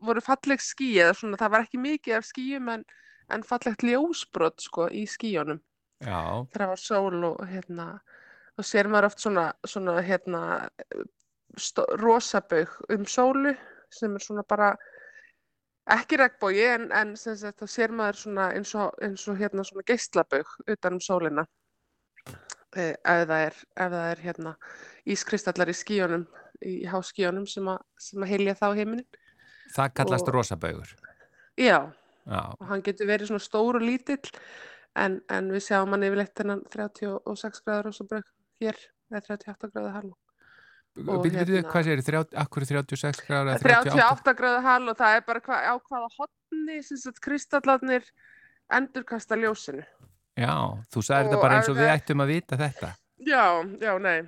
voru 0.06 0.22
falleg 0.22 0.62
ský 0.62 0.92
eða 1.02 1.16
svona, 1.18 1.40
það 1.40 1.54
var 1.56 1.66
ekki 1.66 1.82
mikið 1.82 2.18
af 2.20 2.28
skýjum 2.28 2.70
en, 2.76 2.84
en 3.30 3.42
fallegt 3.42 3.82
ljósbrot 3.86 4.60
sko 4.60 4.88
í 4.90 5.04
skýjónum. 5.06 5.60
Já, 6.02 6.18
Þegar 6.50 6.64
það 6.64 6.68
var 6.72 6.80
sól 6.82 7.24
og 7.24 7.42
hérna, 7.46 7.86
og 8.58 8.64
sér 8.66 8.88
maður 8.90 9.06
oft 9.12 9.20
svona, 9.22 9.52
svona 9.64 10.00
hérna, 10.02 10.68
rosabaug 12.00 12.68
um 12.90 13.04
sólu 13.06 13.54
sem 13.92 14.14
er 14.16 14.24
svona 14.24 14.42
bara, 14.48 14.72
ekki 15.92 16.16
regnbogi 16.20 16.62
en, 16.64 16.88
en 16.96 17.14
þá 17.18 17.66
sér 17.68 17.92
maður 17.92 18.16
svona 18.22 18.46
eins 18.56 18.72
og, 18.78 18.94
eins 19.04 19.26
og 19.28 19.36
hérna 19.40 19.64
svona 19.66 19.84
geislabaug 19.86 20.48
utan 20.70 20.96
um 20.96 21.00
sólina 21.02 21.44
eh, 22.76 22.94
ef 22.94 23.26
það 23.28 23.38
er, 23.48 23.58
ef 23.76 23.90
það 23.92 24.06
er 24.12 24.22
hérna 24.24 24.54
ískristallar 25.12 25.68
í 25.72 25.76
skíunum 25.76 26.24
í 26.64 26.76
háskíunum 26.88 27.46
sem, 27.50 27.66
að- 27.68 27.82
að 28.22 28.28
heilja 28.30 28.54
þá 28.54 28.66
heiminin. 28.78 29.06
það 29.76 29.94
kallast 29.98 30.28
Og- 30.28 30.34
rosabaugur. 30.34 30.94
Já, 31.58 31.92
og 32.26 32.66
hann 32.70 32.84
getur 32.86 33.08
verið 33.10 33.32
svona 33.32 33.42
stór 33.42 33.78
og 33.80 33.84
lítill 33.84 34.20
en, 34.98 35.20
en 35.32 35.48
við 35.52 35.64
sjáum 35.66 35.94
hann 35.94 36.04
yfirleitt 36.06 36.34
þennan 36.38 36.64
36 36.72 37.62
gráður 37.66 37.90
og 37.90 37.96
svo 37.96 38.06
brökk 38.10 38.28
hér 38.62 38.78
eða 39.12 39.24
38 39.24 39.72
gráður 39.72 39.96
hall. 39.96 40.12
Býtu, 40.92 41.18
býtu, 41.24 41.38
hérna- 41.40 41.70
hvað 41.72 41.86
sér, 41.88 42.02
30, 42.04 42.36
akkur 42.42 42.66
36 42.68 43.22
gráður 43.26 43.54
eða 43.54 43.62
38? 43.64 43.96
38 43.96 44.36
gráður 44.38 44.66
hall 44.68 44.92
og 44.92 44.98
það 44.98 45.16
er 45.16 45.26
bara 45.26 45.44
hva, 45.46 45.60
á 45.64 45.74
hvaða 45.80 46.10
sagt 47.00 47.22
kristallarnir 47.24 48.04
endurkasta 48.72 49.38
ljósinu. 49.40 49.84
Já, 50.36 50.52
þú 50.92 51.02
sagði 51.04 51.28
þetta 51.30 51.40
bara 51.42 51.58
eins 51.58 51.72
og 51.72 51.80
við 51.80 51.90
ættum 51.92 52.24
að 52.24 52.32
vita 52.32 52.58
þetta. 52.60 52.92
Já, 53.22 53.44
já, 53.80 53.92
nei. 54.00 54.20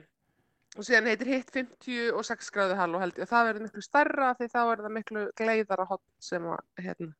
Og 0.74 0.82
síðan 0.82 1.06
heitir 1.12 1.30
hitt 1.30 1.52
56 1.54 2.50
gráður 2.54 2.80
hall 2.80 2.94
og 2.96 3.04
held 3.04 3.18
ég 3.20 3.28
að 3.28 3.30
það 3.30 3.48
verður 3.48 3.66
miklu 3.68 3.84
stærra 3.84 4.32
því 4.38 4.48
þá 4.50 4.60
er 4.64 4.82
það 4.82 4.94
miklu 4.96 5.26
gleiðara 5.38 5.86
hotn 5.86 6.08
sem 6.24 6.48
að 6.50 6.64
hérna, 6.82 7.12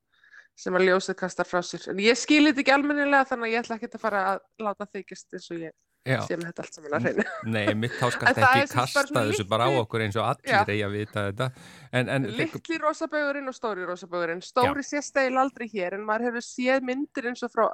sem 0.58 0.76
að 0.78 0.86
ljósið 0.88 1.16
kastar 1.18 1.48
frá 1.48 1.60
sér. 1.66 1.88
En 1.90 2.02
ég 2.02 2.18
skil 2.18 2.44
þetta 2.48 2.62
ekki 2.62 2.74
almennilega 2.74 3.26
þannig 3.30 3.48
að 3.48 3.54
ég 3.54 3.64
ætla 3.64 3.78
ekki 3.80 3.90
að 3.90 4.04
fara 4.04 4.22
að 4.34 4.44
láta 4.62 4.86
þykjast 4.94 5.36
eins 5.38 5.50
og 5.50 5.64
ég 5.64 5.74
Já. 6.04 6.20
með 6.36 6.44
þetta 6.50 6.64
allt 6.64 6.76
saman 6.76 6.94
að 6.98 7.06
reyna. 7.08 7.24
Nei, 7.48 7.74
mitt 7.80 7.94
þá 7.96 8.04
er 8.04 8.16
ekki 8.28 8.66
sem 8.68 8.72
kasta 8.74 9.04
þessu 9.16 9.46
bara 9.48 9.66
á 9.66 9.70
litli- 9.72 9.82
okkur 9.82 10.04
eins 10.04 10.18
og 10.20 10.26
allir 10.28 10.72
eigi 10.74 10.84
að 10.84 10.96
vita 10.98 11.24
þetta. 11.30 11.48
En, 11.90 12.10
en 12.12 12.28
Littli 12.38 12.78
rosabaugurinn 12.82 13.48
og 13.48 13.56
stóri 13.56 13.86
rosabaugurinn. 13.88 14.42
Stóri 14.44 14.84
sést 14.84 15.16
eiginlega 15.16 15.46
aldrei 15.48 15.68
hér 15.72 15.96
en 15.96 16.04
maður 16.04 16.28
hefur 16.28 16.44
séð 16.44 16.84
myndir 16.90 17.30
eins 17.30 17.44
og 17.46 17.54
frá 17.54 17.64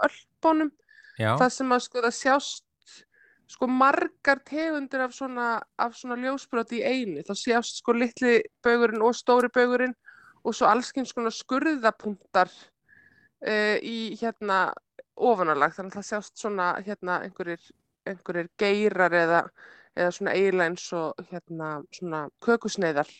já, 1.18 1.34
það 1.36 1.48
sem 1.58 1.74
að 1.74 1.82
sko 1.88 2.04
það 2.06 2.16
sjást 2.20 2.66
sko 3.50 3.66
margar 3.66 4.38
tegundir 4.46 5.02
af 5.02 5.12
svona, 5.16 5.48
af 5.74 5.96
svona 5.98 6.16
ljósbroti 6.22 6.78
í 6.78 6.86
einu. 6.86 7.24
Það 7.26 7.40
sjást 7.42 7.82
sko 7.82 7.96
litli 7.98 8.36
baugurinn 8.62 9.02
og 9.02 9.16
stóri 9.18 9.50
baugurinn 9.50 9.96
og 10.44 10.56
svo 10.56 10.68
allskins 10.70 11.12
svona 11.14 11.32
skurðapunktar 11.34 12.50
uh, 12.50 13.76
í 13.82 14.16
hérna 14.20 14.70
ofanálag. 15.16 15.74
Þannig 15.76 15.94
að 15.94 15.98
það 15.98 16.08
sjást 16.10 16.40
svona 16.40 16.70
hérna 16.86 17.20
einhverjir, 17.26 17.64
einhverjir 18.08 18.52
geirar 18.60 19.16
eða, 19.16 19.42
eða 19.96 20.14
svona 20.16 20.36
eiginlega 20.36 20.72
eins 20.72 20.86
og 20.96 21.26
hérna 21.32 21.72
svona 21.96 22.22
kökusneiðar. 22.44 23.10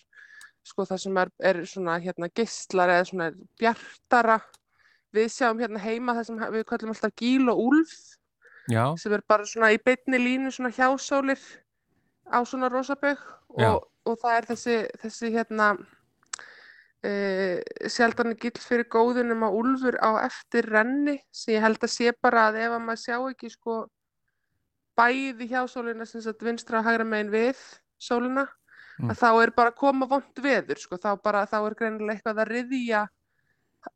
Sko 0.67 0.85
það 0.89 1.03
sem 1.05 1.21
er, 1.21 1.35
er 1.51 1.61
svona 1.69 1.99
hérna 2.01 2.29
geislar 2.37 2.93
eða 2.93 3.11
svona 3.11 3.31
bjartara. 3.61 4.41
Við 5.17 5.33
sjáum 5.35 5.61
hérna 5.61 5.83
heima 5.83 6.15
það 6.19 6.27
sem 6.29 6.43
við 6.55 6.67
kallum 6.69 6.93
alltaf 6.95 7.15
gíl 7.19 7.49
og 7.51 7.63
úlf 7.65 7.95
já, 8.71 8.85
sem 8.97 9.13
er 9.13 9.23
bara 9.29 9.47
svona 9.49 9.73
í 9.75 9.79
beinni 9.83 10.21
línu 10.21 10.53
svona 10.55 10.71
hjásólir 10.75 11.41
á 12.31 12.39
svona 12.47 12.71
rosabaug 12.71 13.19
Já. 13.59 13.75
og, 13.75 13.89
og 14.07 14.19
það 14.21 14.37
er 14.37 14.49
þessi, 14.53 14.77
þessi 15.03 15.33
hérna 15.35 15.73
uh, 17.07 17.89
sjaldan 17.89 18.37
gill 18.41 18.59
fyrir 18.61 18.89
góðunum 18.93 19.47
að 19.47 19.59
úlfur 19.63 19.99
á 20.03 20.11
eftir 20.27 20.69
renni 20.71 21.19
sem 21.33 21.57
ég 21.57 21.65
held 21.65 21.81
að 21.83 21.95
sé 21.95 22.15
bara 22.21 22.49
að 22.51 22.63
ef 22.67 22.77
að 22.77 22.87
maður 22.87 23.05
sjá 23.05 23.17
ekki 23.19 23.53
sko 23.55 23.83
bæði 24.99 25.49
hjásólina 25.53 26.07
sem 26.09 26.25
sagt 26.25 26.43
vinstra 26.45 26.81
og 26.81 26.89
hægra 26.91 27.07
megin 27.09 27.33
við 27.33 27.61
sólina 28.01 28.49
Mm. 29.01 29.13
að 29.13 29.17
þá 29.17 29.29
er 29.43 29.51
bara 29.57 29.73
koma 29.73 30.07
vond 30.09 30.41
veður 30.45 30.81
sko 30.81 30.99
þá 31.01 31.15
bara 31.25 31.47
þá 31.49 31.57
er 31.63 31.77
greinilega 31.79 32.19
eitthvað 32.19 32.41
að 32.43 32.51
riðja 32.51 33.01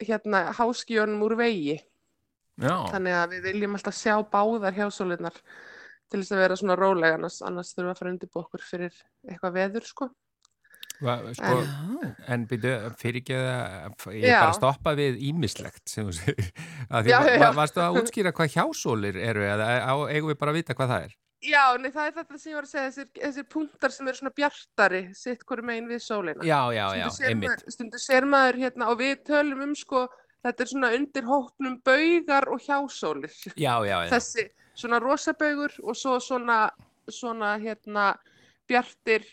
hérna 0.01 0.41
háskíunum 0.57 1.25
úr 1.27 1.35
vegi 1.37 1.77
já, 1.77 2.75
Þannig 2.89 3.17
að 3.19 3.35
við 3.35 3.49
viljum 3.51 3.77
alltaf 3.77 3.97
sjá 3.99 4.15
báðar 4.33 4.77
hjásólunar 4.79 5.37
til 6.09 6.23
þess 6.23 6.33
að 6.33 6.41
vera 6.41 6.57
svona 6.57 6.77
rólega 6.79 7.19
annars, 7.19 7.41
annars 7.45 7.75
þurfum 7.75 7.91
við 7.91 7.93
að 7.93 8.01
fara 8.01 8.13
undir 8.15 8.41
okkur 8.41 8.65
fyrir 8.65 8.97
eitthvað 9.29 9.57
veður 9.59 9.89
sko. 9.89 10.09
Sko, 11.01 11.57
en 12.31 12.47
byrju, 12.49 12.75
fyrir 13.01 13.21
ekki 13.21 13.35
að 13.37 14.15
ég 14.15 14.29
Já. 14.31 14.39
bara 14.45 14.55
stoppa 14.57 14.95
við 14.99 15.19
ímislegt 15.27 15.83
sem 15.91 16.07
þú 16.07 16.15
segir. 16.21 16.51
Varstu 17.59 17.83
að 17.83 18.01
útskýra 18.01 18.33
hvað 18.37 18.55
hjásólir 18.55 19.19
eru 19.19 19.45
eða 19.49 19.69
eigum 20.13 20.31
við 20.31 20.41
bara 20.41 20.55
að 20.55 20.61
vita 20.61 20.77
hvað 20.79 20.93
það 20.95 21.07
er? 21.09 21.17
Já, 21.45 21.65
nei, 21.77 21.91
það 21.93 22.07
er 22.07 22.15
þetta 22.17 22.39
sem 22.41 22.51
ég 22.51 22.57
var 22.57 22.65
að 22.65 22.71
segja, 22.71 22.91
þessir, 22.91 23.09
þessir 23.19 23.47
punktar 23.53 23.93
sem 23.93 24.09
eru 24.09 24.21
svona 24.21 24.35
bjartari, 24.39 25.01
sitt 25.19 25.43
hverju 25.45 25.67
megin 25.69 25.91
við 25.91 26.01
sólina. 26.01 26.47
Já, 26.47 26.61
já, 26.73 26.85
já, 26.97 27.07
einmitt. 27.29 27.65
Stundum 27.75 28.01
sér 28.01 28.27
maður 28.33 28.61
hérna 28.63 28.89
og 28.93 29.01
við 29.03 29.19
tölum 29.29 29.65
um 29.67 29.75
sko, 29.77 30.07
þetta 30.47 30.65
er 30.65 30.71
svona 30.71 30.93
undir 30.97 31.29
hópnum 31.29 31.77
baugar 31.85 32.49
og 32.55 32.65
hjásólir. 32.65 33.35
Já, 33.61 33.75
já, 33.85 33.97
já. 34.07 34.13
Þessi 34.15 34.47
svona 34.79 35.03
rosabaugur 35.05 35.77
og 35.85 35.99
svo 35.99 36.17
svona, 36.23 36.63
svona 37.13 37.55
hérna 37.61 38.15
bjartir 38.71 39.27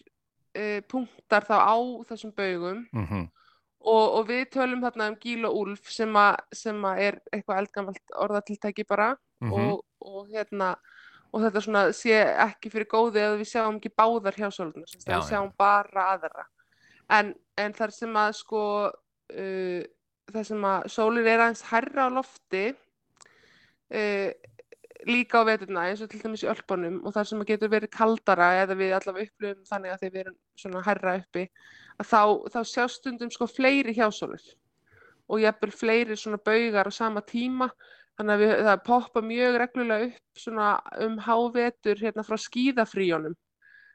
uh, 0.58 0.80
punktar 0.92 1.46
þá 1.48 1.56
á 1.60 1.76
þessum 2.10 2.34
baugum. 2.36 2.88
Mm 2.92 3.30
og, 3.82 4.06
og 4.20 4.28
við 4.30 4.44
tölum 4.54 4.82
þarna 4.84 5.10
um 5.12 5.18
gíl 5.22 5.46
og 5.50 5.56
úlf 5.58 5.88
sem, 5.90 6.16
a, 6.16 6.36
sem 6.54 6.78
að 6.86 7.00
er 7.08 7.20
eitthvað 7.34 7.64
eldgamalt 7.64 8.18
orðatiltæki 8.26 8.86
bara. 8.88 9.16
Mhm. 9.42 9.54
og, 9.54 9.86
og 10.06 10.28
hérna 10.30 10.76
og 11.32 11.46
þetta 11.46 11.62
svona 11.64 11.82
sé 11.96 12.18
ekki 12.44 12.70
fyrir 12.74 12.90
góði 12.92 13.24
að 13.24 13.38
við 13.40 13.50
sjáum 13.54 13.80
ekki 13.80 13.94
báðar 13.98 14.38
hjá 14.38 14.50
að 14.52 14.84
við 14.84 15.24
sjáum 15.30 15.52
bara 15.58 16.12
aðra. 16.16 16.46
En, 17.12 17.34
en 17.58 17.74
þar 17.74 17.94
sem 17.96 18.18
að 18.20 18.36
sko 18.42 18.64
uh, 18.92 19.82
þar 20.32 20.48
sem 20.48 20.68
að 20.68 20.88
sólin 20.92 21.28
er 21.28 21.44
aðeins 21.44 21.64
hærra 21.72 22.08
á 22.08 22.10
lofti 22.12 22.66
uh, 22.72 24.30
líka 25.08 25.42
á 25.42 25.48
veturna 25.48 25.86
eins 25.90 26.02
og 26.04 26.10
til 26.12 26.22
dæmis 26.22 26.44
í 26.46 26.50
Ölpunum 26.52 27.00
og 27.06 27.16
þar 27.16 27.30
sem 27.30 27.44
að 27.44 27.52
getur 27.54 27.72
verið 27.74 27.94
kaldara 27.96 28.50
eða 28.62 28.78
við 28.80 28.96
allavega 28.98 29.30
upplifum 29.30 29.70
þannig 29.70 29.94
að 29.94 30.04
þeir 30.04 30.14
verum 30.18 30.36
svona 30.62 30.84
hærra 30.86 31.16
uppi 31.22 31.46
að 31.98 32.10
þá, 32.12 32.22
þá 32.54 32.60
sjá 32.72 32.84
stundum 32.92 33.32
sko 33.34 33.48
fleiri 33.50 33.96
hjásólir 33.98 34.44
og 35.32 35.42
jafnvel 35.42 35.72
fleiri 35.74 36.18
svona 36.20 36.42
baugar 36.44 36.90
á 36.90 36.94
sama 36.94 37.24
tíma. 37.24 37.70
Þannig 38.20 38.34
að 38.34 38.42
við, 38.44 38.52
það 38.68 38.82
poppa 38.86 39.22
mjög 39.24 39.56
reglulega 39.62 40.08
upp 40.10 40.42
svona 40.44 40.68
um 41.06 41.16
hávetur 41.24 42.02
hérna 42.04 42.26
frá 42.28 42.36
skíðafríjónum 42.44 43.38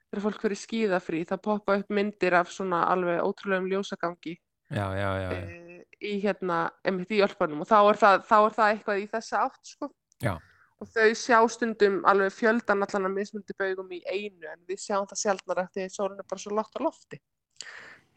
þegar 0.08 0.24
fólk 0.24 0.42
fyrir 0.42 0.58
skíðafrí 0.58 1.20
það 1.28 1.42
poppa 1.44 1.76
upp 1.82 1.92
myndir 1.92 2.34
af 2.38 2.50
svona 2.54 2.86
alveg 2.88 3.20
ótrúlegum 3.22 3.68
ljósagangi 3.70 4.38
Já, 4.70 4.86
já, 4.98 5.10
já, 5.22 5.30
e, 5.30 5.84
í 6.02 6.16
hérna, 6.24 6.66
einmitt 6.82 7.12
í 7.14 7.20
Ölpunum. 7.22 7.62
Og 7.62 7.68
þá 7.70 7.76
er 7.84 8.00
það, 8.00 8.16
þá 8.26 8.36
er 8.38 8.56
það 8.56 8.70
eitthvað 8.72 9.02
í 9.02 9.06
þessa 9.12 9.42
átt 9.46 9.70
sko. 9.70 9.90
Já. 10.22 10.32
Og 10.80 10.90
þau 10.92 11.10
sjá 11.16 11.38
stundum 11.52 12.00
alveg 12.08 12.34
fjöldan 12.36 12.84
allan 12.84 13.08
að 13.08 13.14
mismundi 13.16 13.56
baugum 13.58 13.92
í 13.96 14.02
einu 14.04 14.48
en 14.50 14.64
við 14.68 14.82
sjáum 14.84 15.06
það 15.08 15.22
sjaldnar 15.22 15.62
eftir 15.64 15.86
því 15.86 15.94
sólinn 15.94 16.20
er 16.20 16.28
bara 16.28 16.42
svo 16.42 16.56
látt 16.56 16.76
á 16.76 16.80
lofti 16.84 17.20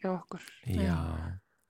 hjá 0.02 0.10
okkur 0.12 0.50
Já, 0.76 0.98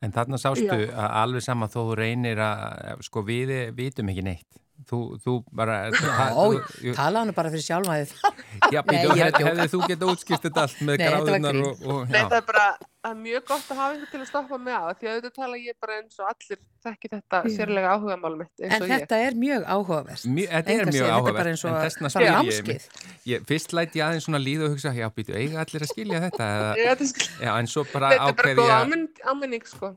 en 0.05 0.15
þarna 0.15 0.39
sástu 0.41 0.65
Já. 0.65 0.89
að 0.89 1.17
alveg 1.21 1.45
sama 1.45 1.69
þó 1.69 1.79
þú 1.81 1.99
reynir 1.99 2.41
að, 2.41 3.05
sko 3.05 3.23
við 3.25 3.53
vitum 3.77 4.09
ekki 4.13 4.25
neitt. 4.25 4.61
Þú, 4.87 4.99
þú 5.23 5.33
bara... 5.51 5.79
Já, 5.91 6.27
þú, 6.35 6.93
talaðu 6.95 7.29
nú 7.29 7.33
bara 7.35 7.51
fyrir 7.51 7.65
sjálfæðið. 7.65 8.13
já, 8.75 8.79
býtu, 8.87 9.17
ég 9.19 9.41
hefði 9.43 9.67
þú 9.73 9.81
geta 9.91 10.11
útskipt 10.13 10.47
þetta 10.47 10.63
allt 10.65 10.79
með 10.87 11.03
þetta 11.03 11.11
gráðunar 11.17 11.59
og, 11.65 11.83
og 11.83 11.99
Nei, 12.07 12.21
já, 12.21 12.27
það 12.29 12.37
er 12.39 12.47
bara 12.47 12.65
það 12.99 13.13
er 13.13 13.19
mjög 13.23 13.43
gott 13.47 13.69
að 13.71 13.77
hafa 13.79 13.93
einhvern 13.95 14.11
til 14.11 14.19
að 14.19 14.27
stoppa 14.27 14.57
mig 14.59 14.75
á 14.75 14.81
því 14.91 15.07
að 15.07 15.13
auðvitað 15.13 15.35
tala 15.39 15.59
ég 15.59 15.75
bara 15.79 15.93
eins 15.99 16.17
og 16.19 16.25
allir 16.27 16.59
þekki 16.83 17.07
þetta 17.13 17.39
sérlega 17.55 17.93
áhugamál 17.95 18.35
mitt 18.39 18.51
eins 18.59 18.73
En 18.75 18.83
og 18.83 18.89
ég. 18.89 18.91
þetta 19.03 19.19
er 19.23 19.37
mjög 19.39 19.63
áhugavert. 19.75 20.25
Mjög, 20.27 20.49
þetta 20.51 20.73
er 20.73 20.79
mjög 20.79 20.85
þetta 20.89 21.05
er 21.05 21.15
áhugavert, 21.15 21.47
en 21.47 21.55
að- 21.69 21.83
þessna 21.85 22.11
spyr 22.11 22.27
ég, 22.49 22.87
ég, 23.31 23.45
fyrst 23.47 23.75
læti 23.75 23.99
ég 23.99 24.05
aðeins 24.07 24.27
svona 24.27 24.41
líða 24.43 24.67
og 24.67 24.75
hugsa, 24.75 24.91
já, 24.95 25.07
býtu, 25.15 25.31
eiga 25.35 25.63
allir 25.63 25.85
að 25.85 25.91
skilja 25.93 26.19
þetta, 26.27 26.43
eða, 26.59 26.69
Ég, 26.75 26.91
þetta, 26.91 27.03
er- 27.07 27.47
já, 27.47 27.51
en 27.59 27.67
svo 27.71 27.85
bara 27.93 28.11
þetta 28.11 28.19
er 28.19 28.19
bara 28.19 28.35
ákveði 28.35 28.55
góð 28.59 28.67
ég, 28.67 28.75
áminn, 28.83 29.07
áminning 29.31 29.65
sko 29.67 29.93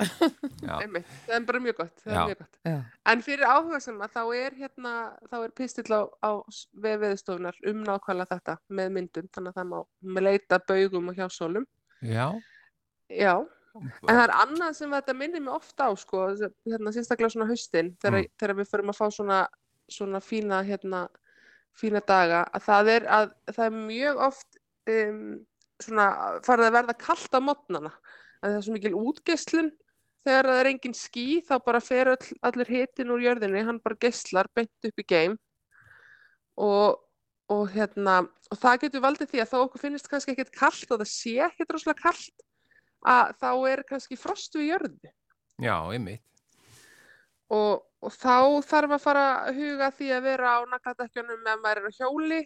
Er 0.00 0.66
bara 0.66 0.78
einmitt, 0.84 1.06
það 1.26 1.36
er 1.36 1.44
bara 1.48 1.60
mjög 1.64 1.76
gott, 1.80 2.02
er 2.06 2.16
mjög 2.30 2.38
gott. 2.42 2.58
Já. 2.68 2.76
En 3.12 3.22
fyrir 3.26 3.46
áhuga 3.48 3.80
sem 3.80 4.00
að 4.04 4.16
þá 4.16 4.22
er 4.40 4.58
hérna, 4.60 4.94
þá 5.30 5.36
er 5.44 5.54
pistill 5.60 5.94
á, 5.96 6.00
á 6.22 6.30
vefiðstofunar 6.86 7.56
um 7.70 7.84
nákvæmlega 7.86 8.34
þetta 8.36 8.56
með 8.80 8.92
myndum, 8.98 9.30
þannig 9.34 9.54
að 9.54 9.60
það 9.62 9.70
má 9.72 9.78
með 10.16 10.26
leita 10.28 10.60
baugum 10.68 11.08
og 11.12 11.16
hjá 11.20 11.26
sólum. 11.32 11.66
Já, 12.00 12.26
Já, 13.10 13.34
en 13.74 13.90
það 14.06 14.20
er 14.24 14.32
annað 14.34 14.76
sem 14.78 14.92
þetta 14.94 15.14
minnir 15.18 15.42
mig 15.42 15.54
ofta 15.54 15.88
á, 15.88 15.90
sko, 15.98 16.20
hérna 16.66 16.92
sérstaklega 16.94 17.32
svona 17.34 17.48
haustin, 17.50 17.92
þegar, 18.02 18.20
Mm. 18.24 18.30
þegar 18.38 18.56
við 18.60 18.70
förum 18.70 18.92
að 18.92 18.98
fá 19.00 19.06
svona, 19.14 19.38
svona 19.90 20.20
fína, 20.22 20.62
hérna, 20.66 21.08
fína 21.74 22.00
daga, 22.06 22.44
að 22.54 22.62
það 22.66 22.88
er, 22.94 23.06
að, 23.18 23.32
það 23.54 23.64
er 23.66 23.76
mjög 23.90 24.16
oft 24.26 24.58
um, 24.90 25.20
svona 25.80 26.06
farið 26.46 26.66
að 26.70 26.74
verða 26.78 26.94
kalt 26.98 27.34
á 27.34 27.40
mótnana, 27.40 27.92
að 28.40 28.50
það 28.50 28.56
er 28.58 28.66
svo 28.66 28.74
mikil 28.76 28.96
útgeislun 28.98 29.70
þegar 30.26 30.48
það 30.50 30.60
er 30.60 30.70
engin 30.70 30.96
ský 30.96 31.26
þá 31.46 31.54
bara 31.64 31.80
fer 31.84 32.10
all, 32.12 32.32
allir 32.44 32.72
hitin 32.72 33.12
úr 33.14 33.24
jörðinni, 33.24 33.64
hann 33.66 33.80
bara 33.84 33.98
geislar 34.00 34.48
beint 34.56 34.88
upp 34.88 35.00
í 35.00 35.06
geim. 35.08 35.36
Og, 36.60 36.98
og 37.52 37.62
hérna, 37.72 38.20
og 38.52 38.60
það 38.60 38.82
getur 38.84 39.04
valdið 39.06 39.32
því 39.32 39.42
að 39.44 39.52
þá 39.52 39.58
okkur 39.62 39.84
finnist 39.84 40.10
kannski 40.10 40.34
ekkert 40.34 40.52
kalt 40.56 40.90
og 40.90 41.02
það 41.02 41.12
sé 41.12 41.36
ekkert 41.46 41.76
rosalega 41.76 42.04
kalt 42.04 42.44
að 43.10 43.36
þá 43.40 43.50
er 43.70 43.84
kannski 43.88 44.18
frost 44.20 44.56
við 44.58 44.74
jörðu. 44.74 45.12
Já, 45.60 45.76
einmitt. 45.92 46.24
og, 47.52 47.86
og 48.04 48.12
þá 48.14 48.60
þarf 48.64 48.96
að 48.96 49.04
fara 49.04 49.28
að 49.44 49.60
huga 49.60 49.90
því 49.96 50.10
að 50.16 50.26
vera 50.28 50.56
á 50.56 50.58
nagladekkjunum 50.68 51.48
ef 51.52 51.62
maður 51.64 51.80
er 51.80 51.88
á 51.88 51.92
hjóli. 51.96 52.42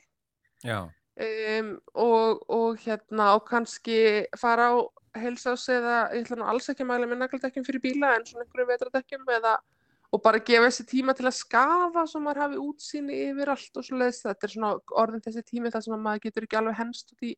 Já, 0.64 0.78
um, 1.20 1.70
og, 1.94 2.44
og 2.50 2.78
hérna 2.82 3.34
og 3.36 3.44
kannski 3.48 3.98
fara 4.40 4.70
á 4.72 4.76
heilsás 5.18 5.68
eða 5.72 5.96
ég 6.14 6.24
ætla 6.24 6.38
nú 6.40 6.48
alls 6.50 6.68
ekki 6.72 6.84
að 6.84 6.90
mæla 6.90 7.08
með 7.10 7.20
nagladekkjum 7.22 7.66
fyrir 7.66 7.82
bíla 7.84 8.14
en 8.18 8.26
svona 8.28 8.44
einhverju 8.46 8.68
vetradekkjum 8.72 9.30
eða 9.38 9.54
og 10.14 10.22
bara 10.22 10.38
gefa 10.46 10.68
þessi 10.68 10.86
tíma 10.90 11.14
til 11.18 11.26
að 11.26 11.36
skafa 11.40 12.04
svo 12.06 12.20
maður 12.22 12.42
hafi 12.44 12.58
útsýni 12.62 13.20
yfir 13.30 13.50
allt 13.54 13.78
og 13.80 13.86
svoleiðis 13.86 14.22
þetta 14.26 14.46
er 14.46 14.52
svona 14.52 14.72
orðin 15.02 15.24
þessi 15.24 15.42
tími 15.48 15.72
þar 15.74 15.86
sem 15.86 15.96
að 15.96 16.04
maður 16.06 16.24
getur 16.28 16.46
ekki 16.46 16.58
alveg 16.60 16.78
henst 16.78 17.14
út 17.14 17.26
í, 17.26 17.32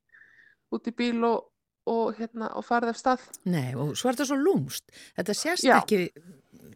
út 0.77 0.91
í 0.91 0.95
bíl 0.99 1.24
og, 1.29 1.47
og 1.89 2.18
hérna 2.18 2.51
og 2.59 2.66
farið 2.66 2.93
af 2.93 3.01
stað 3.01 3.24
Nei, 3.49 3.70
og 3.72 3.95
svo 3.97 4.11
er 4.11 4.18
þetta 4.18 4.29
svo 4.29 4.39
lúmst. 4.41 4.93
Þetta 5.16 5.37
sést 5.41 5.64
Já. 5.64 5.79
ekki 5.79 6.03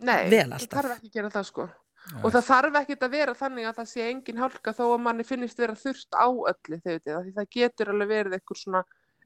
Nei, 0.01 0.31
vel 0.33 0.47
það 0.49 0.57
alltaf. 0.57 0.77
þarf 0.79 0.97
ekki 0.97 1.11
að 1.11 1.17
gera 1.19 1.33
það 1.37 1.49
sko 1.51 1.69
og 2.25 2.33
það 2.33 2.47
þarf 2.49 2.79
ekkert 2.81 3.03
að 3.05 3.13
vera 3.13 3.35
þannig 3.37 3.67
að 3.69 3.77
það 3.81 3.91
sé 3.91 4.07
engin 4.09 4.41
hálka 4.41 4.73
þó 4.75 4.85
að 4.87 5.03
manni 5.05 5.27
finnist 5.29 5.61
vera 5.61 5.77
þurft 5.77 6.17
á 6.17 6.27
öllu 6.33 6.79
veitir, 6.81 7.13
af 7.19 7.27
því 7.27 7.35
það 7.37 7.51
getur 7.59 7.93
alveg 7.93 8.09
verið 8.11 8.37
einhver 8.39 8.59
svona 8.59 8.81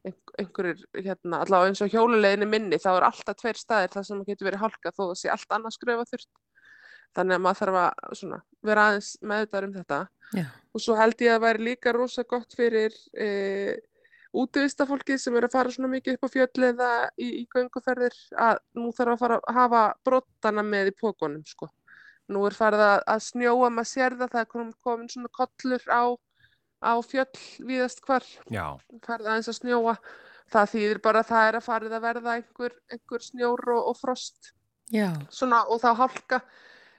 einhverjir, 0.05 0.83
hérna, 0.99 1.41
allavega 1.45 1.71
eins 1.71 1.83
og 1.85 1.93
hjóluleiðinni 1.93 2.49
minni, 2.51 2.81
þá 2.81 2.91
er 2.97 3.07
alltaf 3.09 3.39
tveir 3.41 3.61
staðir 3.61 3.95
þar 3.95 4.07
sem 4.09 4.25
getur 4.27 4.51
verið 4.51 4.65
hálka 4.65 4.93
þó 4.93 5.03
það 5.07 5.17
sé 5.21 5.31
allt 5.33 5.57
annað 5.57 5.77
skröfa 5.79 6.05
þurft. 6.11 6.31
Þannig 7.15 7.37
að 7.37 7.43
maður 7.45 7.61
þarf 7.61 7.81
að 7.81 8.19
svona, 8.19 8.39
vera 8.67 8.85
aðeins 8.91 9.11
meðvitaður 9.23 9.67
um 9.69 9.75
þetta. 9.79 9.99
Já. 10.35 10.47
Og 10.75 10.83
svo 10.83 10.97
held 10.99 11.23
ég 11.23 11.31
að 11.31 11.37
það 11.37 11.45
væri 11.47 11.67
líka 11.69 11.93
rosa 11.95 12.25
gott 12.27 12.57
fyrir 12.59 12.97
e, 13.15 13.29
útivistafólkið 14.35 15.21
sem 15.23 15.39
eru 15.39 15.49
að 15.49 15.55
fara 15.55 15.73
svona 15.75 15.93
mikið 15.93 16.19
upp 16.19 16.27
á 16.27 16.35
fjöll 16.35 16.69
eða 16.69 16.91
í, 17.15 17.29
í 17.39 17.45
gönguferðir 17.55 18.19
að 18.49 18.61
nú 18.81 18.91
þarf 18.97 19.15
að 19.15 19.23
fara 19.23 19.39
að 19.39 19.59
hafa 19.61 19.83
brottana 20.09 20.67
með 20.67 20.91
í 20.91 20.97
pókunum, 20.99 21.45
sko. 21.47 21.71
Nú 22.35 22.43
er 22.49 22.57
farið 22.57 22.83
að, 22.83 22.99
að 23.15 23.25
snjóa, 23.29 23.71
maður 23.71 23.91
sér 23.93 24.19
það, 24.19 24.35
það 24.35 24.43
er 24.43 24.75
komin 24.89 25.11
svona 25.13 25.33
kollur 25.39 25.87
á, 25.93 26.05
á 26.85 26.95
fjöll 27.05 27.41
víðast 27.65 28.05
hvar. 28.05 28.27
Já, 28.53 28.77
farið 29.07 29.31
aðeins 29.31 29.51
að 29.51 29.59
snjóa. 29.61 29.97
Það 30.55 30.71
þýðir 30.75 31.01
bara 31.07 31.23
að 31.25 31.31
það 31.31 31.49
er 31.49 31.57
að 31.59 31.65
farið 31.65 31.97
að 31.97 32.05
verða 32.05 32.37
einhver, 32.39 32.77
einhver 32.93 33.25
snjór 33.25 33.65
og, 33.75 33.91
og 33.91 33.97
frost. 33.99 34.53
Já, 34.93 35.09
svona, 35.33 35.63
og 35.73 35.81
þá 35.81 35.91
hálka 36.03 36.41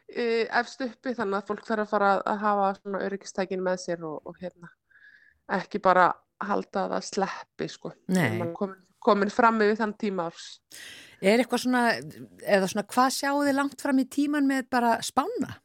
e, 0.09 0.47
efst 0.49 0.81
uppi 0.81 1.13
þannig 1.13 1.37
að 1.37 1.51
fólk 1.51 1.67
þarf 1.67 1.85
að 1.85 1.91
fara 1.91 2.13
að 2.25 2.39
hafa 2.41 2.69
svona 2.79 3.01
öryggistækin 3.05 3.63
með 3.65 3.83
sér 3.83 4.07
og, 4.09 4.17
og 4.25 4.39
hérna 4.41 4.71
ekki 5.59 5.81
bara 5.83 6.09
halda 6.41 6.85
að 6.85 6.95
það 6.95 7.05
sleppi 7.11 7.67
sko 7.69 7.91
komin, 8.57 8.79
komin 9.05 9.33
fram 9.33 9.61
yfir 9.61 9.77
þann 9.79 9.93
tíma 10.01 10.29
árs. 10.31 10.47
Er 11.21 11.39
eitthvað 11.39 11.63
svona, 11.63 11.83
eða 12.41 12.71
svona, 12.71 12.87
hvað 12.91 13.13
sjáu 13.15 13.37
þið 13.45 13.57
langt 13.59 13.85
fram 13.85 14.01
í 14.01 14.07
tíman 14.17 14.49
með 14.49 14.67
bara 14.73 14.97
spána? 15.05 15.59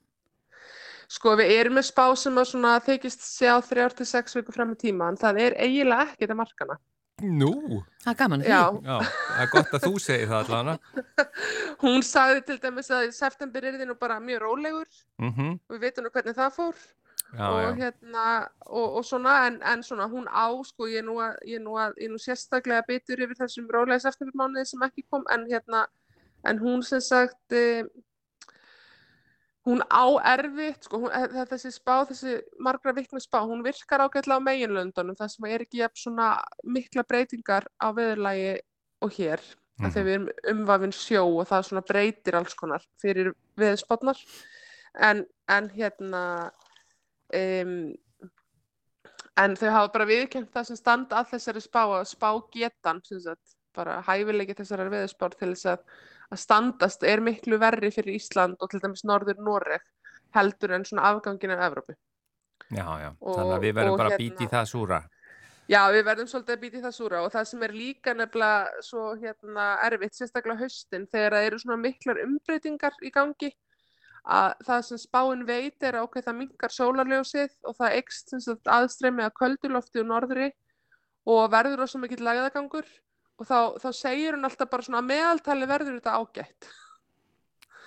Sko 1.10 1.34
við 1.40 1.56
erum 1.56 1.78
með 1.78 1.88
spá 1.90 2.04
sem 2.18 2.38
að 2.38 2.52
svona 2.52 2.76
þykist 2.86 3.26
sjá 3.26 3.56
þrjár 3.66 3.96
til 3.98 4.06
sex 4.08 4.38
vikur 4.38 4.56
fram 4.56 4.76
í 4.76 4.80
tíma 4.80 5.10
en 5.10 5.18
það 5.20 5.42
er 5.46 5.58
eiginlega 5.58 6.12
ekkert 6.12 6.34
að 6.36 6.40
markana 6.44 6.78
nú, 7.20 7.82
Það 8.00 8.12
er 8.12 8.16
gaman, 8.16 8.42
já, 8.44 8.60
já, 8.80 8.94
það 9.04 9.42
er 9.42 9.50
gott 9.52 9.74
að 9.76 9.82
þú 9.84 9.98
segir 10.00 10.30
það 10.30 10.38
allavega. 10.54 11.26
hún 11.82 12.04
sagði 12.06 12.44
til 12.48 12.56
dæmis 12.62 12.88
að 12.96 13.10
september 13.12 13.66
er 13.68 13.76
þið 13.76 13.90
nú 13.90 13.96
bara 14.00 14.16
mjög 14.24 14.40
rólegur. 14.46 14.88
Mm 15.20 15.50
og 15.52 15.74
við 15.74 15.82
veitum 15.84 16.06
nú 16.06 16.12
hvernig 16.14 16.38
það 16.38 16.54
fór. 16.56 16.80
Já, 17.30 17.46
og 17.46 17.76
hérna 17.78 18.24
og, 18.66 18.96
og 18.98 19.04
svona 19.06 19.34
en, 19.46 19.60
en 19.62 19.84
svona 19.86 20.08
hún 20.10 20.24
á 20.26 20.50
sko 20.66 20.88
ég 20.90 21.04
er 21.04 21.06
nú, 21.06 21.20
að, 21.22 21.36
ég 21.46 21.60
er 21.60 21.62
nú, 21.62 21.76
að, 21.78 21.92
ég 22.00 22.08
er 22.08 22.14
nú 22.14 22.18
sérstaklega 22.18 22.86
bitur 22.88 23.22
yfir 23.22 23.38
þessum 23.38 23.68
rólega 23.70 24.02
septembermánuði 24.02 24.72
sem 24.72 24.86
ekki 24.88 25.04
kom. 25.06 25.26
En 25.30 25.44
hérna 25.50 25.84
en 26.48 26.58
hún 26.58 26.82
sem 26.82 27.04
sagt 27.04 27.54
e, 27.54 27.84
hún 29.70 29.80
á 29.86 30.04
erfitt 30.34 30.84
sko 30.88 31.00
hún, 31.04 31.14
e- 31.14 31.46
þessi 31.50 31.70
spá, 31.74 32.02
þessi 32.10 32.36
margra 32.58 32.92
vikna 32.96 33.22
spá 33.22 33.40
hún 33.46 33.62
virkar 33.64 34.02
ágætlega 34.04 34.42
á 34.42 34.46
meginlöndunum 34.50 35.16
þar 35.18 35.30
sem 35.32 35.48
er 35.50 35.64
ekki 35.64 35.80
jafn 35.84 36.02
svona 36.02 36.28
mikla 36.64 37.06
breytingar 37.06 37.68
á 37.78 37.88
veðurlægi 37.94 38.54
og 39.00 39.18
hér 39.18 39.40
mm 39.40 39.60
Mhm. 39.80 39.92
þegar 39.94 40.04
við 40.06 40.14
erum 40.14 40.28
umvafin 40.52 40.92
sjó 40.92 41.22
og 41.40 41.46
það 41.48 41.62
svona 41.66 41.82
breytir 41.88 42.36
alls 42.36 42.54
konar 42.54 42.82
fyrir 43.00 43.30
veðurspátnar 43.56 44.18
en, 45.08 45.22
en 45.48 45.70
hérna 45.72 46.50
um, 47.32 47.94
en 49.40 49.56
þau 49.56 49.70
hafa 49.72 49.92
bara 49.94 50.08
viðkjönd 50.10 50.50
það 50.52 50.68
sem 50.68 50.76
standa 50.76 51.22
að 51.22 51.30
þessari 51.32 51.62
spá 51.64 51.80
að 51.86 52.04
spá 52.10 52.28
getan 52.52 53.00
sem 53.06 53.22
sagt, 53.24 53.56
bara 53.80 53.98
hæfileiki 54.06 54.56
þessari 54.60 54.88
veðurspár 54.92 55.36
til 55.40 55.52
þess 55.54 55.70
að, 55.74 55.86
að 56.30 56.42
standast 56.44 57.06
er 57.08 57.24
miklu 57.24 57.58
verri 57.62 57.90
fyrir 57.94 58.18
Ísland 58.20 58.60
og 58.60 58.70
til 58.72 58.82
dæmis 58.84 59.04
Norður 59.08 59.40
Noreg 59.46 59.86
heldur 60.36 60.76
en 60.76 60.84
svona 60.86 61.08
afgangin 61.10 61.56
af 61.56 61.64
Evrópu. 61.70 61.96
já, 62.70 62.86
já. 63.02 63.10
Og- 63.20 63.36
Þannig 63.36 63.56
að 63.56 63.64
við 63.66 63.74
verðum 63.80 63.98
bara 63.98 64.10
hérna- 64.10 64.46
í 64.46 64.52
það 64.52 64.68
súra. 64.74 65.00
Já, 65.70 65.86
við 65.94 66.04
verðum 66.04 66.26
svolítið 66.26 66.56
að 66.56 66.64
í 66.66 66.82
það 66.82 66.94
súra 66.96 67.18
og 67.24 67.32
það 67.32 67.44
sem 67.46 67.62
er 67.62 67.72
líka 67.72 68.14
nefnilega 68.14 68.82
svo 68.82 69.02
hérna 69.20 69.66
erfitt, 69.86 70.16
sérstaklega 70.18 70.58
haustin, 70.64 71.06
þegar 71.06 71.36
það 71.36 71.46
eru 71.46 71.58
svona 71.62 71.76
miklar 71.78 72.18
umbreytingar 72.24 72.96
í 73.06 73.10
gangi, 73.14 73.50
að 74.26 74.54
það 74.66 74.80
sem 74.88 74.98
spáin 74.98 75.44
veit 75.46 75.86
er 75.86 75.94
að 76.00 76.08
ok, 76.08 76.18
það 76.26 76.38
minkar 76.40 76.74
sólarljósið 76.74 77.54
og 77.64 77.76
það 77.78 77.94
sagt 78.42 78.66
aðstreymi 78.66 79.22
að 79.22 79.36
köldulofti 79.38 80.02
og 80.02 80.10
norðri 80.10 80.50
og 81.26 81.50
verður 81.52 81.84
rosa 81.84 81.98
mikill 82.02 82.24
lagðagangur 82.26 82.86
og 83.40 83.48
þá, 83.48 83.58
þá 83.80 83.88
segir 83.96 84.36
hún 84.36 84.46
alltaf 84.50 84.70
bara 84.70 84.86
svona 84.86 85.00
að 85.02 85.10
meðaltali 85.14 85.70
verður 85.70 85.98
þetta 85.98 86.20
ágætt. 86.20 86.70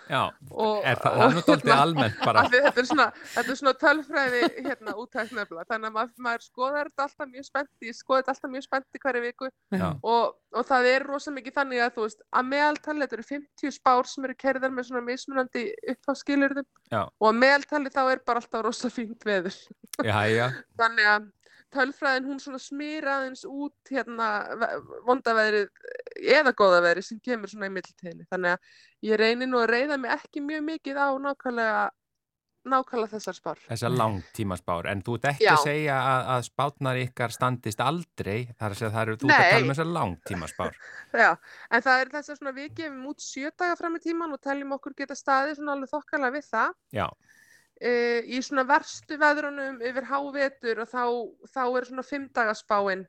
Já, 0.04 0.20
Og, 0.52 0.82
er 0.84 1.00
það, 1.00 1.14
er 1.16 1.30
dálítið 1.32 1.62
hérna- 1.64 1.76
almennt 1.82 2.18
bara. 2.26 2.42
Af 2.44 2.50
því 2.52 2.60
þetta 2.66 2.82
er 2.82 2.88
svona, 2.90 3.06
þetta 3.34 3.52
er 3.54 3.58
svona 3.60 3.74
tölfræði 3.84 4.42
hérna 4.66 4.96
útækt 5.00 5.36
nefnilega, 5.38 5.68
þannig 5.70 5.88
að 5.90 5.94
maður, 5.96 6.18
maður 6.26 6.44
skoðar 6.44 6.90
þetta 6.90 7.06
alltaf 7.06 7.30
mjög 7.32 7.46
spennti, 7.48 7.88
ég 7.88 7.96
skoði 7.98 8.20
þetta 8.20 8.34
alltaf 8.36 8.52
mjög 8.52 8.66
spennti 8.68 9.02
hverju 9.06 9.22
viku. 9.24 9.50
Og, 10.04 10.36
og 10.60 10.68
það 10.68 10.90
er 10.92 11.06
rosa 11.08 11.34
mikið 11.38 11.56
þannig 11.60 11.84
að 11.86 11.94
þú 11.96 12.08
veist, 12.08 12.26
að 12.42 12.50
meðaltali, 12.52 13.06
þetta 13.06 13.18
eru 13.20 13.28
50 13.30 13.78
spár 13.78 14.12
sem 14.12 14.28
eru 14.28 14.36
kerðar 14.44 14.76
með 14.76 14.90
svona 14.90 15.06
mismunandi 15.08 15.64
uppháskilurðum 15.96 16.68
og 17.00 17.30
að 17.32 17.40
meðaltali 17.40 17.94
þá 17.96 18.04
er 18.10 18.24
bara 18.28 18.44
alltaf 18.44 18.68
rosa 18.68 18.92
fínt 18.92 19.24
veður. 19.24 19.56
Já, 20.04 20.20
já, 20.28 20.46
Þannig 20.84 21.10
að 21.16 21.32
tölfræðin 21.74 22.30
hún 22.30 22.40
svona 22.42 22.60
smýr 22.62 23.08
aðeins 23.10 23.44
út 23.50 23.92
hérna 23.92 24.30
vondaveðrið 25.08 25.68
eða 26.38 26.54
góðaveðrið 26.58 27.08
sem 27.08 27.20
kemur 27.24 27.52
svona 27.52 27.70
í 27.70 27.74
mittiltíðinni. 27.74 28.30
Þannig 28.32 28.56
að 28.56 29.10
ég 29.10 29.20
reynir 29.20 29.50
nú 29.50 29.60
að 29.62 29.74
reyða 29.74 30.00
mig 30.00 30.16
ekki 30.16 30.44
mjög 30.46 30.64
mikið 30.70 31.02
á 31.02 31.10
nákvæmlega, 31.26 31.84
nákvæmlega 32.74 33.12
þessar 33.18 33.38
spár. 33.38 33.62
þessar 33.68 33.96
langtímaspár. 33.98 34.90
En 34.94 35.04
þú 35.04 35.18
ert 35.20 35.30
ekki 35.34 35.48
Já. 35.48 35.54
að 35.56 35.68
segja 35.68 36.00
að, 36.00 36.32
að 36.36 36.48
spátnar 36.48 37.02
ykkar 37.04 37.36
standist 37.36 37.84
aldrei, 37.84 38.40
þar 38.56 38.70
að 38.70 38.80
segja 38.80 38.94
það 38.96 39.06
eru, 39.06 39.20
þú 39.20 39.30
ert 39.30 39.36
að 39.36 39.44
Nei. 39.44 39.52
tala 39.52 39.68
um 39.68 39.74
þessar 39.74 39.94
langtímaspár. 39.98 40.82
Já, 41.24 41.30
en 41.70 41.88
það 41.88 42.06
er 42.06 42.14
þess 42.18 42.34
að 42.34 42.42
svona 42.42 42.58
við 42.60 42.74
gefum 42.80 43.06
út 43.12 43.28
sjö 43.28 43.52
daga 43.52 43.80
fram 43.82 44.00
í 44.00 44.04
tíman 44.08 44.38
og 44.38 44.44
teljum 44.44 44.76
okkur 44.78 44.96
geta 45.04 45.18
staðið 45.18 45.60
svona 45.60 45.78
alveg 45.78 45.92
þokkalega 45.92 46.38
við 46.38 46.52
það. 46.54 46.78
Já, 46.96 47.08
E, 47.82 48.22
í 48.30 48.40
svona 48.46 48.64
verstu 48.70 49.18
veðrunum 49.20 49.82
yfir 49.84 50.06
hávetur 50.08 50.84
og 50.84 50.92
þá, 50.92 51.04
þá 51.50 51.64
er 51.66 51.88
svona 51.88 52.06
fimmdagaspáin, 52.06 53.02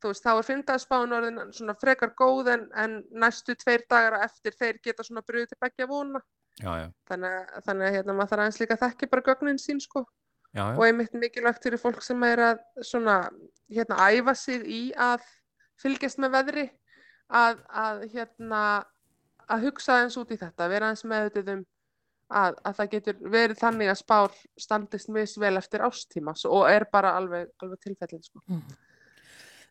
þú 0.00 0.12
veist, 0.12 0.24
þá 0.24 0.30
er 0.32 0.46
fimmdagaspáin 0.46 1.16
orðin 1.16 1.40
svona 1.56 1.74
frekar 1.80 2.14
góð 2.16 2.52
en, 2.54 2.62
en 2.78 3.00
næstu 3.10 3.56
tveir 3.58 3.84
dagar 3.90 4.20
á 4.22 4.24
eftir 4.28 4.54
þeir 4.56 4.78
geta 4.84 5.04
svona 5.04 5.24
bröðið 5.26 5.52
til 5.52 5.60
begja 5.66 5.88
vona. 5.90 6.22
já, 6.62 6.70
já, 6.80 6.86
Þannig, 7.10 7.50
þannig 7.66 7.88
að 7.88 7.96
hérna 7.98 8.14
maður 8.16 8.30
þarf 8.30 8.44
aðeins 8.44 8.60
líka 8.62 8.78
að 8.78 8.84
þekki 8.86 9.10
bara 9.12 9.26
gögnin 9.26 9.60
sín 9.60 9.82
sko 9.82 10.06
já, 10.54 10.62
já. 10.62 10.76
og 10.78 10.86
einmitt 10.86 11.12
mikilvægt 11.12 11.66
fyrir 11.66 11.82
fólk 11.82 12.02
sem 12.02 12.22
er 12.24 12.44
að 12.46 12.62
svona 12.80 13.18
hérna 13.68 14.08
æfa 14.08 14.34
sig 14.34 14.64
í 14.64 14.82
að 14.96 15.26
fylgjast 15.82 16.22
með 16.22 16.38
veðri 16.38 16.68
að, 17.28 17.60
að 17.68 18.06
hérna 18.14 18.62
að 19.50 19.66
hugsa 19.66 19.98
aðeins 19.98 20.16
út 20.16 20.32
í 20.32 20.38
þetta, 20.40 20.70
vera 20.70 20.88
aðeins 20.88 21.04
meðvitið 21.04 21.52
um 21.56 21.66
að, 22.30 22.56
að 22.66 22.76
það 22.80 22.90
getur 22.96 23.18
verið 23.36 23.60
þannig 23.60 23.92
að 23.92 24.00
spár 24.00 24.34
standist 24.58 25.10
misvel 25.14 25.56
eftir 25.60 25.84
ástíma 25.86 26.34
og 26.50 26.66
er 26.70 26.86
bara 26.92 27.14
alveg, 27.20 27.48
alveg 27.62 27.82
tilfellin 27.84 28.24
sko. 28.24 28.42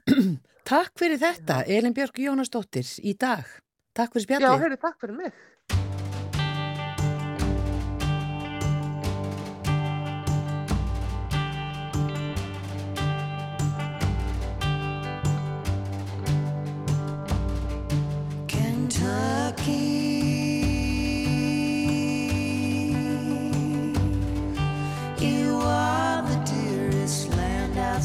Takk 0.65 0.95
fyrir 0.97 1.19
þetta, 1.21 1.61
Elin 1.69 1.93
Björk 1.93 2.17
Jónasdóttir, 2.23 2.87
í 3.05 3.13
dag. 3.21 3.45
Takk 3.95 4.15
fyrir 4.15 4.25
Já, 4.25 4.27
spjallið. 4.39 4.63
heyrðu, 4.63 4.77
takk 4.81 4.97
fyrir 5.03 5.19
mig. 5.19 5.35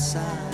Outside 0.01 0.49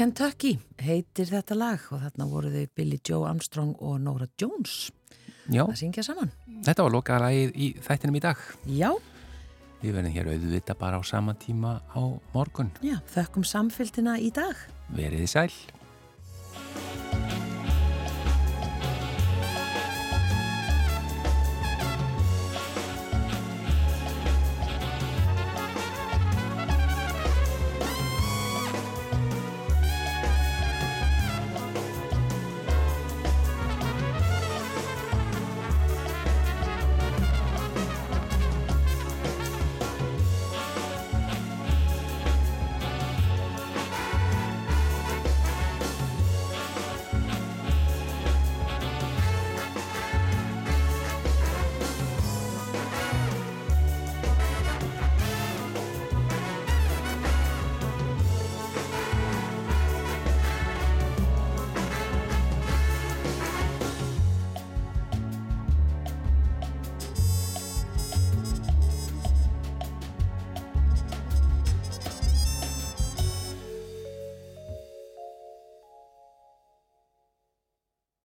Kentucky 0.00 0.54
heitir 0.80 1.28
þetta 1.28 1.52
lag 1.60 1.82
og 1.92 2.00
þarna 2.00 2.24
voru 2.30 2.48
þau 2.54 2.62
Billy 2.78 2.96
Joe 3.04 3.26
Armstrong 3.28 3.74
og 3.84 3.98
Nora 4.00 4.24
Jones 4.40 4.86
Já, 5.52 5.66
að 5.66 5.74
syngja 5.76 6.04
saman. 6.06 6.30
þetta 6.64 6.86
var 6.86 6.94
lokaðalagið 6.94 7.50
í 7.52 7.66
þættinum 7.84 8.16
í 8.16 8.22
dag. 8.24 8.40
Já, 8.64 8.94
Við 9.82 9.94
verðum 9.98 10.14
hér 10.16 10.30
auðvita 10.32 10.76
bara 10.80 10.96
á 10.96 11.02
sama 11.04 11.34
tíma 11.36 11.74
á 11.92 12.00
morgun. 12.32 12.72
já, 12.80 12.96
þökkum 13.12 13.44
samfélgina 13.44 14.16
í 14.16 14.32
dag. 14.32 14.56
Verið 14.88 15.26
þið 15.26 15.30
sæl. 15.36 15.52